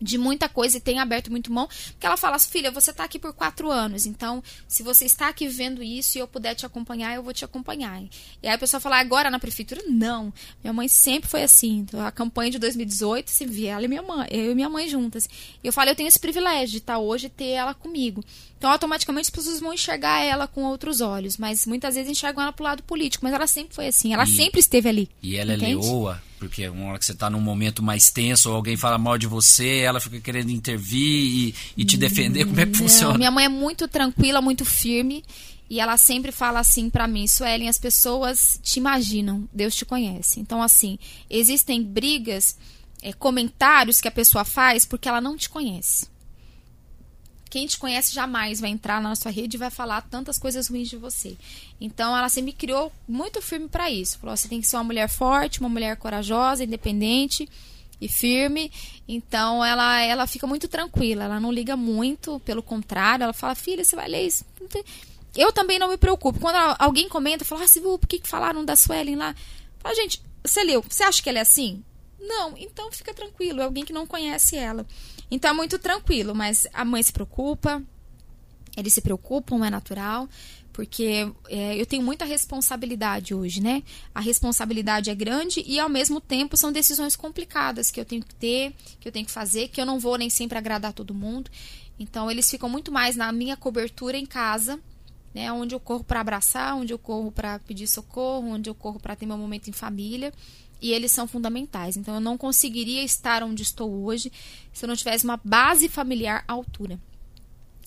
[0.00, 3.04] de muita coisa e tem aberto muito mão, porque ela fala assim, filha, você está
[3.04, 6.64] aqui por quatro anos, então se você está aqui vendo isso e eu puder te
[6.64, 8.02] acompanhar, eu vou te acompanhar.
[8.42, 9.82] E aí a pessoa fala, agora na prefeitura?
[9.88, 10.32] Não.
[10.62, 11.78] Minha mãe sempre foi assim.
[11.78, 14.88] Então, a campanha de 2018, se via ela e minha mãe, eu e minha mãe
[14.88, 15.28] juntas.
[15.62, 18.24] E eu falei, eu tenho esse privilégio de estar tá hoje e ter ela comigo.
[18.58, 22.52] Então, automaticamente as pessoas vão enxergar ela com outros olhos, mas muitas vezes enxergam ela
[22.52, 25.08] pro lado político, mas ela sempre foi assim, ela e, sempre esteve ali.
[25.22, 25.72] E ela é entende?
[25.72, 28.98] é leoa, porque uma hora que você está num momento mais tenso, ou alguém fala
[28.98, 33.16] mal de você, ela fica querendo intervir e, e te defender, como é que funciona?
[33.16, 35.24] minha mãe é muito tranquila, muito firme,
[35.70, 40.40] e ela sempre fala assim para mim, Suelen, as pessoas te imaginam, Deus te conhece.
[40.40, 40.98] Então, assim,
[41.30, 42.56] existem brigas,
[43.02, 46.06] é, comentários que a pessoa faz porque ela não te conhece.
[47.48, 50.88] Quem te conhece jamais vai entrar na sua rede e vai falar tantas coisas ruins
[50.88, 51.36] de você.
[51.80, 54.18] Então ela sempre me criou muito firme para isso.
[54.18, 57.48] Falou: você tem que ser uma mulher forte, uma mulher corajosa, independente
[58.00, 58.70] e firme.
[59.06, 63.84] Então ela ela fica muito tranquila, ela não liga muito, pelo contrário, ela fala: "Filha,
[63.84, 64.44] você vai ler isso?"
[65.36, 66.40] Eu também não me preocupo.
[66.40, 69.34] Quando alguém comenta, fala: "Ah, viu por que falaram da Suelen lá?"
[69.78, 70.84] Fala: "Gente, você leu?
[70.88, 71.82] Você acha que ela é assim?"
[72.20, 74.84] Não, então fica tranquilo, é alguém que não conhece ela.
[75.30, 77.82] Então é muito tranquilo, mas a mãe se preocupa,
[78.76, 80.28] eles se preocupam, é natural,
[80.72, 83.82] porque é, eu tenho muita responsabilidade hoje, né?
[84.14, 88.34] A responsabilidade é grande e ao mesmo tempo são decisões complicadas que eu tenho que
[88.34, 91.50] ter, que eu tenho que fazer, que eu não vou nem sempre agradar todo mundo.
[91.98, 94.78] Então eles ficam muito mais na minha cobertura em casa,
[95.34, 95.50] né?
[95.52, 99.16] Onde eu corro para abraçar, onde eu corro para pedir socorro, onde eu corro para
[99.16, 100.32] ter meu momento em família
[100.80, 101.96] e eles são fundamentais.
[101.96, 104.32] Então eu não conseguiria estar onde estou hoje
[104.72, 106.98] se eu não tivesse uma base familiar à altura.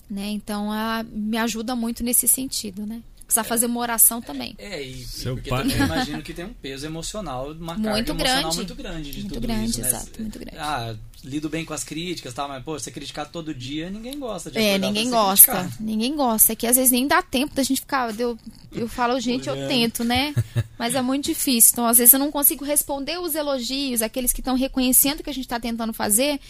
[0.08, 0.30] Né?
[0.30, 3.02] Então ela me ajuda muito nesse sentido, né?
[3.32, 4.54] Precisa é, fazer uma oração também.
[4.58, 5.62] É, e, Seu porque pai...
[5.62, 8.22] também imagino que tem um peso emocional, uma muito carga grande.
[8.22, 9.88] emocional muito grande de muito tudo grande, isso, né?
[9.88, 10.58] Exato, muito grande.
[10.58, 10.94] Ah,
[11.24, 14.58] lido bem com as críticas, tal, mas pô, você criticar todo dia, ninguém gosta de
[14.58, 15.52] É, ninguém gosta.
[15.52, 15.76] Criticar.
[15.80, 18.38] Ninguém gosta, é que às vezes nem dá tempo da gente ficar, eu,
[18.72, 20.34] eu falo, gente, eu tento, né?
[20.78, 21.70] Mas é muito difícil.
[21.72, 25.30] Então, às vezes eu não consigo responder os elogios, aqueles que estão reconhecendo o que
[25.30, 26.40] a gente está tentando fazer,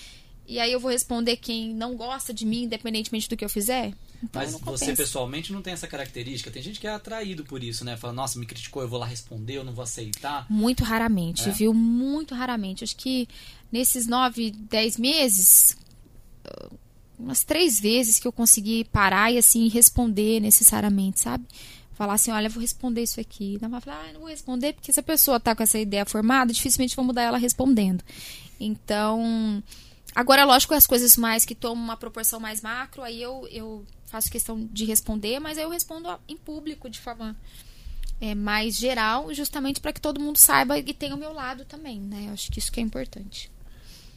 [0.47, 3.93] e aí eu vou responder quem não gosta de mim, independentemente do que eu fizer.
[4.23, 6.51] Então, Mas você pessoalmente não tem essa característica.
[6.51, 7.97] Tem gente que é atraído por isso, né?
[7.97, 10.47] Fala, nossa, me criticou, eu vou lá responder, eu não vou aceitar.
[10.49, 11.53] Muito raramente, é.
[11.53, 11.75] viu?
[11.75, 12.85] Muito raramente.
[12.85, 13.29] Acho que
[13.71, 15.77] nesses nove, dez meses,
[17.19, 21.45] umas três vezes que eu consegui parar e assim responder necessariamente, sabe?
[21.95, 23.59] Falar assim, olha, vou responder isso aqui.
[23.61, 26.05] Não vai falar, ah, não vou responder, porque se a pessoa tá com essa ideia
[26.05, 28.03] formada, dificilmente vou mudar ela respondendo.
[28.59, 29.63] Então,
[30.15, 34.31] agora, lógico, as coisas mais que tomam uma proporção mais macro, aí eu, eu faço
[34.31, 37.35] questão de responder, mas eu respondo em público, de forma
[38.21, 41.99] é, mais geral, justamente para que todo mundo saiba e tenha o meu lado também,
[41.99, 42.27] né?
[42.29, 43.51] Eu acho que isso que é importante.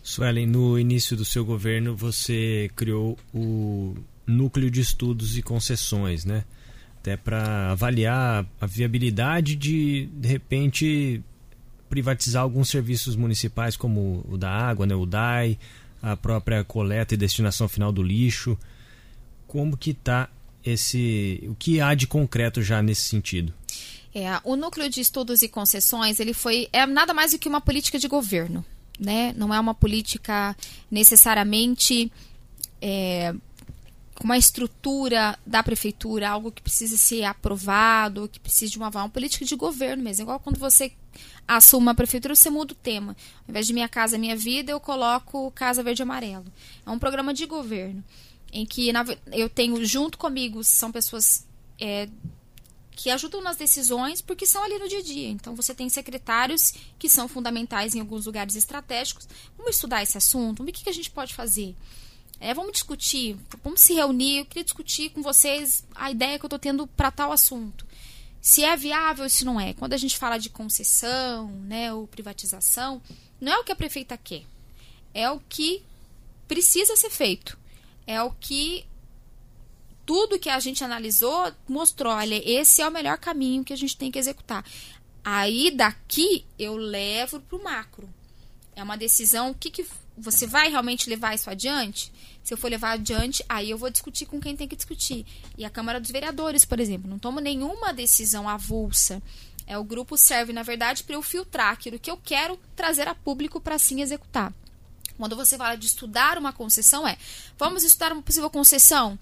[0.03, 3.95] Suelen, no início do seu governo você criou o
[4.27, 6.43] Núcleo de Estudos e Concessões, né?
[6.99, 11.23] Até para avaliar a viabilidade de, de repente,
[11.89, 14.93] privatizar alguns serviços municipais, como o da água, né?
[14.93, 15.57] o DAI,
[16.01, 18.57] a própria coleta e destinação final do lixo
[19.56, 20.27] como que está
[20.65, 23.53] esse, o que há de concreto já nesse sentido?
[24.14, 27.61] É, o núcleo de estudos e concessões ele foi é nada mais do que uma
[27.61, 28.65] política de governo,
[28.99, 29.34] né?
[29.38, 30.53] Não é uma política
[30.91, 32.11] necessariamente
[32.82, 33.34] é,
[34.22, 39.45] uma estrutura da prefeitura, algo que precisa ser aprovado, que precisa de uma, uma política
[39.45, 40.23] de governo mesmo.
[40.23, 40.91] Igual quando você
[41.48, 43.15] assume uma prefeitura, você muda o tema.
[43.44, 46.45] Ao invés de Minha Casa Minha Vida, eu coloco Casa Verde e Amarelo.
[46.86, 48.03] É um programa de governo
[48.51, 51.45] em que na, eu tenho junto comigo são pessoas
[51.80, 52.07] é,
[52.95, 55.30] que ajudam nas decisões porque são ali no dia a dia.
[55.30, 59.27] Então você tem secretários que são fundamentais em alguns lugares estratégicos.
[59.57, 61.76] Vamos estudar esse assunto, o que a gente pode fazer.
[62.39, 64.39] É, vamos discutir, vamos se reunir.
[64.39, 67.85] Eu queria discutir com vocês a ideia que eu estou tendo para tal assunto.
[68.41, 69.73] Se é viável, se não é.
[69.73, 73.01] Quando a gente fala de concessão, né, ou privatização,
[73.41, 74.43] não é o que a prefeita quer.
[75.13, 75.84] É o que
[76.47, 77.57] precisa ser feito
[78.07, 78.86] é o que
[80.06, 83.98] tudo que a gente analisou mostrou, olha, esse é o melhor caminho que a gente
[83.98, 84.64] tem que executar.
[85.23, 88.07] Aí daqui eu levo para o macro.
[88.76, 89.86] É uma decisão, o que, que
[90.18, 92.11] você vai realmente levar isso adiante?
[92.44, 95.26] Se eu for levar adiante, aí eu vou discutir com quem tem que discutir.
[95.57, 99.22] E a Câmara dos Vereadores, por exemplo, não tomo nenhuma decisão avulsa.
[99.65, 103.15] É, o grupo serve, na verdade, para eu filtrar aquilo que eu quero trazer a
[103.15, 104.53] público para assim executar.
[105.17, 107.17] Quando você fala de estudar uma concessão, é
[107.57, 109.17] vamos estudar uma possível concessão?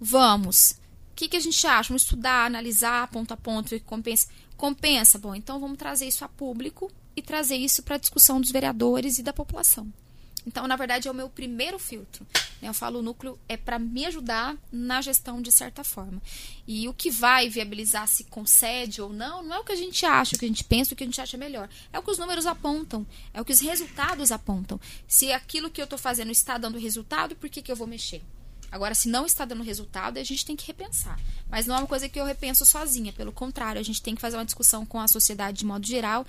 [0.00, 0.72] Vamos.
[1.12, 1.88] O que, que a gente acha?
[1.88, 4.28] Vamos estudar, analisar ponto a ponto, que compensa.
[4.56, 8.50] Compensa, bom, então vamos trazer isso a público e trazer isso para a discussão dos
[8.50, 9.92] vereadores e da população.
[10.46, 12.26] Então, na verdade, é o meu primeiro filtro.
[12.60, 12.68] Né?
[12.68, 16.20] Eu falo o núcleo é para me ajudar na gestão de certa forma.
[16.66, 20.04] E o que vai viabilizar se concede ou não, não é o que a gente
[20.04, 21.68] acha, o que a gente pensa, o que a gente acha melhor.
[21.92, 24.80] É o que os números apontam, é o que os resultados apontam.
[25.06, 28.22] Se aquilo que eu estou fazendo está dando resultado, por que, que eu vou mexer?
[28.70, 31.18] Agora, se não está dando resultado, a gente tem que repensar.
[31.48, 34.20] Mas não é uma coisa que eu repenso sozinha, pelo contrário, a gente tem que
[34.20, 36.26] fazer uma discussão com a sociedade de modo geral,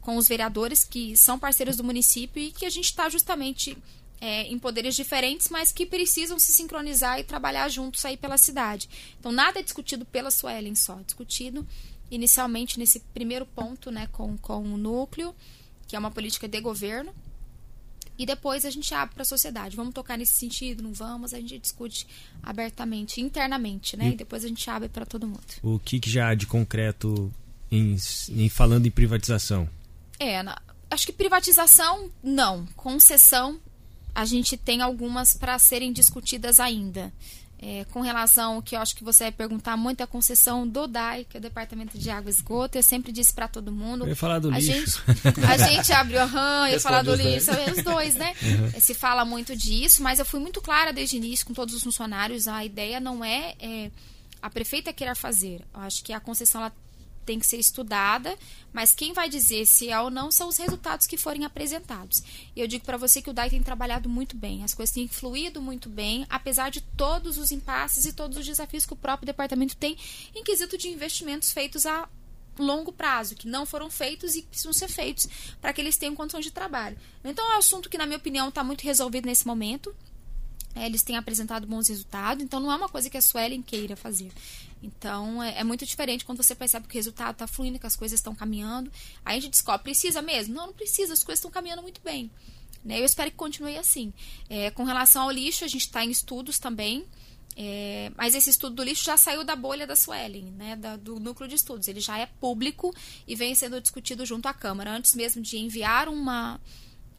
[0.00, 3.76] com os vereadores que são parceiros do município e que a gente está justamente
[4.20, 8.88] é, em poderes diferentes, mas que precisam se sincronizar e trabalhar juntos aí pela cidade.
[9.18, 11.66] Então, nada é discutido pela Suelen só, é discutido
[12.10, 15.34] inicialmente nesse primeiro ponto, né, com, com o núcleo,
[15.86, 17.14] que é uma política de governo,
[18.18, 19.74] e depois a gente abre para a sociedade.
[19.74, 20.82] Vamos tocar nesse sentido?
[20.82, 21.32] Não vamos?
[21.32, 22.06] A gente discute
[22.42, 24.10] abertamente, internamente, né?
[24.10, 25.40] E, e depois a gente abre para todo mundo.
[25.62, 27.32] O que, que já há de concreto
[27.70, 27.96] em,
[28.28, 29.66] em falando em privatização?
[30.20, 30.60] É, na,
[30.90, 32.66] acho que privatização, não.
[32.76, 33.58] Concessão,
[34.14, 37.10] a gente tem algumas para serem discutidas ainda.
[37.62, 40.86] É, com relação ao que eu acho que você vai perguntar muito, a concessão do
[40.86, 44.04] DAI, que é o Departamento de Água e Esgoto, eu sempre disse para todo mundo.
[44.04, 45.02] Eu ia falar do a lixo.
[45.06, 48.34] Gente, a gente abriu aham, ia falar do lixo, os dois, né?
[48.42, 48.80] Uhum.
[48.80, 51.82] Se fala muito disso, mas eu fui muito clara desde o início com todos os
[51.82, 53.90] funcionários, a ideia não é, é
[54.40, 55.60] a prefeita querer fazer.
[55.74, 56.72] Eu acho que a concessão ela
[57.30, 58.36] tem que ser estudada,
[58.72, 62.24] mas quem vai dizer se é ou não são os resultados que forem apresentados.
[62.56, 65.06] E eu digo para você que o DAI tem trabalhado muito bem, as coisas têm
[65.06, 69.26] fluído muito bem, apesar de todos os impasses e todos os desafios que o próprio
[69.26, 69.96] departamento tem
[70.34, 72.08] em quesito de investimentos feitos a
[72.58, 75.28] longo prazo, que não foram feitos e precisam ser feitos
[75.60, 76.98] para que eles tenham condições de trabalho.
[77.24, 79.94] Então é um assunto que, na minha opinião, está muito resolvido nesse momento.
[80.74, 83.96] É, eles têm apresentado bons resultados, então não é uma coisa que a Suelen queira
[83.96, 84.30] fazer.
[84.82, 87.96] Então é, é muito diferente quando você percebe que o resultado está fluindo, que as
[87.96, 88.90] coisas estão caminhando.
[89.24, 90.54] Aí a gente descobre, precisa mesmo?
[90.54, 92.30] Não, não precisa, as coisas estão caminhando muito bem.
[92.84, 93.00] Né?
[93.00, 94.12] Eu espero que continue assim.
[94.48, 97.04] É, com relação ao lixo, a gente está em estudos também.
[97.56, 101.18] É, mas esse estudo do lixo já saiu da bolha da Suelen, né, da, do
[101.18, 101.88] núcleo de estudos.
[101.88, 102.94] Ele já é público
[103.26, 104.92] e vem sendo discutido junto à Câmara.
[104.92, 106.60] Antes mesmo de enviar uma,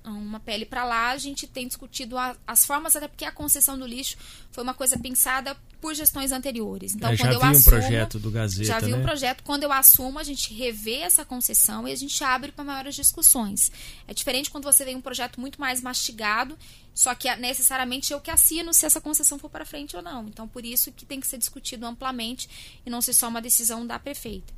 [0.04, 3.78] uma pele para lá, a gente tem discutido a, as formas, até porque a concessão
[3.78, 4.18] do lixo
[4.52, 6.96] foi uma coisa pensada por gestões anteriores.
[6.96, 8.98] Então, é, quando eu assumo, um projeto do Gazeta, já vi né?
[8.98, 9.44] um projeto.
[9.44, 13.72] Quando eu assumo, a gente revê essa concessão e a gente abre para maiores discussões.
[14.08, 16.58] É diferente quando você vem um projeto muito mais mastigado,
[16.94, 20.28] só que necessariamente eu que assino se essa concessão for para frente ou não.
[20.28, 22.48] Então, por isso que tem que ser discutido amplamente
[22.86, 24.54] e não ser só uma decisão da prefeita.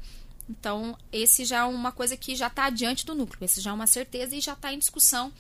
[0.50, 3.74] Então, esse já é uma coisa que já está adiante do núcleo, esse já é
[3.74, 5.32] uma certeza e já está em discussão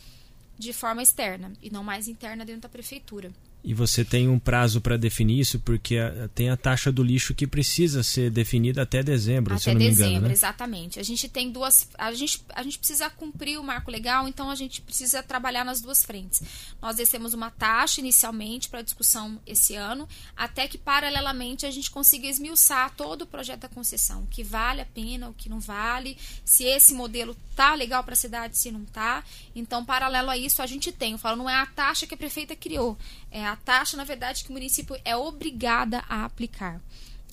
[0.57, 3.31] de forma externa e não mais interna dentro da prefeitura.
[3.63, 5.95] E você tem um prazo para definir isso, porque
[6.35, 9.79] tem a taxa do lixo que precisa ser definida até dezembro, até se eu não
[9.79, 10.27] me dezembro, engano.
[10.27, 10.33] Né?
[10.33, 10.99] exatamente.
[10.99, 11.87] A gente tem duas.
[11.97, 15.79] A gente, a gente precisa cumprir o marco legal, então a gente precisa trabalhar nas
[15.79, 16.41] duas frentes.
[16.81, 22.27] Nós descemos uma taxa inicialmente para discussão esse ano, até que, paralelamente, a gente consiga
[22.27, 26.17] esmiuçar todo o projeto da concessão, o que vale a pena, o que não vale,
[26.43, 29.23] se esse modelo tá legal para a cidade, se não tá.
[29.55, 31.13] Então, paralelo a isso, a gente tem.
[31.13, 32.97] Eu falo, não é a taxa que a prefeita criou,
[33.33, 36.79] é a taxa, na verdade, que o município é obrigada a aplicar.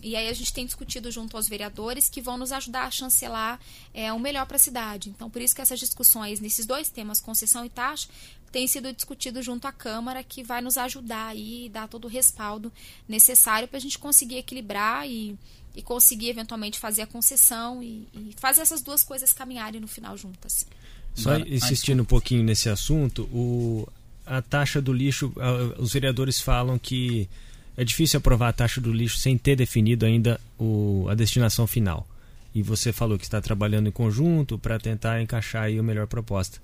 [0.02, 3.60] E aí a gente tem discutido junto aos vereadores que vão nos ajudar a chancelar
[3.92, 5.10] é, o melhor para a cidade.
[5.10, 8.08] Então, por isso que essas discussões nesses dois temas, concessão e taxa,
[8.50, 12.08] têm sido discutidos junto à Câmara, que vai nos ajudar aí e dar todo o
[12.08, 12.72] respaldo
[13.06, 15.38] necessário para a gente conseguir equilibrar e,
[15.76, 20.16] e conseguir eventualmente fazer a concessão e, e, fazer essas duas coisas caminharem no final
[20.16, 20.66] juntas.
[21.14, 23.86] Só insistindo um pouquinho nesse assunto, o,
[24.30, 25.32] a taxa do lixo,
[25.78, 27.28] os vereadores falam que
[27.76, 32.06] é difícil aprovar a taxa do lixo sem ter definido ainda o, a destinação final.
[32.54, 36.58] E você falou que está trabalhando em conjunto para tentar encaixar aí a melhor proposta.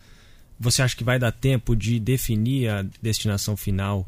[0.58, 4.04] Você acha que vai dar tempo de definir a destinação final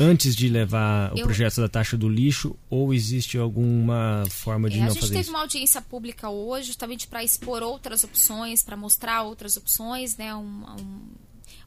[0.00, 4.78] antes de levar o Eu- projeto da taxa do lixo ou existe alguma forma de
[4.78, 5.30] É, a não gente fazer teve isso?
[5.30, 10.34] uma audiência pública hoje, justamente para expor outras opções, para mostrar outras opções, né?
[10.34, 11.00] Um, um-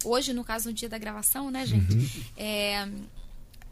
[0.06, 1.94] hoje, no caso, no dia da gravação, né, gente?
[1.94, 2.10] Uhum.
[2.38, 2.88] É,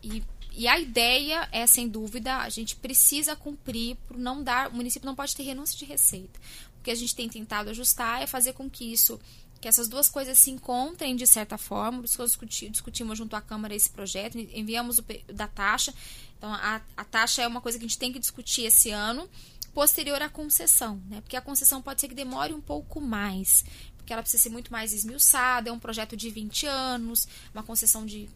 [0.01, 0.23] e,
[0.55, 4.69] e a ideia é, sem dúvida, a gente precisa cumprir por não dar.
[4.69, 6.39] O município não pode ter renúncia de receita.
[6.79, 9.19] O que a gente tem tentado ajustar é fazer com que isso
[9.63, 11.99] que essas duas coisas se encontrem de certa forma.
[11.99, 15.93] Por isso que discutimos junto à Câmara esse projeto, enviamos o da taxa.
[16.37, 19.29] Então, a, a taxa é uma coisa que a gente tem que discutir esse ano,
[19.73, 21.21] posterior à concessão, né?
[21.21, 23.63] Porque a concessão pode ser que demore um pouco mais,
[24.03, 28.05] porque ela precisa ser muito mais esmiuçada, é um projeto de 20 anos, uma concessão
[28.05, 28.29] de,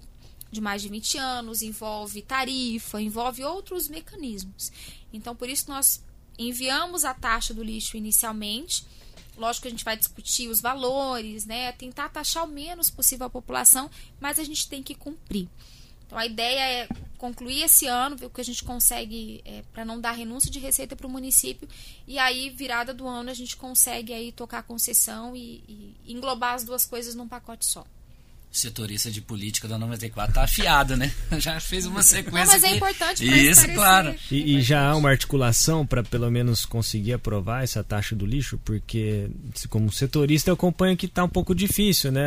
[0.49, 4.71] de mais de 20 anos, envolve tarifa, envolve outros mecanismos.
[5.11, 6.01] Então, por isso nós
[6.39, 8.85] enviamos a taxa do lixo inicialmente,
[9.37, 11.71] Lógico que a gente vai discutir os valores, né?
[11.71, 13.87] Tentar taxar o menos possível a população,
[14.19, 15.47] mas a gente tem que cumprir.
[16.07, 19.85] Então a ideia é concluir esse ano, ver o que a gente consegue é, para
[19.85, 21.67] não dar renúncia de receita para o município.
[22.07, 26.53] E aí virada do ano a gente consegue aí tocar a concessão e, e englobar
[26.53, 27.85] as duas coisas num pacote só
[28.51, 31.13] setorista de política da 94 tá afiado, né?
[31.39, 32.45] Já fez uma sequência.
[32.45, 34.15] Não, mas é importante para Isso, claro.
[34.31, 38.59] E, e, já há uma articulação para pelo menos conseguir aprovar essa taxa do lixo,
[38.63, 39.29] porque
[39.69, 42.23] como setorista eu acompanho que está um pouco difícil, né?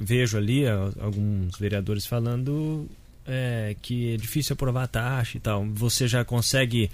[0.00, 2.88] vejo ali alguns vereadores falando
[3.26, 5.66] é, que é difícil aprovar a taxa e tal.
[5.74, 6.90] Você já consegue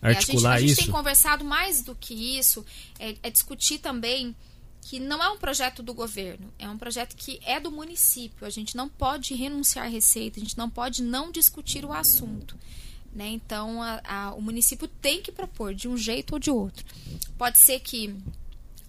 [0.00, 0.80] articular é, a gente, isso?
[0.80, 2.64] A gente tem conversado mais do que isso,
[2.98, 4.34] é, é discutir também
[4.82, 8.46] que não é um projeto do governo, é um projeto que é do município.
[8.46, 12.58] A gente não pode renunciar à receita, a gente não pode não discutir o assunto.
[13.14, 13.28] Né?
[13.28, 16.84] Então, a, a, o município tem que propor de um jeito ou de outro.
[17.38, 18.14] Pode ser que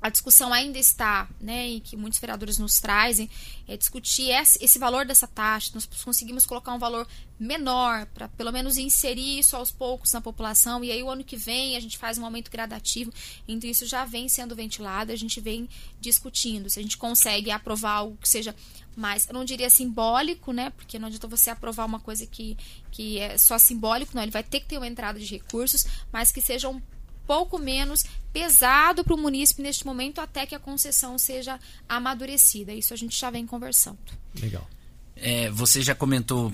[0.03, 3.29] a discussão ainda está, né, e que muitos vereadores nos trazem,
[3.65, 5.71] é discutir esse valor dessa taxa.
[5.73, 7.07] Nós conseguimos colocar um valor
[7.39, 10.83] menor para pelo menos inserir isso aos poucos na população.
[10.83, 13.13] E aí o ano que vem a gente faz um aumento gradativo.
[13.47, 15.69] Então isso já vem sendo ventilado, a gente vem
[16.01, 16.69] discutindo.
[16.69, 18.53] Se a gente consegue aprovar algo que seja
[18.97, 20.69] mais, eu não diria simbólico, né?
[20.71, 22.57] Porque não adianta você aprovar uma coisa que,
[22.91, 24.21] que é só simbólico, não.
[24.21, 26.81] Ele vai ter que ter uma entrada de recursos, mas que seja um
[27.25, 28.03] pouco menos
[28.33, 32.73] pesado para o munícipe neste momento até que a concessão seja amadurecida.
[32.73, 33.99] Isso a gente já vem conversando.
[34.41, 34.67] Legal.
[35.15, 36.51] É, você já comentou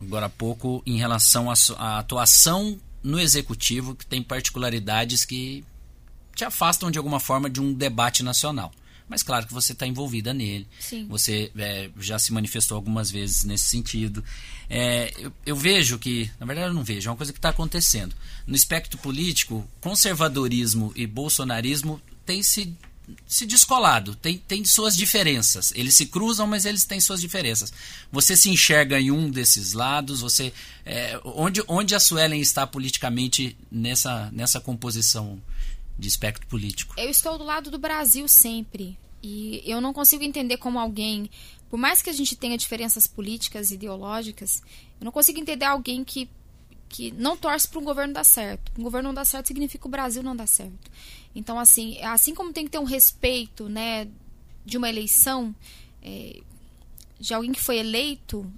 [0.00, 5.64] agora há pouco em relação à atuação no executivo que tem particularidades que
[6.34, 8.72] te afastam de alguma forma de um debate nacional.
[9.12, 10.66] Mas claro que você está envolvida nele.
[10.80, 11.06] Sim.
[11.08, 14.24] Você é, já se manifestou algumas vezes nesse sentido.
[14.70, 17.50] É, eu, eu, vejo que, na verdade eu não vejo, é uma coisa que está
[17.50, 18.16] acontecendo.
[18.46, 22.74] No espectro político, conservadorismo e bolsonarismo têm se
[23.26, 25.72] se descolado, tem, tem suas diferenças.
[25.74, 27.70] Eles se cruzam, mas eles têm suas diferenças.
[28.10, 30.54] Você se enxerga em um desses lados, você
[30.86, 35.38] é, onde, onde a Suelen está politicamente nessa, nessa composição
[36.02, 36.94] de espectro político?
[36.98, 38.98] Eu estou do lado do Brasil sempre.
[39.22, 41.30] E eu não consigo entender como alguém,
[41.70, 44.62] por mais que a gente tenha diferenças políticas e ideológicas,
[45.00, 46.28] eu não consigo entender alguém que,
[46.88, 48.72] que não torce para um governo dar certo.
[48.76, 50.90] Um governo não dar certo significa o Brasil não dá certo.
[51.34, 54.08] Então, assim, assim como tem que ter um respeito né,
[54.64, 55.54] de uma eleição,
[56.02, 56.40] é,
[57.18, 58.52] de alguém que foi eleito,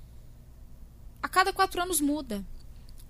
[1.22, 2.42] a cada quatro anos muda.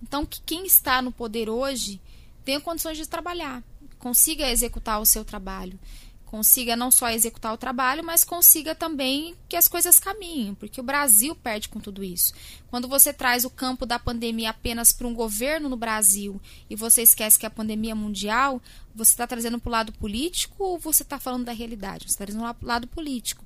[0.03, 2.01] Então, que quem está no poder hoje
[2.45, 3.63] tenha condições de trabalhar
[4.05, 5.81] consiga executar o seu trabalho.
[6.27, 10.85] Consiga não só executar o trabalho, mas consiga também que as coisas caminhem, porque o
[10.85, 12.35] Brasil perde com tudo isso.
[12.69, 17.01] Quando você traz o campo da pandemia apenas para um governo no Brasil e você
[17.01, 18.61] esquece que a pandemia é mundial,
[18.95, 22.05] você está trazendo para o lado político ou você está falando da realidade?
[22.05, 23.43] Você está trazendo para o lado político.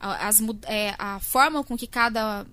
[0.00, 2.46] As, é, a forma com que cada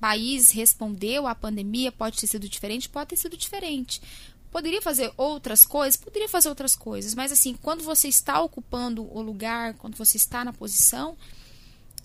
[0.00, 4.02] país respondeu à pandemia pode ter sido diferente, pode ter sido diferente.
[4.50, 5.96] Poderia fazer outras coisas?
[5.96, 10.44] Poderia fazer outras coisas, mas assim, quando você está ocupando o lugar, quando você está
[10.44, 11.16] na posição,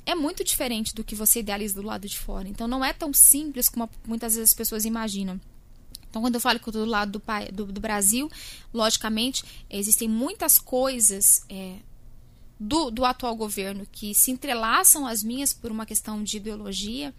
[0.05, 2.47] é muito diferente do que você idealiza do lado de fora.
[2.47, 5.41] Então não é tão simples como muitas vezes as pessoas imaginam.
[6.07, 8.31] Então, quando eu falo que eu estou do lado do, do, do, Brasil,
[8.73, 11.75] logicamente, existem muitas coisas é,
[12.57, 17.13] do, do atual governo que se entrelaçam às minhas por uma questão de ideologia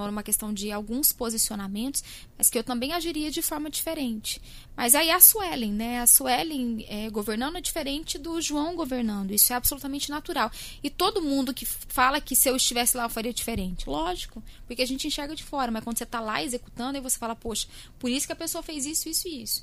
[0.00, 2.02] uma questão de alguns posicionamentos,
[2.36, 4.40] mas que eu também agiria de forma diferente.
[4.76, 6.00] Mas aí a Suelen, né?
[6.00, 9.30] A Suelen é, governando é diferente do João governando.
[9.32, 10.50] Isso é absolutamente natural.
[10.82, 13.88] E todo mundo que fala que se eu estivesse lá eu faria diferente.
[13.88, 17.18] Lógico, porque a gente enxerga de fora, mas quando você está lá executando, aí você
[17.18, 19.62] fala, poxa, por isso que a pessoa fez isso, isso e isso.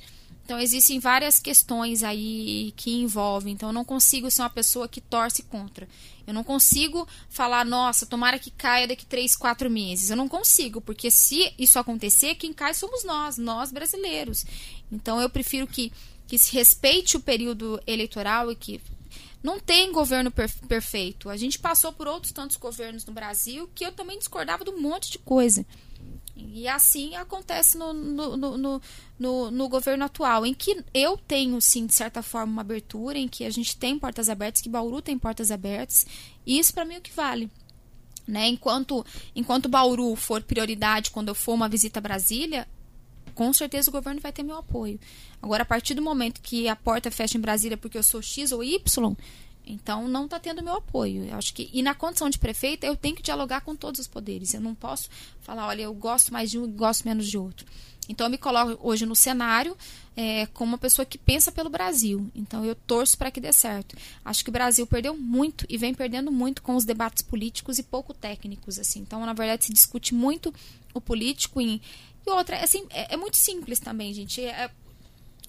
[0.49, 3.53] Então existem várias questões aí que envolvem.
[3.53, 5.87] Então eu não consigo ser uma pessoa que torce contra.
[6.25, 10.09] Eu não consigo falar, nossa, tomara que caia daqui três, quatro meses.
[10.09, 14.43] Eu não consigo, porque se isso acontecer, quem cai somos nós, nós brasileiros.
[14.91, 15.93] Então eu prefiro que,
[16.27, 18.81] que se respeite o período eleitoral e que
[19.43, 20.31] não tem governo
[20.67, 21.29] perfeito.
[21.29, 24.81] A gente passou por outros tantos governos no Brasil que eu também discordava de um
[24.81, 25.63] monte de coisa.
[26.53, 28.81] E assim acontece no, no, no,
[29.19, 33.27] no, no governo atual, em que eu tenho, sim, de certa forma, uma abertura, em
[33.27, 36.05] que a gente tem portas abertas, que Bauru tem portas abertas,
[36.45, 37.49] e isso para mim é o que vale.
[38.27, 38.47] Né?
[38.47, 39.05] Enquanto,
[39.35, 42.67] enquanto Bauru for prioridade quando eu for uma visita a Brasília,
[43.33, 44.99] com certeza o governo vai ter meu apoio.
[45.41, 48.51] Agora, a partir do momento que a porta fecha em Brasília porque eu sou X
[48.51, 49.15] ou Y,
[49.69, 51.25] então não está tendo meu apoio.
[51.25, 54.07] Eu acho que e na condição de prefeita eu tenho que dialogar com todos os
[54.07, 54.53] poderes.
[54.53, 55.09] Eu não posso
[55.41, 57.65] falar, olha, eu gosto mais de um e gosto menos de outro.
[58.09, 59.77] Então eu me coloco hoje no cenário
[60.17, 62.29] é, como uma pessoa que pensa pelo Brasil.
[62.33, 63.95] Então eu torço para que dê certo.
[64.25, 67.83] Acho que o Brasil perdeu muito e vem perdendo muito com os debates políticos e
[67.83, 69.01] pouco técnicos assim.
[69.01, 70.51] Então na verdade se discute muito
[70.93, 71.79] o político em
[72.25, 74.43] e outra assim é, é muito simples também, gente.
[74.43, 74.71] É,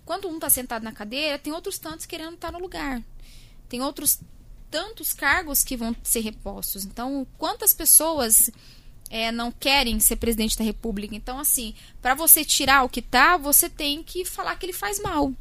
[0.04, 3.02] quando um está sentado na cadeira, tem outros tantos querendo estar tá no lugar.
[3.70, 4.20] Tem outros
[4.70, 6.84] tantos cargos que vão ser repostos.
[6.84, 8.50] Então, quantas pessoas
[9.08, 11.14] é, não querem ser presidente da República.
[11.14, 15.00] Então, assim, para você tirar o que tá, você tem que falar que ele faz
[15.00, 15.32] mal.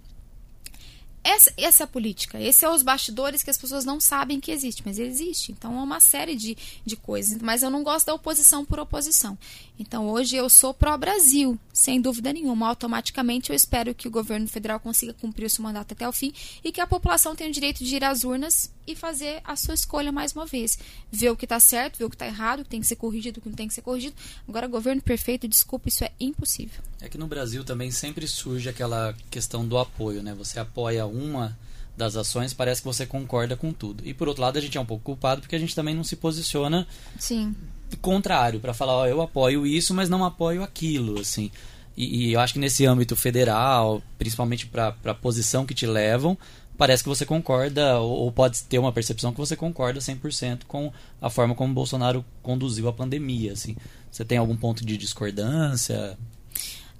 [1.24, 2.40] Essa, essa é a política.
[2.40, 5.52] Esses são os bastidores que as pessoas não sabem que existe, mas ele existe.
[5.52, 7.42] Então é uma série de, de coisas.
[7.42, 9.38] Mas eu não gosto da oposição por oposição.
[9.78, 12.68] Então hoje eu sou pró-Brasil, sem dúvida nenhuma.
[12.68, 16.34] Automaticamente eu espero que o governo federal consiga cumprir o seu mandato até o fim
[16.64, 19.74] e que a população tenha o direito de ir às urnas e fazer a sua
[19.74, 20.78] escolha mais uma vez.
[21.12, 22.96] Ver o que está certo, ver o que está errado, o que tem que ser
[22.96, 24.16] corrigido, o que não tem que ser corrigido.
[24.48, 26.82] Agora, governo perfeito, desculpa, isso é impossível.
[27.02, 30.34] É que no Brasil também sempre surge aquela questão do apoio, né?
[30.36, 31.58] Você apoia uma
[31.96, 34.08] das ações, parece que você concorda com tudo.
[34.08, 36.04] E por outro lado, a gente é um pouco culpado porque a gente também não
[36.04, 36.88] se posiciona
[37.18, 37.54] Sim
[37.98, 41.52] contrário, para falar, ó, eu apoio isso, mas não apoio aquilo, assim.
[41.98, 46.38] E, e eu acho que nesse âmbito federal, principalmente para a posição que te levam,
[46.80, 50.94] parece que você concorda, ou, ou, pode ter uma percepção que você concorda 100% com
[51.22, 53.76] a forma como Bolsonaro conduziu a pandemia, assim.
[54.10, 56.18] Você tem algum ponto de discordância?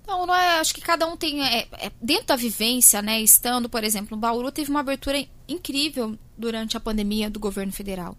[0.06, 1.42] Não, não é, acho que cada um tem.
[1.42, 3.22] É, é, dentro da vivência, né?
[3.22, 8.18] Estando, por exemplo, o Bauru teve uma abertura incrível durante a pandemia do governo federal.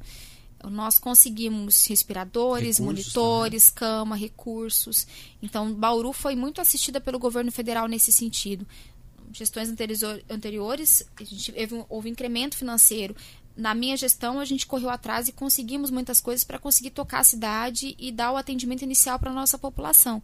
[0.65, 3.79] Nós conseguimos respiradores, recursos monitores, também.
[3.81, 5.07] cama, recursos.
[5.43, 8.67] Então, Bauru foi muito assistida pelo governo federal nesse sentido.
[9.33, 9.73] Gestões
[10.29, 13.15] anteriores, a gente, houve, houve incremento financeiro.
[13.57, 17.25] Na minha gestão, a gente correu atrás e conseguimos muitas coisas para conseguir tocar a
[17.25, 20.23] cidade e dar o atendimento inicial para a nossa população.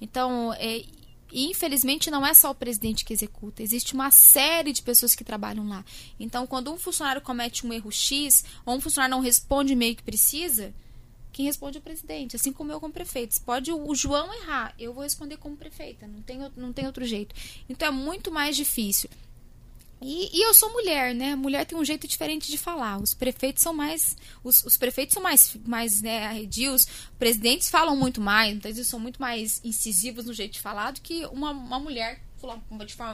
[0.00, 0.84] Então, é,
[1.32, 5.68] infelizmente não é só o presidente que executa, existe uma série de pessoas que trabalham
[5.68, 5.84] lá.
[6.18, 9.96] Então, quando um funcionário comete um erro X, ou um funcionário não responde o e-mail
[9.96, 10.74] que precisa,
[11.36, 13.38] quem responde é o presidente, assim como eu como prefeito.
[13.42, 17.34] Pode o João errar, eu vou responder como prefeita, não tem, não tem outro jeito.
[17.68, 19.10] Então é muito mais difícil.
[20.00, 21.34] E, e, eu sou mulher, né?
[21.36, 22.98] Mulher tem um jeito diferente de falar.
[22.98, 24.16] Os prefeitos são mais.
[24.42, 26.86] Os, os prefeitos são mais, mais né, arredios.
[27.18, 31.02] Presidentes falam muito mais, muitas vezes são muito mais incisivos no jeito de falar do
[31.02, 32.22] que uma, uma mulher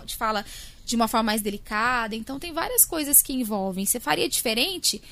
[0.07, 0.45] de fala
[0.85, 2.15] de uma forma mais delicada.
[2.15, 3.85] Então tem várias coisas que envolvem.
[3.85, 5.03] Você faria diferente?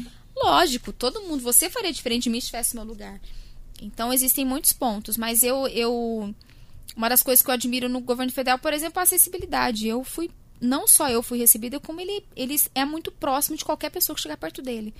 [0.43, 1.43] Lógico, todo mundo.
[1.43, 3.21] Você faria diferente de mim se estivesse no meu lugar.
[3.83, 6.35] Então existem muitos pontos, mas eu, eu.
[6.97, 9.87] Uma das coisas que eu admiro no governo federal, por exemplo, é a acessibilidade.
[9.87, 10.31] Eu fui
[10.61, 14.23] não só eu fui recebida, como ele, ele é muito próximo de qualquer pessoa que
[14.23, 14.95] chegar perto dele.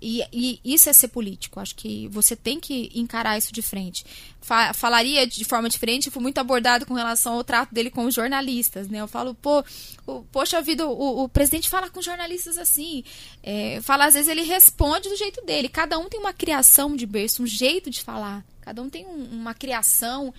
[0.00, 1.60] E, e, isso é ser político.
[1.60, 4.04] Acho que você tem que encarar isso de frente.
[4.40, 8.14] Fa falaria de forma diferente, fui muito abordado com relação ao trato dele com os
[8.14, 8.88] jornalistas.
[8.88, 9.00] Né?
[9.00, 9.62] Eu falo, pô,
[10.06, 13.04] o, poxa vida, o, o, presidente fala com jornalistas assim.
[13.42, 15.68] É, fala, às vezes ele responde do jeito dele.
[15.68, 18.44] Cada um tem uma criação de berço, um jeito de falar.
[18.62, 20.32] Cada um tem um, uma criação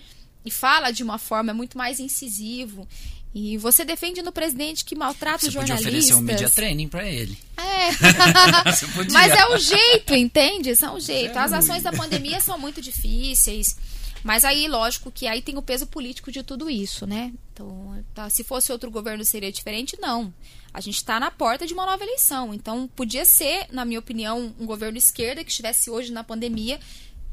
[0.44, 2.86] e fala de uma forma muito mais incisivo.
[3.34, 5.84] E você defende no presidente que maltrata os jornalistas.
[5.84, 7.38] Você podia oferecer um media training para ele.
[7.56, 7.90] É.
[9.10, 10.76] mas é o jeito, entende?
[10.76, 11.38] São o jeito.
[11.38, 13.74] As ações da pandemia são muito difíceis.
[14.22, 17.32] Mas aí, lógico que aí tem o peso político de tudo isso, né?
[17.52, 19.98] Então, tá, se fosse outro governo seria diferente?
[20.00, 20.32] Não.
[20.72, 22.54] A gente está na porta de uma nova eleição.
[22.54, 26.78] Então, podia ser, na minha opinião, um governo esquerda que estivesse hoje na pandemia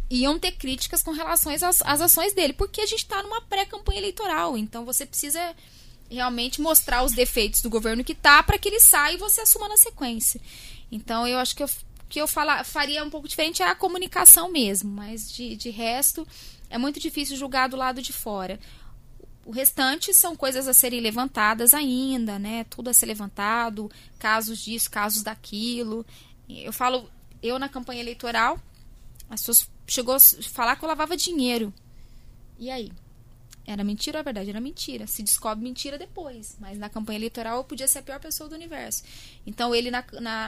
[0.09, 3.99] iam ter críticas com relação às, às ações dele, porque a gente está numa pré-campanha
[3.99, 4.57] eleitoral.
[4.57, 5.55] Então, você precisa
[6.09, 9.67] realmente mostrar os defeitos do governo que tá para que ele saia e você assuma
[9.67, 10.41] na sequência.
[10.91, 11.69] Então eu acho que eu
[12.09, 16.27] que eu fala, faria um pouco diferente é a comunicação mesmo, mas de, de resto
[16.67, 18.59] é muito difícil julgar do lado de fora.
[19.45, 22.63] O restante são coisas a serem levantadas ainda, né?
[22.65, 26.05] Tudo a ser levantado, casos disso, casos daquilo.
[26.47, 27.09] Eu falo,
[27.41, 28.59] eu na campanha eleitoral,
[29.29, 31.73] as pessoas chegou a falar que eu lavava dinheiro.
[32.57, 32.91] E aí?
[33.71, 34.49] Era mentira ou a verdade?
[34.49, 35.05] Era mentira.
[35.05, 36.57] Se descobre mentira depois.
[36.59, 39.03] Mas na campanha eleitoral eu podia ser a pior pessoa do universo.
[39.45, 40.03] Então, ele, na,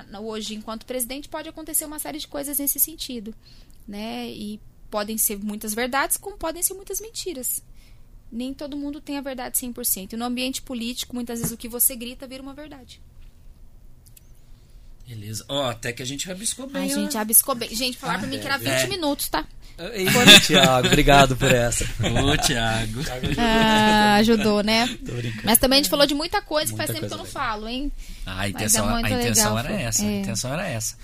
[0.10, 3.32] na, hoje, enquanto presidente, pode acontecer uma série de coisas nesse sentido.
[3.88, 4.28] Né?
[4.28, 7.64] E podem ser muitas verdades, como podem ser muitas mentiras.
[8.32, 10.14] Nem todo mundo tem a verdade 100%.
[10.14, 13.00] E no ambiente político, muitas vezes o que você grita vira uma verdade.
[15.14, 15.44] Beleza.
[15.50, 16.92] Ó, até que a gente rabiscou bem.
[16.92, 16.96] Ó.
[16.96, 17.74] gente, abiscou bem.
[17.76, 18.88] Gente, falaram pra mim que era 20 É.
[18.88, 19.46] minutos, tá?
[19.94, 20.06] Ei,
[20.46, 21.84] Tiago, obrigado por essa.
[21.84, 23.02] Ô, Thiago.
[23.38, 24.88] Ah, ajudou, né?
[25.06, 25.42] Tô brincando.
[25.44, 27.32] Mas também a gente falou de muita coisa que faz Muita tempo que eu não
[27.32, 27.92] falo, hein?
[28.26, 30.04] Ah, a intenção, é a intenção legal, era foi- essa.
[30.04, 30.20] A é.
[30.22, 30.96] intenção era essa.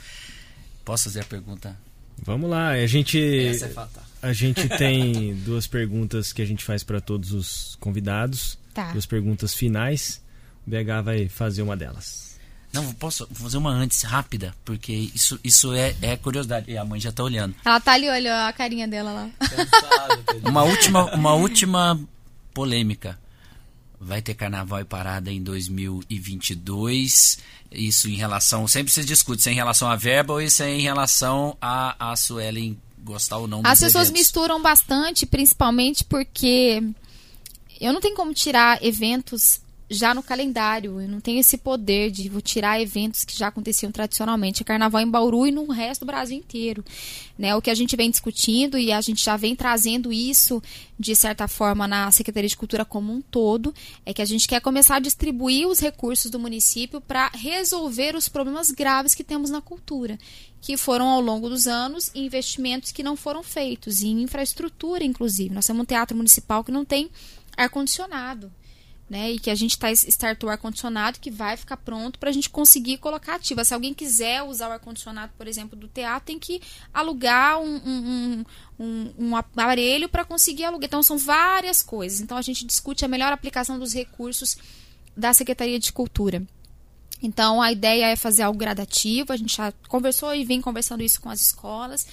[0.85, 1.75] Posso fazer a pergunta?
[2.21, 4.03] Vamos lá, a gente Essa é fatal.
[4.21, 8.91] a gente tem duas perguntas que a gente faz para todos os convidados, Tá.
[8.91, 10.21] duas perguntas finais.
[10.65, 12.26] O BH vai fazer uma delas.
[12.81, 16.69] Não, posso vou fazer uma antes, rápida, porque isso, isso é, é curiosidade.
[16.71, 17.55] E a mãe já tá olhando.
[17.65, 19.29] Ela tá ali, olha a carinha dela lá.
[19.39, 20.23] Cansado.
[20.49, 21.99] Uma última, uma última
[22.53, 23.17] polêmica.
[23.99, 27.39] Vai ter carnaval e parada em 2022.
[27.71, 28.67] Isso em relação.
[28.67, 32.11] Sempre se discute se é em relação à verba ou se é em relação a,
[32.11, 34.19] a Suelen gostar ou não dos As pessoas eventos.
[34.21, 36.83] misturam bastante, principalmente porque
[37.79, 40.99] eu não tenho como tirar eventos já no calendário.
[40.99, 44.61] Eu não tenho esse poder de vou tirar eventos que já aconteciam tradicionalmente.
[44.61, 46.83] É carnaval em Bauru e no resto do Brasil inteiro.
[47.37, 47.55] Né?
[47.55, 50.61] O que a gente vem discutindo e a gente já vem trazendo isso,
[50.99, 53.73] de certa forma, na Secretaria de Cultura como um todo,
[54.05, 58.27] é que a gente quer começar a distribuir os recursos do município para resolver os
[58.27, 60.17] problemas graves que temos na cultura
[60.59, 65.53] que foram ao longo dos anos investimentos que não foram feitos em infraestrutura, inclusive.
[65.53, 67.09] Nós temos um teatro municipal que não tem
[67.55, 68.51] ar-condicionado.
[69.09, 72.33] Né, e que a gente tá, startou o ar-condicionado que vai ficar pronto para a
[72.33, 73.63] gente conseguir colocar ativa.
[73.63, 76.61] Se alguém quiser usar o ar-condicionado, por exemplo, do teatro, tem que
[76.93, 78.45] alugar um, um,
[78.77, 80.87] um, um, aparelho para conseguir alugar.
[80.87, 82.19] Então, são várias coisas.
[82.19, 84.57] Então, a gente discute a melhor aplicação dos recursos
[85.15, 86.45] da Secretaria de Cultura.
[87.21, 89.33] Então, a ideia é fazer algo gradativo.
[89.33, 92.05] A gente já conversou e vem conversando isso com as escolas,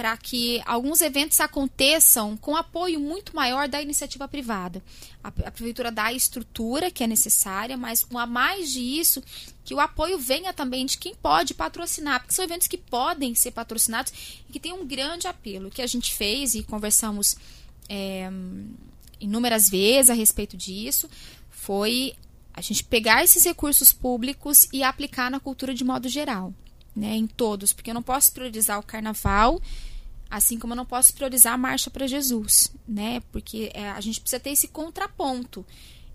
[0.00, 4.82] para que alguns eventos aconteçam com apoio muito maior da iniciativa privada.
[5.22, 9.22] A, a prefeitura dá a estrutura que é necessária, mas a mais disso,
[9.62, 13.50] que o apoio venha também de quem pode patrocinar, porque são eventos que podem ser
[13.50, 14.10] patrocinados
[14.48, 15.68] e que tem um grande apelo.
[15.68, 17.36] O que a gente fez e conversamos
[17.86, 18.26] é,
[19.20, 21.10] inúmeras vezes a respeito disso
[21.50, 22.14] foi
[22.54, 26.54] a gente pegar esses recursos públicos e aplicar na cultura de modo geral,
[26.96, 29.60] né, em todos, porque eu não posso priorizar o carnaval,
[30.30, 34.20] assim como eu não posso priorizar a marcha para Jesus, né, porque é, a gente
[34.20, 35.66] precisa ter esse contraponto.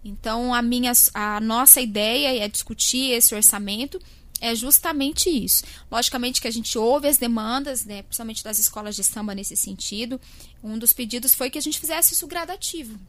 [0.04, 4.00] Então a minha, a nossa ideia é discutir esse orçamento
[4.42, 5.64] é justamente isso.
[5.92, 10.20] Logicamente que a gente ouve as demandas, né, principalmente das escolas de samba nesse sentido.
[10.64, 13.00] Um dos pedidos foi que a gente fizesse isso gradativo,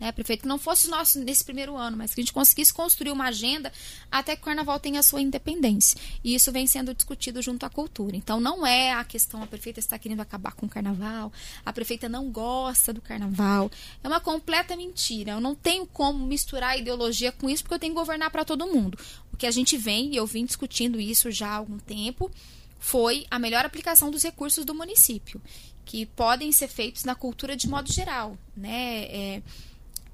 [0.00, 3.10] né, prefeito, que não fosse nosso nesse primeiro ano, mas que a gente conseguisse construir
[3.10, 3.70] uma agenda
[4.10, 6.00] até que o carnaval tenha a sua independência.
[6.24, 8.16] E isso vem sendo discutido junto à cultura.
[8.16, 11.30] Então, não é a questão a prefeita está querendo acabar com o carnaval,
[11.64, 13.70] a prefeita não gosta do carnaval.
[14.02, 15.32] É uma completa mentira.
[15.32, 18.66] Eu não tenho como misturar ideologia com isso, porque eu tenho que governar para todo
[18.66, 18.98] mundo.
[19.30, 22.30] O que a gente vem, e eu vim discutindo isso já há algum tempo,
[22.78, 25.40] foi a melhor aplicação dos recursos do município,
[25.84, 29.04] que podem ser feitos na cultura de modo geral, né?
[29.04, 29.42] É,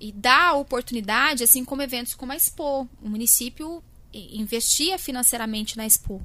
[0.00, 2.88] e dá oportunidade, assim como eventos como a Expo.
[3.02, 3.82] O município
[4.12, 6.24] investia financeiramente na Expo.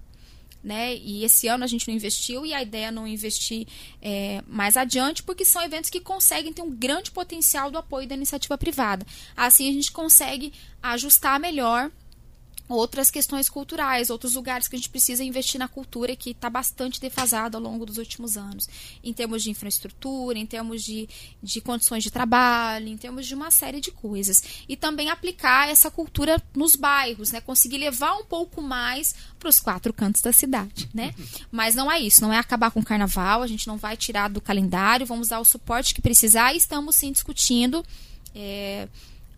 [0.64, 0.96] Né?
[0.96, 3.68] E esse ano a gente não investiu e a ideia é não investir
[4.00, 8.14] é, mais adiante, porque são eventos que conseguem ter um grande potencial do apoio da
[8.14, 9.06] iniciativa privada.
[9.36, 10.54] Assim a gente consegue
[10.84, 11.92] ajustar melhor
[12.74, 17.00] outras questões culturais, outros lugares que a gente precisa investir na cultura que está bastante
[17.00, 18.68] defasado ao longo dos últimos anos,
[19.04, 21.08] em termos de infraestrutura, em termos de,
[21.42, 24.44] de condições de trabalho, em termos de uma série de coisas.
[24.68, 27.42] E também aplicar essa cultura nos bairros, né?
[27.42, 30.90] conseguir levar um pouco mais para os quatro cantos da cidade.
[30.94, 31.14] Né?
[31.52, 34.30] Mas não é isso, não é acabar com o carnaval, a gente não vai tirar
[34.30, 37.84] do calendário, vamos dar o suporte que precisar e estamos sim discutindo.
[38.34, 38.88] É,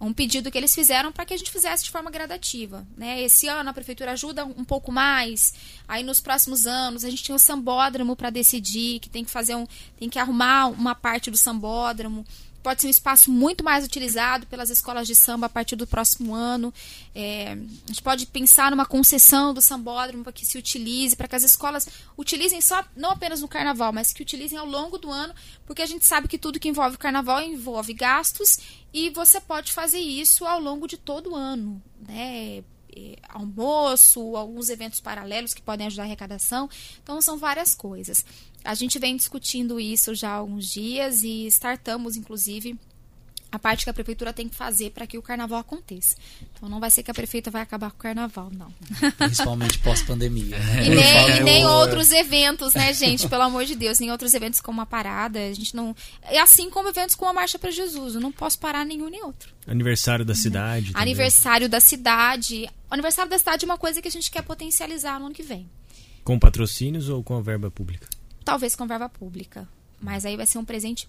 [0.03, 2.85] um pedido que eles fizeram para que a gente fizesse de forma gradativa.
[2.97, 3.21] Né?
[3.21, 5.53] Esse ano a prefeitura ajuda um pouco mais,
[5.87, 9.55] aí nos próximos anos a gente tem o sambódromo para decidir, que tem que fazer
[9.55, 9.65] um.
[9.97, 12.25] tem que arrumar uma parte do sambódromo.
[12.63, 16.33] Pode ser um espaço muito mais utilizado pelas escolas de samba a partir do próximo
[16.33, 16.73] ano.
[17.13, 21.35] É, a gente pode pensar numa concessão do sambódromo para que se utilize, para que
[21.35, 21.87] as escolas
[22.17, 25.33] utilizem só, não apenas no carnaval, mas que utilizem ao longo do ano,
[25.65, 28.57] porque a gente sabe que tudo que envolve carnaval envolve gastos
[28.93, 32.63] e você pode fazer isso ao longo de todo o ano, né?
[33.29, 36.69] Almoço, alguns eventos paralelos que podem ajudar a arrecadação.
[37.01, 38.25] Então, são várias coisas.
[38.63, 42.79] A gente vem discutindo isso já há alguns dias e startamos, inclusive,
[43.53, 46.15] a parte que a prefeitura tem que fazer para que o carnaval aconteça.
[46.51, 48.73] Então não vai ser que a prefeita vai acabar com o carnaval, não.
[49.15, 50.57] Principalmente pós-pandemia.
[50.83, 53.29] E nem, e nem outros eventos, né, gente?
[53.29, 55.37] Pelo amor de Deus, nem outros eventos como a parada.
[55.37, 55.95] A gente não.
[56.23, 58.15] É assim como eventos como a Marcha para Jesus.
[58.15, 59.53] Eu não posso parar nenhum nem outro.
[59.67, 60.87] Aniversário da cidade.
[60.87, 61.01] também.
[61.03, 62.67] Aniversário da cidade.
[62.89, 65.43] O aniversário da cidade é uma coisa que a gente quer potencializar no ano que
[65.43, 65.69] vem.
[66.23, 68.07] Com patrocínios ou com a verba pública?
[68.43, 69.69] Talvez com verba pública.
[70.01, 71.07] Mas aí vai ser um presente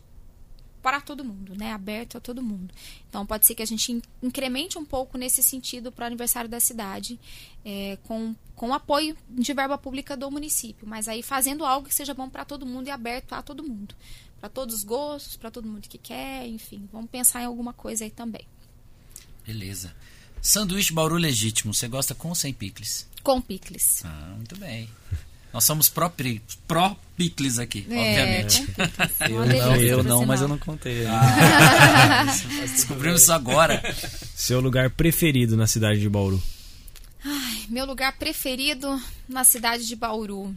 [0.85, 1.73] para todo mundo, né?
[1.73, 2.73] Aberto a todo mundo.
[3.09, 6.49] Então pode ser que a gente in- incremente um pouco nesse sentido para o aniversário
[6.51, 7.19] da cidade,
[7.65, 12.13] é, com, com apoio de verba pública do município, mas aí fazendo algo que seja
[12.13, 13.95] bom para todo mundo e aberto a todo mundo.
[14.39, 16.87] Para todos os gostos, para todo mundo que quer, enfim.
[16.93, 18.47] Vamos pensar em alguma coisa aí também.
[19.47, 19.95] Beleza.
[20.43, 23.09] Sanduíche Bauru Legítimo, você gosta com ou sem picles?
[23.23, 24.03] Com picles.
[24.05, 24.89] Ah, muito bem.
[25.55, 28.67] Nós somos pró-picles aqui, É, obviamente.
[28.67, 29.21] picles.
[29.31, 31.05] Eu não, eu não, mas eu não contei.
[32.75, 33.81] Descobrimos isso agora.
[34.35, 36.43] Seu lugar preferido na cidade de Bauru?
[37.69, 40.53] Meu lugar preferido na cidade de Bauru.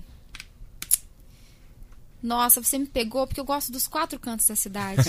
[2.24, 5.04] Nossa, você me pegou porque eu gosto dos quatro cantos da cidade.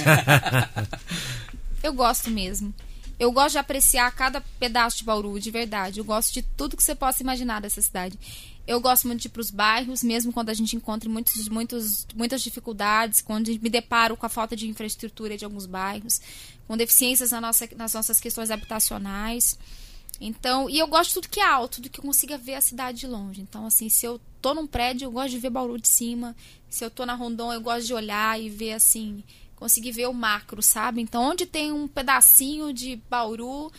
[1.82, 2.74] eu gosto mesmo.
[3.19, 5.99] Eu gosto de apreciar cada pedaço de Bauru, de verdade.
[5.99, 8.19] Eu gosto de tudo que você possa imaginar dessa cidade.
[8.66, 12.07] Eu gosto muito de ir para os bairros, mesmo quando a gente encontra muitos, muitos,
[12.15, 16.20] muitas dificuldades, quando me deparo com a falta de infraestrutura de alguns bairros,
[16.66, 19.59] com deficiências na nossa, nas nossas questões habitacionais.
[20.20, 22.61] Então, e eu gosto de tudo que é alto, tudo que eu consiga ver a
[22.61, 23.40] cidade de longe.
[23.40, 26.36] Então, assim, se eu tô num prédio, eu gosto de ver Bauru de cima.
[26.69, 29.24] Se eu tô na Rondon, eu gosto de olhar e ver assim,
[29.59, 31.01] conseguir ver o macro, sabe?
[31.01, 33.72] Então, onde tem um pedacinho de Bauru,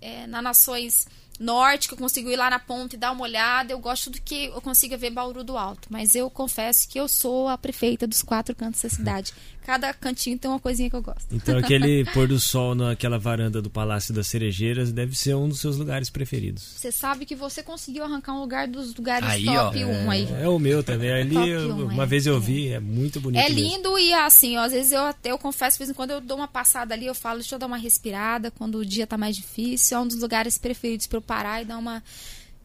[0.00, 1.06] é, na Nações
[1.38, 4.20] Norte, que eu consigo ir lá na ponta e dar uma olhada, eu gosto do
[4.20, 5.88] que eu consiga ver Bauru do alto.
[5.90, 9.32] Mas eu confesso que eu sou a prefeita dos quatro cantos da cidade.
[9.70, 11.26] Cada cantinho tem uma coisinha que eu gosto.
[11.30, 15.60] Então aquele pôr do sol naquela varanda do Palácio das Cerejeiras deve ser um dos
[15.60, 16.60] seus lugares preferidos.
[16.76, 19.86] Você sabe que você conseguiu arrancar um lugar dos lugares Aí, top ó.
[19.86, 20.28] 1 aí.
[20.42, 21.12] É o meu também.
[21.12, 22.06] Ali, eu- um, uma é.
[22.06, 22.40] vez eu É.
[22.40, 23.40] vi, é muito bonito.
[23.40, 23.60] É mesmo.
[23.76, 26.20] lindo e assim, ó, às vezes eu até eu confesso, de vez em quando eu
[26.20, 29.16] dou uma passada ali, eu falo, deixa eu dar uma respirada quando o dia tá
[29.16, 29.96] mais difícil.
[29.96, 32.02] É um dos lugares preferidos para eu parar e dar uma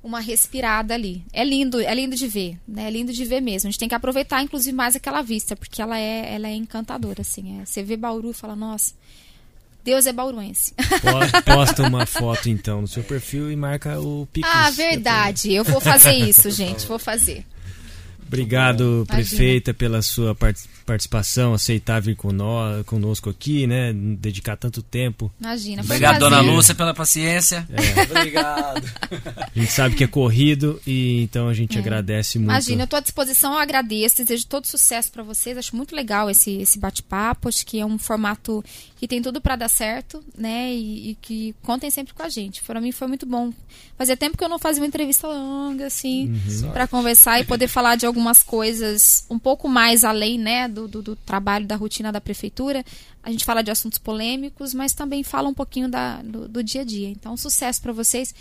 [0.06, 1.23] uma respirada ali.
[1.34, 2.88] É lindo, é lindo de ver, né?
[2.88, 3.68] É lindo de ver mesmo.
[3.68, 7.22] A gente tem que aproveitar inclusive mais aquela vista, porque ela é ela é encantadora
[7.22, 7.65] assim, é.
[7.65, 8.94] Você vê Bauru e fala, nossa,
[9.84, 10.73] Deus é bauruense.
[10.76, 14.52] Po- Posta uma foto então no seu perfil e marca o Picles.
[14.56, 15.53] ah, verdade.
[15.53, 16.86] Eu vou fazer isso, gente.
[16.86, 17.44] Vou fazer.
[18.27, 19.06] Obrigado, Imagina.
[19.06, 22.15] prefeita, pela sua part- participação, aceitar vir
[22.85, 23.91] conosco aqui, né?
[23.93, 25.31] Dedicar tanto tempo.
[25.39, 25.84] Imagina.
[25.84, 26.41] Foi Obrigado, dona.
[26.41, 27.68] Lúcia, pela paciência.
[28.10, 28.84] Obrigado.
[29.56, 32.49] A gente sabe que é corrido e então a gente agradece muito.
[32.52, 32.53] É.
[32.53, 35.57] Imagina, eu tô à disposição, eu agradeço, desejo todo sucesso para vocês.
[35.57, 38.64] Acho muito legal esse, esse bate-papo, acho que é um formato
[38.97, 40.73] que tem tudo para dar certo, né?
[40.73, 42.61] E, e que contem sempre com a gente.
[42.64, 43.52] Para mim foi muito bom.
[43.97, 46.72] Fazia tempo que eu não fazia uma entrevista longa assim, Uhum.
[46.72, 51.01] para conversar e poder falar de algumas coisas um pouco mais além, né, do, do,
[51.01, 52.83] do trabalho da rotina da prefeitura.
[53.21, 56.81] A gente fala de assuntos polêmicos, mas também fala um pouquinho da, do, do dia
[56.81, 57.09] a dia.
[57.09, 58.33] Então, sucesso para vocês.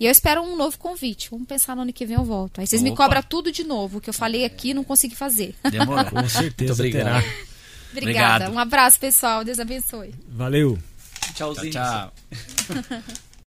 [0.00, 1.28] E eu espero um novo convite.
[1.30, 2.60] Vamos pensar no ano que vem eu volto.
[2.60, 3.04] Aí vocês me Opa.
[3.04, 5.54] cobram tudo de novo, o que eu falei aqui e não consegui fazer.
[5.70, 6.04] Demorou.
[6.06, 7.24] Com certeza Muito obrigado.
[7.90, 8.34] Obrigada.
[8.46, 8.52] Obrigado.
[8.54, 9.44] Um abraço, pessoal.
[9.44, 10.14] Deus abençoe.
[10.28, 10.78] Valeu.
[11.34, 11.72] Tchau, Tchauzinho.
[11.72, 12.12] tchau.